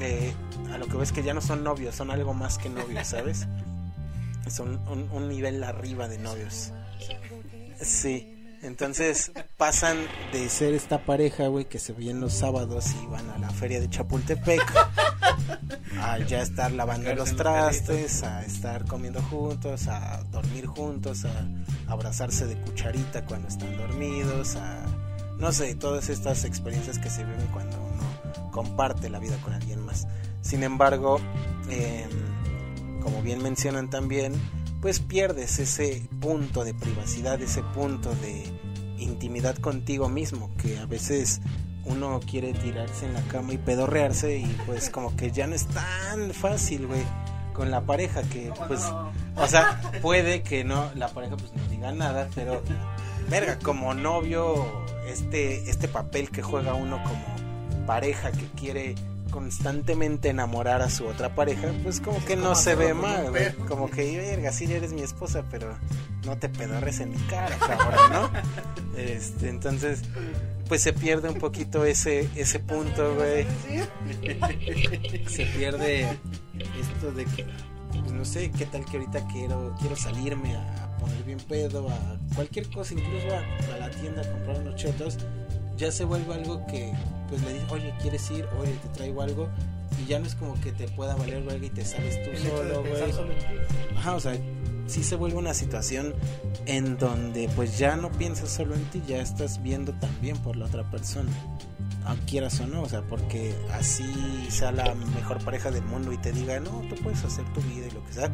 [0.00, 0.32] eh,
[0.72, 3.46] a lo que ves que ya no son novios, son algo más que novios, ¿sabes?
[4.48, 6.72] Son un, un nivel arriba de novios.
[7.80, 8.39] Sí.
[8.62, 9.96] Entonces pasan
[10.32, 13.80] de ser esta pareja, güey, que se veían los sábados y van a la feria
[13.80, 14.60] de Chapultepec,
[16.00, 21.48] a ya estar lavando los trastes, a estar comiendo juntos, a dormir juntos, a
[21.90, 24.84] abrazarse de cucharita cuando están dormidos, a
[25.38, 29.80] no sé, todas estas experiencias que se viven cuando uno comparte la vida con alguien
[29.86, 30.06] más.
[30.42, 31.18] Sin embargo,
[31.70, 32.10] em,
[33.00, 34.34] como bien mencionan también,
[34.80, 38.44] pues pierdes ese punto de privacidad, ese punto de
[38.98, 41.40] intimidad contigo mismo, que a veces
[41.84, 45.66] uno quiere tirarse en la cama y pedorrearse y pues como que ya no es
[45.66, 47.02] tan fácil, güey,
[47.52, 48.82] con la pareja que pues,
[49.36, 52.62] o sea, puede que no, la pareja pues no diga nada, pero
[53.28, 54.66] verga, como novio,
[55.06, 58.94] este, este papel que juega uno como pareja que quiere
[59.30, 63.52] constantemente enamorar a su otra pareja, pues como que no se ve mal, güey.
[63.68, 65.76] Como que, verga, sí eres mi esposa, pero
[66.24, 68.30] no te pedorres en mi cara, cabrón, ¿no?
[68.98, 70.02] Este, entonces,
[70.68, 73.46] pues se pierde un poquito ese, ese punto, güey.
[75.26, 77.46] Se pierde esto de que,
[77.90, 82.18] pues, no sé, qué tal que ahorita quiero, quiero salirme a poner bien pedo, a
[82.34, 85.18] cualquier cosa, incluso a, a la tienda a comprar unos chetos,
[85.80, 86.92] ya se vuelve algo que
[87.28, 88.46] pues le dices, oye, ¿quieres ir?
[88.60, 89.48] Oye, te traigo algo.
[90.00, 92.82] Y ya no es como que te pueda valer verga y te sales tú solo,
[92.82, 93.02] güey.
[93.96, 94.36] Ajá, o sea,
[94.86, 96.14] sí se vuelve una situación
[96.66, 100.66] en donde pues ya no piensas solo en ti, ya estás viendo también por la
[100.66, 101.30] otra persona.
[102.26, 104.04] Quieras o no, o sea, porque así
[104.48, 107.86] sea la mejor pareja del mundo y te diga, no, tú puedes hacer tu vida
[107.86, 108.30] y lo que sea.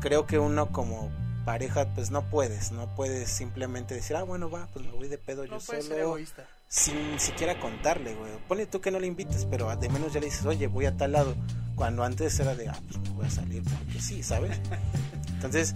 [0.00, 1.10] Creo que uno como
[1.50, 5.18] pareja pues no puedes, no puedes simplemente decir, ah, bueno, va, pues me voy de
[5.18, 5.82] pedo yo solo.
[5.82, 8.30] Ser egoísta sin siquiera contarle, güey.
[8.46, 10.96] Ponle tú que no le invites, pero de menos ya le dices, oye, voy a
[10.96, 11.34] tal lado.
[11.74, 14.60] Cuando antes era de, ah, pues me voy a salir porque sí, ¿sabes?
[15.34, 15.74] Entonces,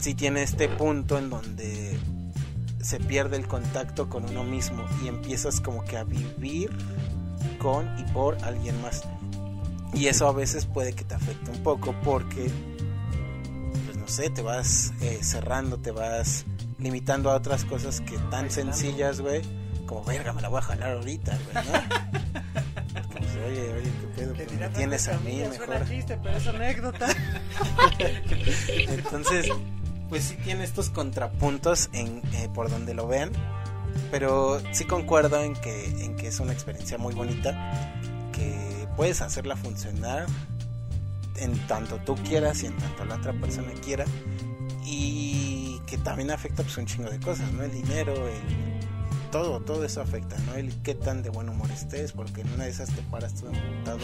[0.00, 1.96] sí tiene este punto en donde
[2.82, 6.70] se pierde el contacto con uno mismo y empiezas como que a vivir
[7.60, 9.04] con y por alguien más.
[9.92, 12.73] Y eso a veces puede que te afecte un poco porque, pues no
[14.14, 16.44] sé, te vas eh, cerrando, te vas
[16.78, 19.42] limitando a otras cosas que tan sencillas, güey
[19.86, 21.72] como verga, me la voy a jalar ahorita, güey, ¿no?
[23.12, 25.88] Pues, oye, oye, qué pedo, pues, me tienes a mí mejor.
[25.88, 27.08] Chiste, pero es anécdota.
[28.68, 29.48] Entonces,
[30.08, 33.32] pues sí tiene estos contrapuntos en eh, por donde lo vean,
[34.10, 38.00] pero sí concuerdo en que en que es una experiencia muy bonita
[38.32, 40.26] que puedes hacerla funcionar
[41.36, 44.04] en tanto tú quieras y en tanto la otra persona quiera
[44.84, 47.62] y que también afecta pues un chingo de cosas, ¿no?
[47.62, 48.14] El dinero,
[49.30, 50.54] todo, todo eso afecta, ¿no?
[50.54, 53.50] El qué tan de buen humor estés, porque en una de esas te paras todo
[53.50, 53.98] emputado.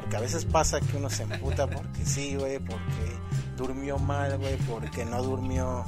[0.00, 3.18] Porque a veces pasa que uno se emputa porque sí, güey, porque
[3.56, 5.84] durmió mal, güey, porque no durmió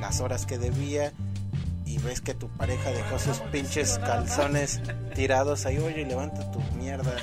[0.00, 1.12] las horas que debía.
[1.92, 4.80] Y ves que tu pareja dejó sus pinches calzones
[5.14, 7.14] tirados ahí, oye, levanta tu mierda.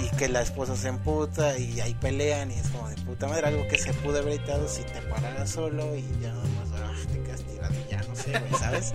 [0.00, 3.48] Y que la esposa se emputa y ahí pelean y es como de puta madre,
[3.48, 7.20] algo que se pudo haber evitado si te pararas solo y ya nomás ah, te
[7.20, 8.92] quedas tirado y ya no sé, güey, ¿sabes?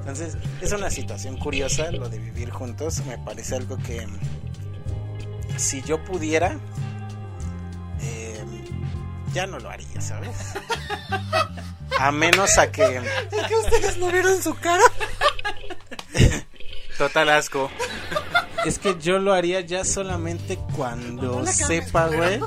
[0.00, 3.02] Entonces, es una situación curiosa lo de vivir juntos.
[3.06, 4.06] Me parece algo que
[5.56, 6.58] si yo pudiera,
[8.00, 8.44] eh,
[9.32, 10.36] ya no lo haría, ¿sabes?
[11.98, 12.82] A menos a que...
[12.96, 14.84] Es que ustedes no vieron su cara.
[16.98, 17.70] Total asco.
[18.64, 22.40] Es que yo lo haría ya solamente cuando sepa, güey,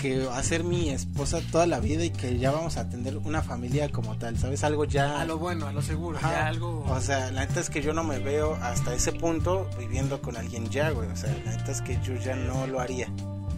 [0.00, 3.16] que va a ser mi esposa toda la vida y que ya vamos a tener
[3.18, 4.62] una familia como tal, ¿sabes?
[4.64, 5.20] Algo ya...
[5.20, 6.84] A lo bueno, a lo seguro, ya algo...
[6.88, 10.36] O sea, la neta es que yo no me veo hasta ese punto viviendo con
[10.36, 11.10] alguien ya, güey.
[11.10, 13.08] O sea, la neta es que yo ya no lo haría.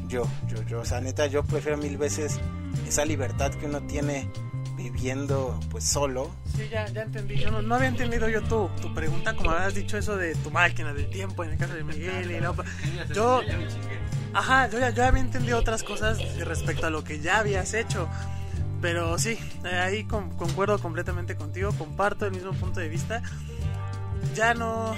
[0.09, 0.81] Yo, yo, yo.
[0.81, 2.41] O sea, neta, yo prefiero mil veces
[2.89, 4.31] esa libertad que uno tiene
[4.79, 6.31] viviendo pues solo.
[6.57, 7.37] Sí, ya, ya entendí.
[7.37, 10.51] Yo no, no había entendido yo tu, tu pregunta, como habías dicho eso de tu
[10.51, 12.55] máquina del tiempo en el caso de Miguel y la
[13.13, 13.43] Yo,
[14.33, 18.09] ajá, yo ya, yo había entendido otras cosas respecto a lo que ya habías hecho.
[18.81, 23.23] Pero sí, eh, ahí con, concuerdo completamente contigo, comparto el mismo punto de vista.
[24.37, 24.95] Ya no,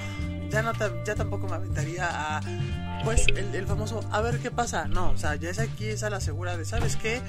[0.51, 0.71] ya no,
[1.03, 2.41] ya tampoco me aventaría a,
[3.03, 4.87] pues, el, el famoso, a ver qué pasa.
[4.87, 7.21] No, o sea, ya es aquí, es a la segura de, ¿sabes qué?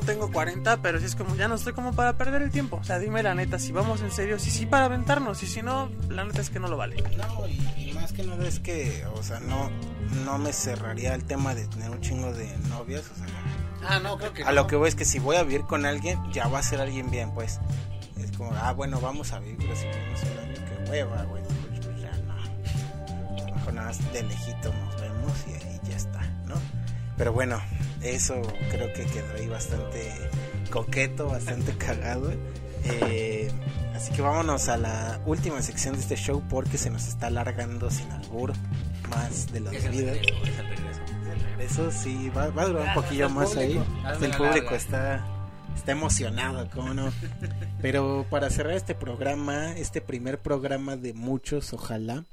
[0.00, 2.76] No tengo 40, pero sí es como, ya no estoy como para perder el tiempo.
[2.76, 5.62] O sea, dime la neta, si vamos en serio, si sí para aventarnos, y si
[5.62, 7.02] no, la neta es que no lo vale.
[7.16, 9.70] No, y, y más que nada es que, o sea, no,
[10.24, 13.26] no me cerraría el tema de tener un chingo de novias, o sea,
[13.88, 15.86] Ah, no, creo que a lo que voy es que si voy a vivir con
[15.86, 17.60] alguien, ya va a ser alguien bien, pues.
[18.18, 20.54] Es como, ah, bueno, vamos a vivir, pero si vivimos un año,
[20.84, 21.42] qué hueva, güey.
[21.44, 22.34] Pues, pues, ya no.
[22.34, 26.54] A lo mejor nada más de lejito nos vemos y ahí ya está, ¿no?
[27.16, 27.60] Pero bueno,
[28.02, 28.40] eso
[28.70, 30.12] creo que quedó ahí bastante
[30.70, 32.32] coqueto, bastante cagado.
[32.84, 33.50] Eh,
[33.94, 37.90] así que vámonos a la última sección de este show porque se nos está alargando
[37.90, 38.52] sin albur
[39.10, 39.72] más de vidas.
[39.82, 41.00] regreso, es el regreso.
[41.58, 43.82] Eso sí, va, va a durar un poquillo más ahí.
[44.20, 45.26] El público está,
[45.74, 47.12] está emocionado, ¿cómo no?
[47.82, 52.24] Pero para cerrar este programa, este primer programa de muchos, ojalá,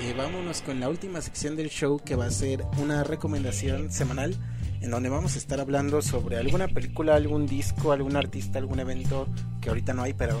[0.00, 4.36] eh, vámonos con la última sección del show que va a ser una recomendación semanal
[4.80, 9.26] en donde vamos a estar hablando sobre alguna película, algún disco, algún artista, algún evento
[9.60, 10.40] que ahorita no hay, pero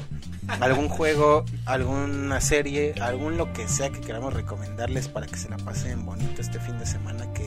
[0.60, 5.56] algún juego, alguna serie, algún lo que sea que queramos recomendarles para que se la
[5.56, 7.46] pasen bonito este fin de semana que,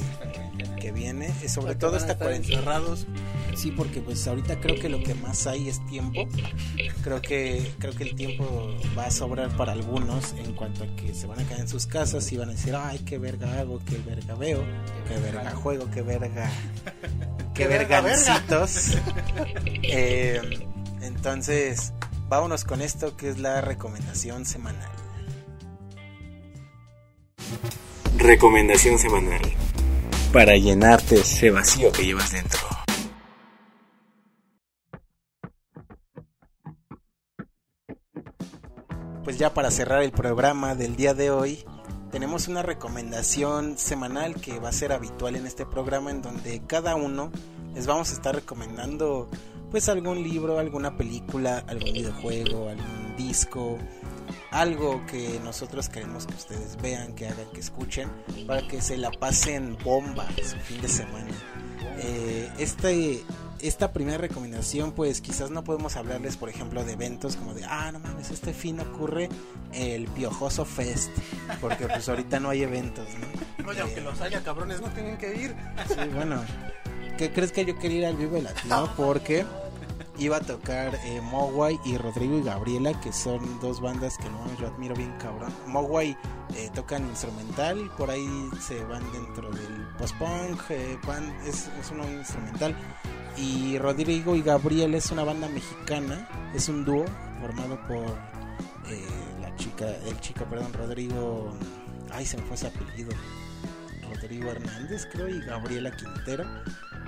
[0.80, 2.56] que viene, sobre todo esta cuarentena.
[2.60, 3.07] encerrados.
[3.55, 6.27] Sí, porque pues ahorita creo que lo que más hay es tiempo.
[7.03, 11.13] Creo que creo que el tiempo va a sobrar para algunos en cuanto a que
[11.13, 13.80] se van a quedar en sus casas y van a decir, "Ay, qué verga hago,
[13.85, 14.63] qué verga veo,
[15.07, 16.49] qué verga juego, qué verga
[17.53, 18.93] qué Qué verga, vergancitos."
[19.91, 20.39] Eh,
[21.01, 21.93] entonces,
[22.27, 24.89] vámonos con esto que es la recomendación semanal.
[28.17, 29.41] Recomendación semanal
[30.31, 32.59] para llenarte ese vacío que llevas dentro.
[39.30, 41.60] Pues ya para cerrar el programa del día de hoy,
[42.11, 46.95] tenemos una recomendación semanal que va a ser habitual en este programa en donde cada
[46.95, 47.31] uno
[47.76, 49.30] les vamos a estar recomendando
[49.69, 53.77] pues algún libro, alguna película, algún videojuego, algún disco,
[54.49, 58.10] algo que nosotros queremos que ustedes vean, que hagan, que escuchen,
[58.47, 61.30] para que se la pasen bomba su fin de semana.
[62.01, 63.23] Eh, este,
[63.61, 67.91] esta primera recomendación, pues quizás no podemos hablarles, por ejemplo, de eventos como de, ah,
[67.91, 69.30] no mames, este fin ocurre
[69.73, 71.10] el Piojoso Fest,
[71.61, 73.69] porque pues ahorita no hay eventos, ¿no?
[73.69, 75.56] Oye, aunque Eh, los haya, cabrones, no tienen que ir.
[75.88, 76.41] Sí, bueno.
[77.18, 78.93] ¿Qué crees que yo quería ir al Vive Latino?
[78.97, 79.45] Porque
[80.20, 81.22] iba a tocar eh,
[81.86, 84.26] y Rodrigo y Gabriela, que son dos bandas que
[84.60, 85.54] yo admiro bien cabrón.
[85.68, 86.18] Mogwai
[86.56, 88.28] eh, tocan instrumental, por ahí
[88.60, 90.98] se van dentro del post-punk, eh,
[91.46, 92.76] es, es instrumental.
[93.38, 97.06] Y Rodrigo y Gabriel es una banda mexicana, es un dúo
[97.40, 98.06] formado por
[98.90, 99.08] eh,
[99.40, 101.54] la chica, el chico, perdón, Rodrigo,
[102.12, 103.12] ay se me fue ese apellido,
[104.10, 106.44] Rodrigo Hernández creo y Gabriela Quintero.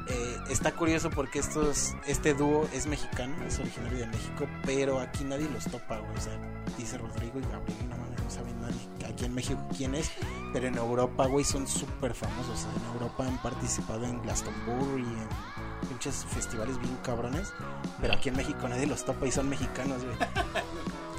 [0.07, 5.23] Eh, está curioso porque estos, este dúo es mexicano, es originario de México, pero aquí
[5.23, 6.17] nadie los topa, güey.
[6.17, 6.33] O sea,
[6.77, 10.11] dice Rodrigo y Gabriel, no mames, no saben nadie aquí en México quién es,
[10.53, 12.51] pero en Europa, güey, son súper famosos.
[12.51, 17.53] O sea, en Europa han participado en Glastonbury, en pinches festivales bien cabrones,
[17.99, 20.17] pero aquí en México nadie los topa y son mexicanos, güey.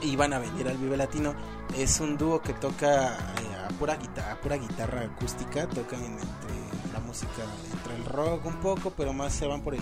[0.03, 1.33] Y van a venir al Vive Latino.
[1.77, 6.93] Es un dúo que toca eh, a, pura guitarra, a pura guitarra acústica, tocan entre
[6.93, 7.45] la música,
[7.83, 9.81] entre el rock un poco, pero más se van por el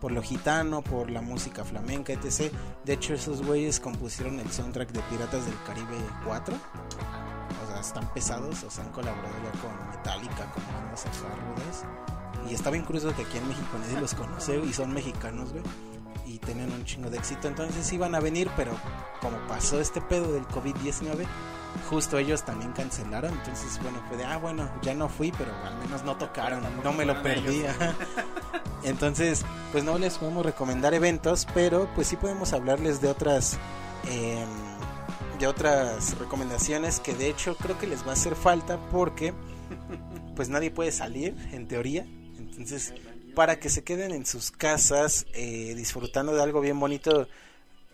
[0.00, 2.52] por lo gitano, por la música flamenca, etc.
[2.84, 6.54] De hecho, esos güeyes compusieron el soundtrack de Piratas del Caribe 4.
[6.54, 11.84] O sea, están pesados, o sea, han colaborado ya con Metallica, con bandas acá rudas.
[12.48, 15.64] Y está bien curioso que aquí en México nadie los conoce y son mexicanos, güey.
[16.26, 17.48] Y tienen un chingo de éxito.
[17.48, 18.72] Entonces iban a venir, pero
[19.20, 21.26] como pasó este pedo del COVID-19,
[21.88, 23.32] justo ellos también cancelaron.
[23.32, 26.92] Entonces, bueno, fue de, ah, bueno, ya no fui, pero al menos no tocaron, no
[26.92, 27.62] me lo perdí.
[28.84, 33.58] Entonces, pues no les podemos recomendar eventos, pero pues sí podemos hablarles de otras.
[34.08, 34.76] em,
[35.38, 39.34] de otras recomendaciones que de hecho creo que les va a hacer falta porque
[40.34, 42.06] pues nadie puede salir en teoría
[42.38, 42.94] entonces
[43.34, 47.28] para que se queden en sus casas eh, disfrutando de algo bien bonito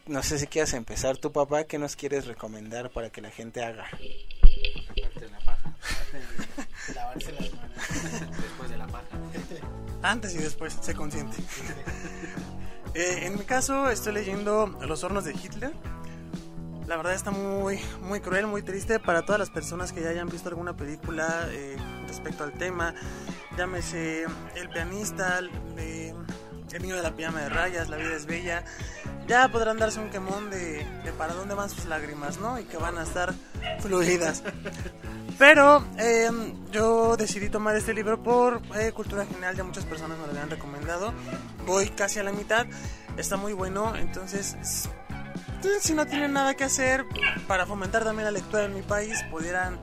[0.07, 3.63] no sé si quieras empezar tu papá qué nos quieres recomendar para que la gente
[3.65, 5.75] haga Aparte de la paja.
[6.95, 9.07] lavarse las manos Después de la paja.
[10.03, 11.37] Antes y después, sé consciente.
[12.95, 15.73] Eh, en mi caso, estoy leyendo Los hornos de Hitler.
[16.87, 20.29] La verdad está muy, muy cruel, muy triste para todas las personas que ya hayan
[20.29, 21.77] visto alguna película eh,
[22.07, 22.95] respecto al tema.
[23.57, 24.27] Llámese
[24.57, 25.41] El pianista,
[25.79, 26.13] eh,
[26.73, 28.65] el niño de la pijama de rayas, La vida es bella.
[29.27, 32.59] Ya podrán darse un quemón de, de para dónde van sus lágrimas, ¿no?
[32.59, 33.33] Y que van a estar
[33.81, 34.43] fluidas.
[35.39, 36.31] Pero eh,
[36.71, 40.51] yo decidí tomar este libro por eh, cultura general, ya muchas personas me lo habían
[40.51, 41.13] recomendado.
[41.67, 42.67] Voy casi a la mitad,
[43.17, 44.57] está muy bueno, entonces
[45.81, 47.07] si no tienen nada que hacer
[47.47, 49.79] para fomentar también la lectura en mi país, pudieran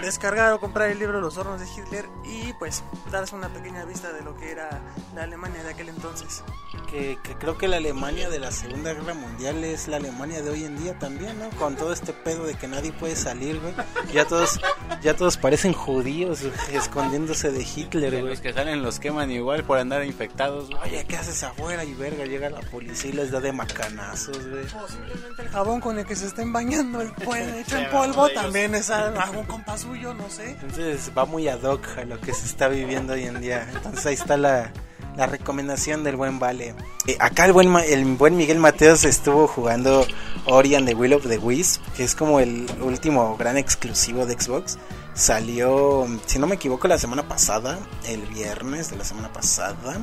[0.00, 4.12] descargar o comprar el libro Los hornos de Hitler y pues darse una pequeña vista
[4.12, 4.80] de lo que era
[5.14, 6.42] la Alemania de aquel entonces.
[6.90, 10.50] Que, que creo que la Alemania de la Segunda Guerra Mundial es la Alemania de
[10.50, 11.48] hoy en día también, ¿no?
[11.50, 13.72] Con todo este pedo de que nadie puede salir, güey.
[14.12, 14.60] Ya todos,
[15.00, 18.30] ya todos parecen judíos güey, escondiéndose de Hitler, güey.
[18.30, 20.68] los que salen los queman igual por andar infectados.
[20.68, 20.82] güey.
[20.82, 21.84] Oye, ¿qué haces afuera?
[21.84, 24.64] Y verga, llega la policía y les da de macanazos, güey.
[24.64, 28.28] O simplemente el jabón con el que se estén bañando el pueblo hecho en polvo
[28.30, 30.50] también es algún compa suyo, no sé.
[30.50, 33.68] Entonces va muy ad hoc a lo que se está viviendo hoy en día.
[33.72, 34.72] Entonces ahí está la,
[35.16, 36.74] la recomendación del buen Vale.
[37.06, 40.06] Eh, acá el buen, el buen Miguel Mateos estuvo jugando
[40.46, 44.34] Ori and the Will of the Wisp, que es como el último gran exclusivo de
[44.34, 44.78] Xbox.
[45.14, 50.00] Salió, si no me equivoco, la semana pasada, el viernes de la semana pasada,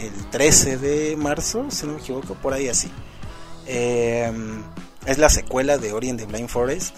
[0.00, 2.90] el 13 de marzo, si no me equivoco, por ahí así.
[3.66, 4.30] Eh,
[5.06, 6.94] es la secuela de Ori and the Blind Forest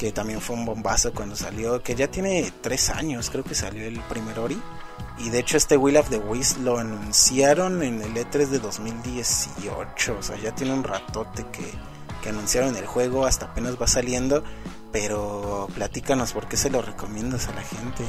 [0.00, 3.84] que también fue un bombazo cuando salió, que ya tiene tres años, creo que salió
[3.84, 4.58] el primer Ori.
[5.24, 10.16] Y de hecho este Will of the Wisp lo anunciaron en el E3 de 2018,
[10.18, 11.64] o sea, ya tiene un ratote que,
[12.22, 14.42] que anunciaron el juego, hasta apenas va saliendo,
[14.92, 18.04] pero platícanos por qué se lo recomiendas a la gente.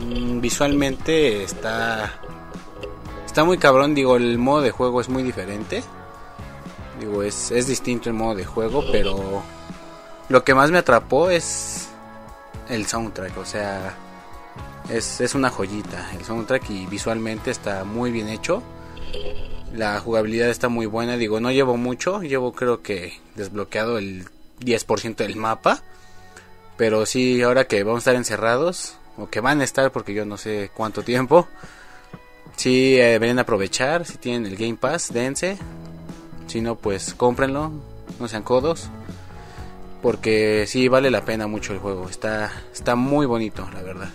[0.00, 2.12] Mm, Visualmente está
[3.36, 5.82] está muy cabrón, digo, el modo de juego es muy diferente.
[6.98, 9.42] Digo, es, es distinto el modo de juego, pero
[10.30, 11.88] lo que más me atrapó es
[12.70, 13.94] el soundtrack, o sea,
[14.90, 18.62] es, es una joyita el soundtrack y visualmente está muy bien hecho.
[19.74, 24.26] La jugabilidad está muy buena, digo, no llevo mucho, llevo creo que desbloqueado el
[24.60, 25.82] 10% del mapa.
[26.76, 30.24] Pero sí, ahora que vamos a estar encerrados, o que van a estar porque yo
[30.24, 31.48] no sé cuánto tiempo,
[32.56, 35.58] sí eh, deberían aprovechar, si tienen el Game Pass, dense.
[36.46, 37.72] Si no, pues cómprenlo,
[38.20, 38.90] no sean codos.
[40.02, 44.10] Porque sí vale la pena mucho el juego, está, está muy bonito, la verdad.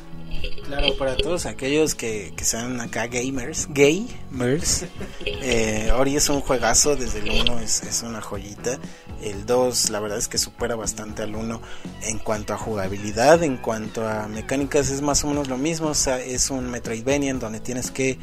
[0.65, 4.85] Claro, para todos aquellos que, que sean acá gamers, gamers,
[5.25, 8.79] eh, Ori es un juegazo, desde el 1 es, es una joyita,
[9.21, 11.61] el 2 la verdad es que supera bastante al 1
[12.03, 15.93] en cuanto a jugabilidad, en cuanto a mecánicas es más o menos lo mismo, o
[15.95, 18.17] sea, es un Metroidvania en donde tienes que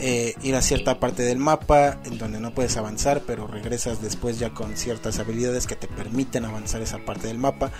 [0.00, 4.38] eh, ir a cierta parte del mapa en donde no puedes avanzar, pero regresas después
[4.38, 7.72] ya con ciertas habilidades que te permiten avanzar esa parte del mapa.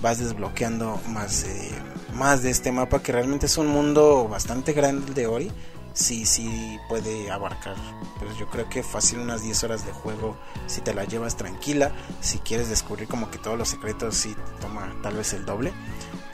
[0.00, 1.70] Vas desbloqueando más, eh,
[2.16, 5.52] más de este mapa que realmente es un mundo bastante grande el de Ori.
[5.92, 7.74] Sí, sí puede abarcar,
[8.18, 10.36] pues yo creo que fácil unas 10 horas de juego
[10.66, 11.92] si te la llevas tranquila.
[12.20, 15.72] Si quieres descubrir como que todos los secretos, sí toma tal vez el doble.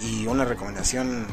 [0.01, 1.29] Y una recomendación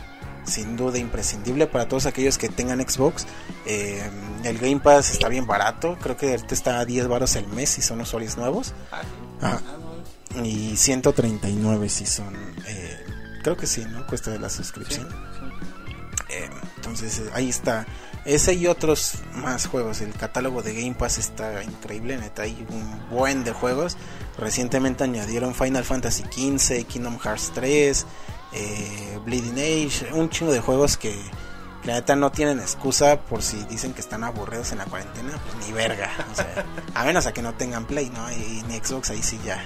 [0.46, 3.26] sin duda imprescindible para todos aquellos que tengan Xbox.
[3.66, 4.10] Eh,
[4.44, 7.70] el Game Pass está bien barato, creo que ahorita está a 10 baros el mes
[7.70, 8.74] si son usuarios nuevos.
[9.42, 9.60] Ah,
[10.44, 12.36] y 139 si son,
[12.68, 12.99] eh,
[13.40, 14.06] creo que sí, ¿no?
[14.07, 15.07] Cuesta de la suscripción.
[16.30, 17.86] Eh, entonces eh, ahí está.
[18.26, 20.02] Ese y otros más juegos.
[20.02, 22.44] El catálogo de Game Pass está increíble, neta.
[22.44, 23.98] Hay un buen de juegos.
[24.38, 28.06] Recientemente añadieron Final Fantasy XV, Kingdom Hearts 3,
[28.53, 31.16] eh, Bleeding Age, un chingo de juegos que
[31.84, 35.66] la neta no tienen excusa por si dicen que están aburridos en la cuarentena, pues
[35.66, 36.10] ni verga.
[36.32, 38.32] O sea, a menos a que no tengan Play, ¿no?
[38.32, 39.64] Y, ni Xbox, ahí sí ya.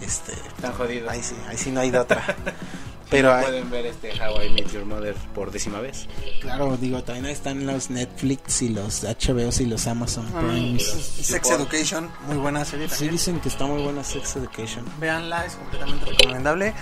[0.00, 1.10] Este, Están jodidos.
[1.10, 2.22] ahí sí, ahí sí no hay de otra.
[3.10, 6.06] Pero hay- pueden ver este How I Met Your Mother por décima vez.
[6.40, 10.78] Claro, digo, también están los Netflix y los HBO y los Amazon Ah, Prime.
[10.78, 14.84] Sex Education, muy buena serie Sí dicen que está muy buena Sex Education.
[15.00, 16.74] Véanla, es completamente recomendable.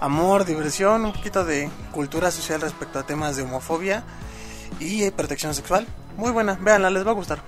[0.00, 4.02] Amor, diversión, un poquito de cultura social respecto a temas de homofobia
[4.80, 5.86] y eh, protección sexual.
[6.16, 7.42] Muy buena, véanla, les va a gustar.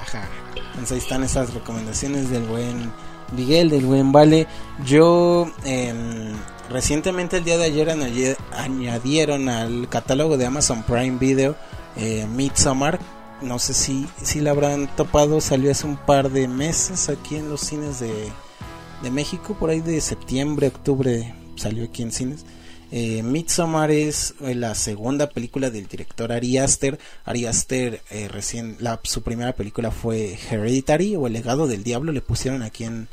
[0.00, 0.22] Ajá.
[0.68, 2.92] Entonces ahí están esas recomendaciones del buen
[3.32, 4.46] Miguel, del buen Vale.
[4.84, 6.34] Yo em,
[6.70, 11.56] recientemente el día de ayer añadi- añadieron al catálogo de Amazon Prime Video
[11.96, 12.98] eh, Midsommar.
[13.42, 17.50] No sé si, si la habrán topado, salió hace un par de meses aquí en
[17.50, 18.28] los cines de,
[19.02, 22.46] de México, por ahí de septiembre, octubre salió aquí en cines.
[22.90, 26.98] Eh, Midsommar es eh, la segunda película del director Ari Aster.
[27.24, 32.12] Ari Aster eh, recién, la, su primera película fue Hereditary o El legado del diablo,
[32.12, 33.08] le pusieron aquí en,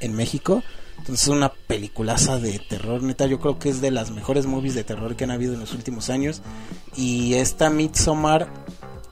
[0.00, 0.62] en México.
[1.02, 4.76] Entonces es una peliculaza de terror, neta, yo creo que es de las mejores movies
[4.76, 6.42] de terror que han habido en los últimos años.
[6.96, 8.46] Y esta Midsommar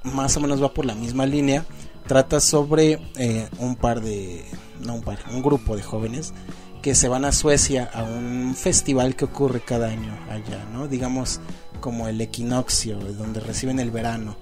[0.05, 1.65] más o menos va por la misma línea.
[2.07, 4.45] Trata sobre eh, un par de,
[4.79, 6.33] no un par, un grupo de jóvenes
[6.81, 10.87] que se van a Suecia a un festival que ocurre cada año allá, ¿no?
[10.87, 11.41] Digamos
[11.81, 14.37] como el equinoccio, donde reciben el verano.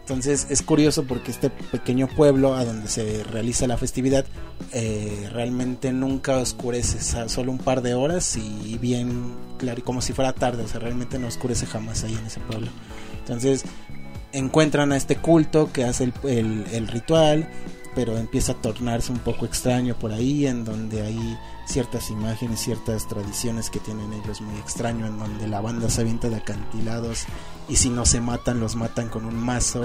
[0.00, 4.24] Entonces es curioso porque este pequeño pueblo a donde se realiza la festividad
[4.72, 10.32] eh, realmente nunca oscurece, solo un par de horas y bien claro, como si fuera
[10.32, 12.68] tarde, o sea, realmente no oscurece jamás ahí en ese pueblo.
[13.20, 13.62] Entonces
[14.32, 17.48] encuentran a este culto que hace el, el ritual,
[17.94, 23.06] pero empieza a tornarse un poco extraño por ahí, en donde hay ciertas imágenes, ciertas
[23.06, 27.26] tradiciones que tienen ellos muy extraño, en donde la banda se avienta de acantilados
[27.68, 29.82] y si no se matan, los matan con un mazo.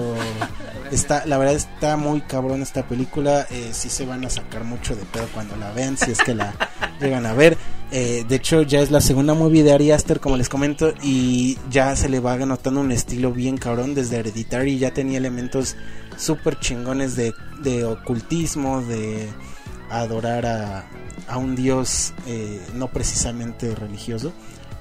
[0.90, 4.96] Está, la verdad está muy cabrón esta película, eh, sí se van a sacar mucho
[4.96, 6.52] de pedo cuando la vean, si es que la
[7.00, 7.56] llegan a ver.
[7.92, 11.56] Eh, de hecho, ya es la segunda movie de Ari Aster, como les comento, y
[11.70, 15.76] ya se le va notando un estilo bien cabrón desde Hereditary, ya tenía elementos
[16.16, 19.28] súper chingones de, de ocultismo, de
[19.90, 20.84] adorar a,
[21.28, 24.32] a un dios eh, no precisamente religioso,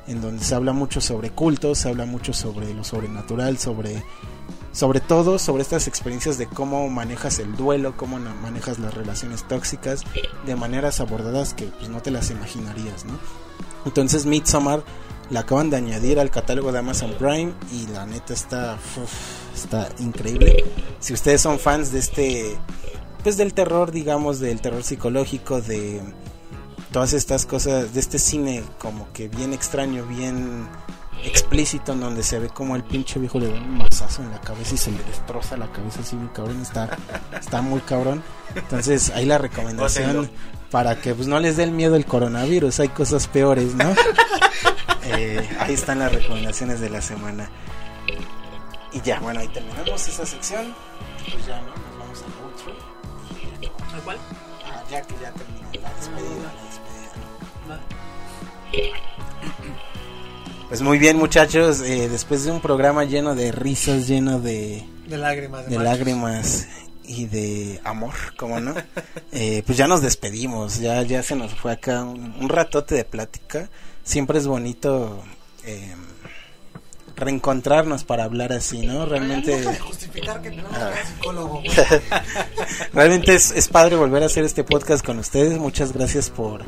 [0.08, 4.04] en donde se habla mucho sobre cultos, se habla mucho sobre lo sobrenatural, sobre
[4.76, 10.04] sobre todo sobre estas experiencias de cómo manejas el duelo, cómo manejas las relaciones tóxicas
[10.46, 13.14] de maneras abordadas que pues no te las imaginarías, ¿no?
[13.86, 14.84] Entonces Midsommar
[15.30, 18.78] la acaban de añadir al catálogo de Amazon Prime y la neta está
[19.54, 20.64] está increíble.
[21.00, 22.58] Si ustedes son fans de este
[23.24, 26.00] pues del terror, digamos, del terror psicológico, de
[26.92, 30.68] todas estas cosas, de este cine como que bien extraño, bien
[31.24, 34.40] explícito, en donde se ve como el pinche viejo le da un mazazo en la
[34.42, 36.98] cabeza y se le destroza la cabeza así muy cabrón, está,
[37.40, 38.24] está muy cabrón.
[38.54, 40.30] Entonces ahí la recomendación
[40.72, 43.94] para que pues no les dé el miedo el coronavirus, hay cosas peores, ¿no?
[45.08, 47.48] Eh, ahí están las recomendaciones de la semana.
[48.92, 50.74] Y ya, bueno, ahí terminamos esa sección.
[51.32, 51.86] Pues ya, ¿no?
[54.04, 54.18] cuál?
[54.66, 57.82] Ah, ya que ya terminé la despedida, la despedida.
[60.70, 65.18] Pues muy bien muchachos, eh, después de un programa lleno de risas, lleno de, de
[65.18, 66.68] lágrimas, de, lágrimas
[67.08, 68.74] y de amor, como no,
[69.32, 73.06] eh, pues ya nos despedimos, ya ya se nos fue acá un, un ratote de
[73.06, 73.70] plática.
[74.04, 75.24] Siempre es bonito
[75.64, 75.96] eh,
[77.16, 79.06] reencontrarnos para hablar así, ¿no?
[79.06, 79.64] Realmente...
[79.80, 80.94] justificar que ah.
[81.06, 81.64] psicólogo.
[82.94, 85.58] Realmente es, es padre volver a hacer este podcast con ustedes.
[85.58, 86.64] Muchas gracias por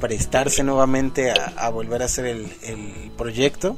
[0.00, 3.76] prestarse nuevamente a, volver a hacer el, el, proyecto.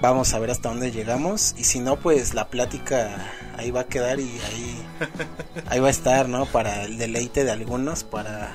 [0.00, 1.54] Vamos a ver hasta dónde llegamos.
[1.58, 4.86] Y si no, pues la plática ahí va a quedar y ahí,
[5.68, 6.46] ahí va a estar, ¿no?
[6.46, 8.52] Para el deleite de algunos, para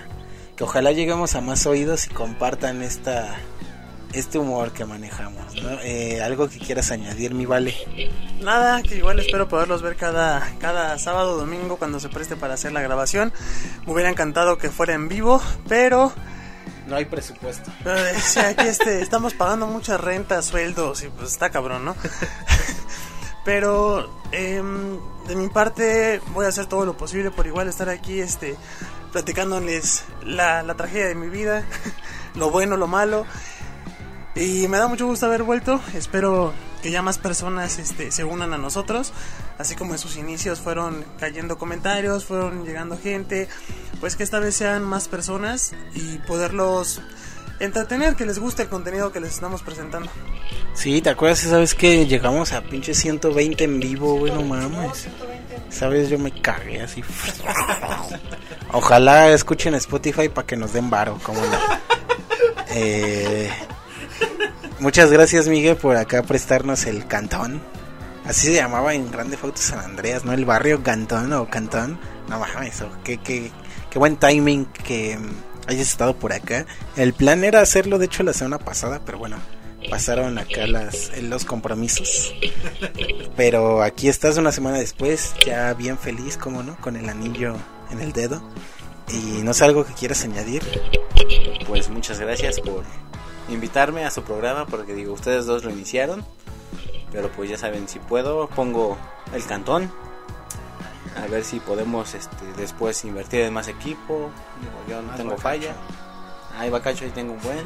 [0.55, 3.35] que ojalá lleguemos a más oídos y compartan esta
[4.15, 5.71] este humor que manejamos, ¿no?
[5.83, 7.75] Eh, algo que quieras añadir, mi vale.
[8.41, 12.71] Nada, que igual espero poderlos ver cada, cada sábado domingo cuando se preste para hacer
[12.71, 13.33] la grabación.
[13.85, 16.13] Me hubiera encantado que fuera en vivo, pero...
[16.87, 17.71] No hay presupuesto.
[18.21, 21.95] sí, aquí este, estamos pagando muchas rentas, sueldos y pues está cabrón, ¿no?
[23.45, 24.97] pero em,
[25.27, 28.55] de mi parte voy a hacer todo lo posible por igual estar aquí este
[29.11, 31.63] platicándoles la, la tragedia de mi vida,
[32.35, 33.25] lo bueno, lo malo
[34.35, 35.79] y me da mucho gusto haber vuelto.
[35.93, 36.53] Espero
[36.85, 39.11] que ya más personas este, se unan a nosotros.
[39.57, 43.47] Así como en sus inicios fueron cayendo comentarios, fueron llegando gente.
[43.99, 47.01] Pues que esta vez sean más personas y poderlos
[47.59, 50.11] entretener, que les guste el contenido que les estamos presentando.
[50.75, 54.31] Sí, ¿te acuerdas esa vez que llegamos a pinche 120 en vivo, güey?
[54.31, 55.07] No mames.
[55.71, 57.03] Sabes, yo me cagué así.
[58.73, 61.45] Ojalá escuchen Spotify para que nos den varo, como no.
[62.77, 63.49] Eh,
[64.79, 67.61] Muchas gracias, Miguel, por acá prestarnos el cantón.
[68.25, 70.33] Así se llamaba en Grande Foto San Andreas, ¿no?
[70.33, 71.99] El barrio Cantón o Cantón.
[72.27, 73.51] No mames, qué, qué,
[73.89, 75.17] qué buen timing que
[75.67, 76.65] hayas estado por acá.
[76.97, 79.37] El plan era hacerlo, de hecho, la semana pasada, pero bueno,
[79.89, 82.33] pasaron acá las, los compromisos.
[83.37, 87.55] Pero aquí estás una semana después, ya bien feliz, como no, con el anillo
[87.91, 88.41] en el dedo.
[89.13, 90.63] Y no sé algo que quieras añadir.
[91.67, 92.83] Pues muchas gracias por
[93.49, 96.25] invitarme a su programa porque digo, ustedes dos lo iniciaron.
[97.11, 98.97] Pero pues ya saben, si puedo, pongo
[99.33, 99.91] el cantón.
[101.15, 104.29] A ver si podemos este, después invertir en más equipo.
[104.89, 105.73] yo no tengo falla.
[106.57, 107.65] Ahí cacho y tengo un buen.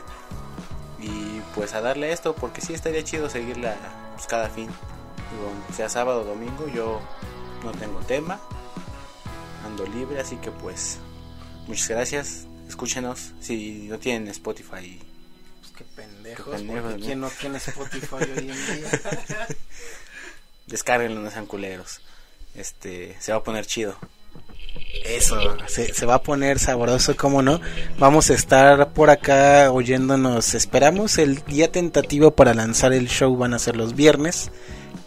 [1.00, 3.76] y pues a darle esto porque sí estaría chido seguirla
[4.14, 4.68] pues, cada fin.
[5.74, 7.00] sea sábado o domingo, yo
[7.64, 8.38] no tengo tema.
[9.64, 10.98] Ando libre, así que pues
[11.66, 14.98] muchas gracias escúchenos si no tienen Spotify.
[15.60, 16.62] Pues qué pendejos,
[17.02, 18.90] ¿quién no tiene Spotify hoy en día?
[20.66, 22.00] Descárguenlo, no sean culeros.
[22.54, 23.96] Este, se va a poner chido.
[25.04, 25.38] Eso,
[25.68, 27.60] se, se, va a poner sabroso, como no.
[27.98, 30.54] Vamos a estar por acá oyéndonos.
[30.54, 34.50] Esperamos el día tentativo para lanzar el show van a ser los viernes.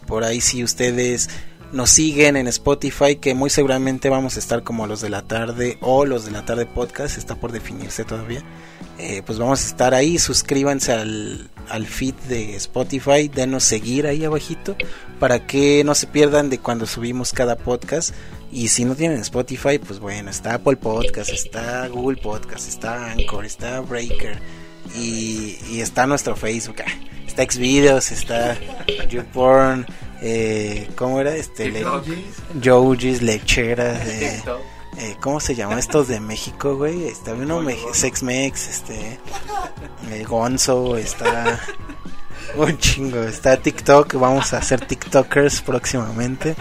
[0.06, 1.28] Por ahí si ustedes
[1.72, 5.78] nos siguen en Spotify, que muy seguramente vamos a estar como los de la tarde
[5.80, 8.42] o los de la tarde podcast, está por definirse todavía.
[8.98, 14.24] Eh, pues vamos a estar ahí, suscríbanse al, al feed de Spotify, denos seguir ahí
[14.24, 14.76] abajito
[15.18, 18.14] para que no se pierdan de cuando subimos cada podcast.
[18.52, 23.46] Y si no tienen Spotify, pues bueno, está Apple Podcast, está Google Podcast, está Anchor,
[23.46, 24.38] está Breaker
[24.96, 26.90] y, y está nuestro Facebook, ah,
[27.26, 28.58] está Xvideos, está
[29.08, 29.86] YouPorn,
[30.20, 31.34] eh, ¿cómo era?
[31.34, 31.84] Este, le,
[33.22, 34.42] Lecheras, eh,
[34.98, 37.04] eh, ¿cómo se llama estos de México, güey?
[37.08, 39.18] Está uno, Sexmex, este,
[40.10, 41.60] el Gonzo, está
[42.56, 46.56] un chingo, está TikTok, vamos a ser TikTokers próximamente.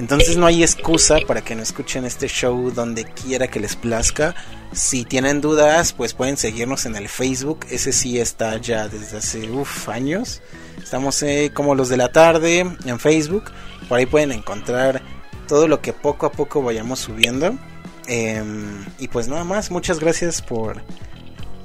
[0.00, 4.34] Entonces no hay excusa para que no escuchen este show donde quiera que les plazca.
[4.72, 7.66] Si tienen dudas, pues pueden seguirnos en el Facebook.
[7.68, 10.40] Ese sí está ya desde hace uf, años.
[10.82, 13.52] Estamos eh, como los de la tarde en Facebook.
[13.90, 15.02] Por ahí pueden encontrar
[15.46, 17.58] todo lo que poco a poco vayamos subiendo.
[18.08, 18.42] Eh,
[18.98, 20.82] y pues nada más, muchas gracias por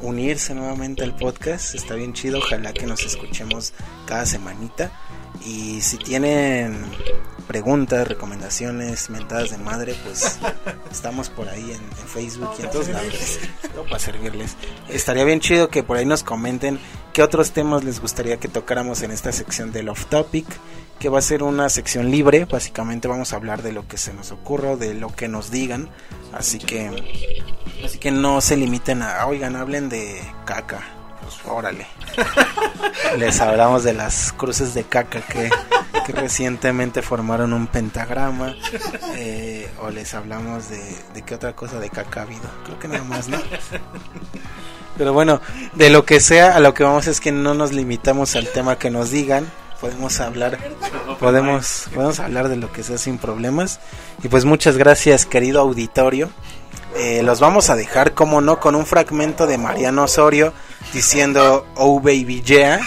[0.01, 1.73] unirse nuevamente al podcast.
[1.73, 2.39] Está bien chido.
[2.39, 3.71] Ojalá que nos escuchemos
[4.05, 4.91] cada semanita.
[5.45, 6.83] Y si tienen
[7.47, 10.39] preguntas, recomendaciones, mentadas de madre, pues
[10.91, 13.39] estamos por ahí en, en Facebook y en todos lados
[13.89, 14.55] para servirles.
[14.89, 16.79] Estaría bien chido que por ahí nos comenten
[17.13, 20.47] qué otros temas les gustaría que tocáramos en esta sección del off topic,
[20.99, 24.13] que va a ser una sección libre, básicamente vamos a hablar de lo que se
[24.13, 25.89] nos ocurra, de lo que nos digan,
[26.33, 26.89] así que
[27.83, 31.04] así que no se limiten a, oigan, hablen de caca.
[31.45, 31.87] Órale.
[33.17, 35.49] Les hablamos de las cruces de caca que,
[36.05, 38.55] que recientemente formaron un pentagrama.
[39.15, 42.49] Eh, o les hablamos de, de qué otra cosa de caca ha habido.
[42.63, 43.37] Creo que nada más, ¿no?
[44.97, 45.41] Pero bueno,
[45.73, 48.77] de lo que sea, a lo que vamos es que no nos limitamos al tema
[48.77, 49.51] que nos digan.
[49.81, 50.57] Podemos hablar,
[51.19, 53.79] podemos, podemos hablar de lo que sea sin problemas.
[54.23, 56.29] Y pues muchas gracias, querido auditorio.
[56.95, 60.53] Eh, los vamos a dejar, como no, con un fragmento de Mariano Osorio
[60.93, 62.79] diciendo Oh Baby Yeah.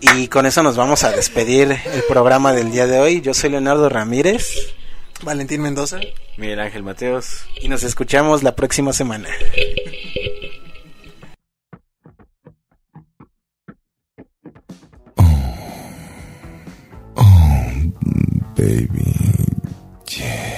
[0.00, 3.20] Y con eso nos vamos a despedir el programa del día de hoy.
[3.20, 4.74] Yo soy Leonardo Ramírez.
[5.22, 6.00] Valentín Mendoza.
[6.38, 7.44] Miguel Ángel Mateos.
[7.60, 9.28] Y nos escuchamos la próxima semana.
[17.16, 17.92] Oh,
[18.56, 19.14] baby.
[20.06, 20.49] Yeah.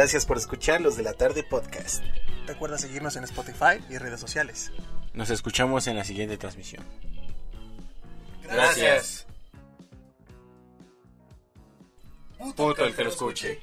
[0.00, 2.02] Gracias por escuchar los de la tarde podcast.
[2.46, 4.72] Recuerda seguirnos en Spotify y redes sociales.
[5.12, 6.82] Nos escuchamos en la siguiente transmisión.
[8.42, 9.26] Gracias.
[12.38, 13.60] Puto el que lo escuche.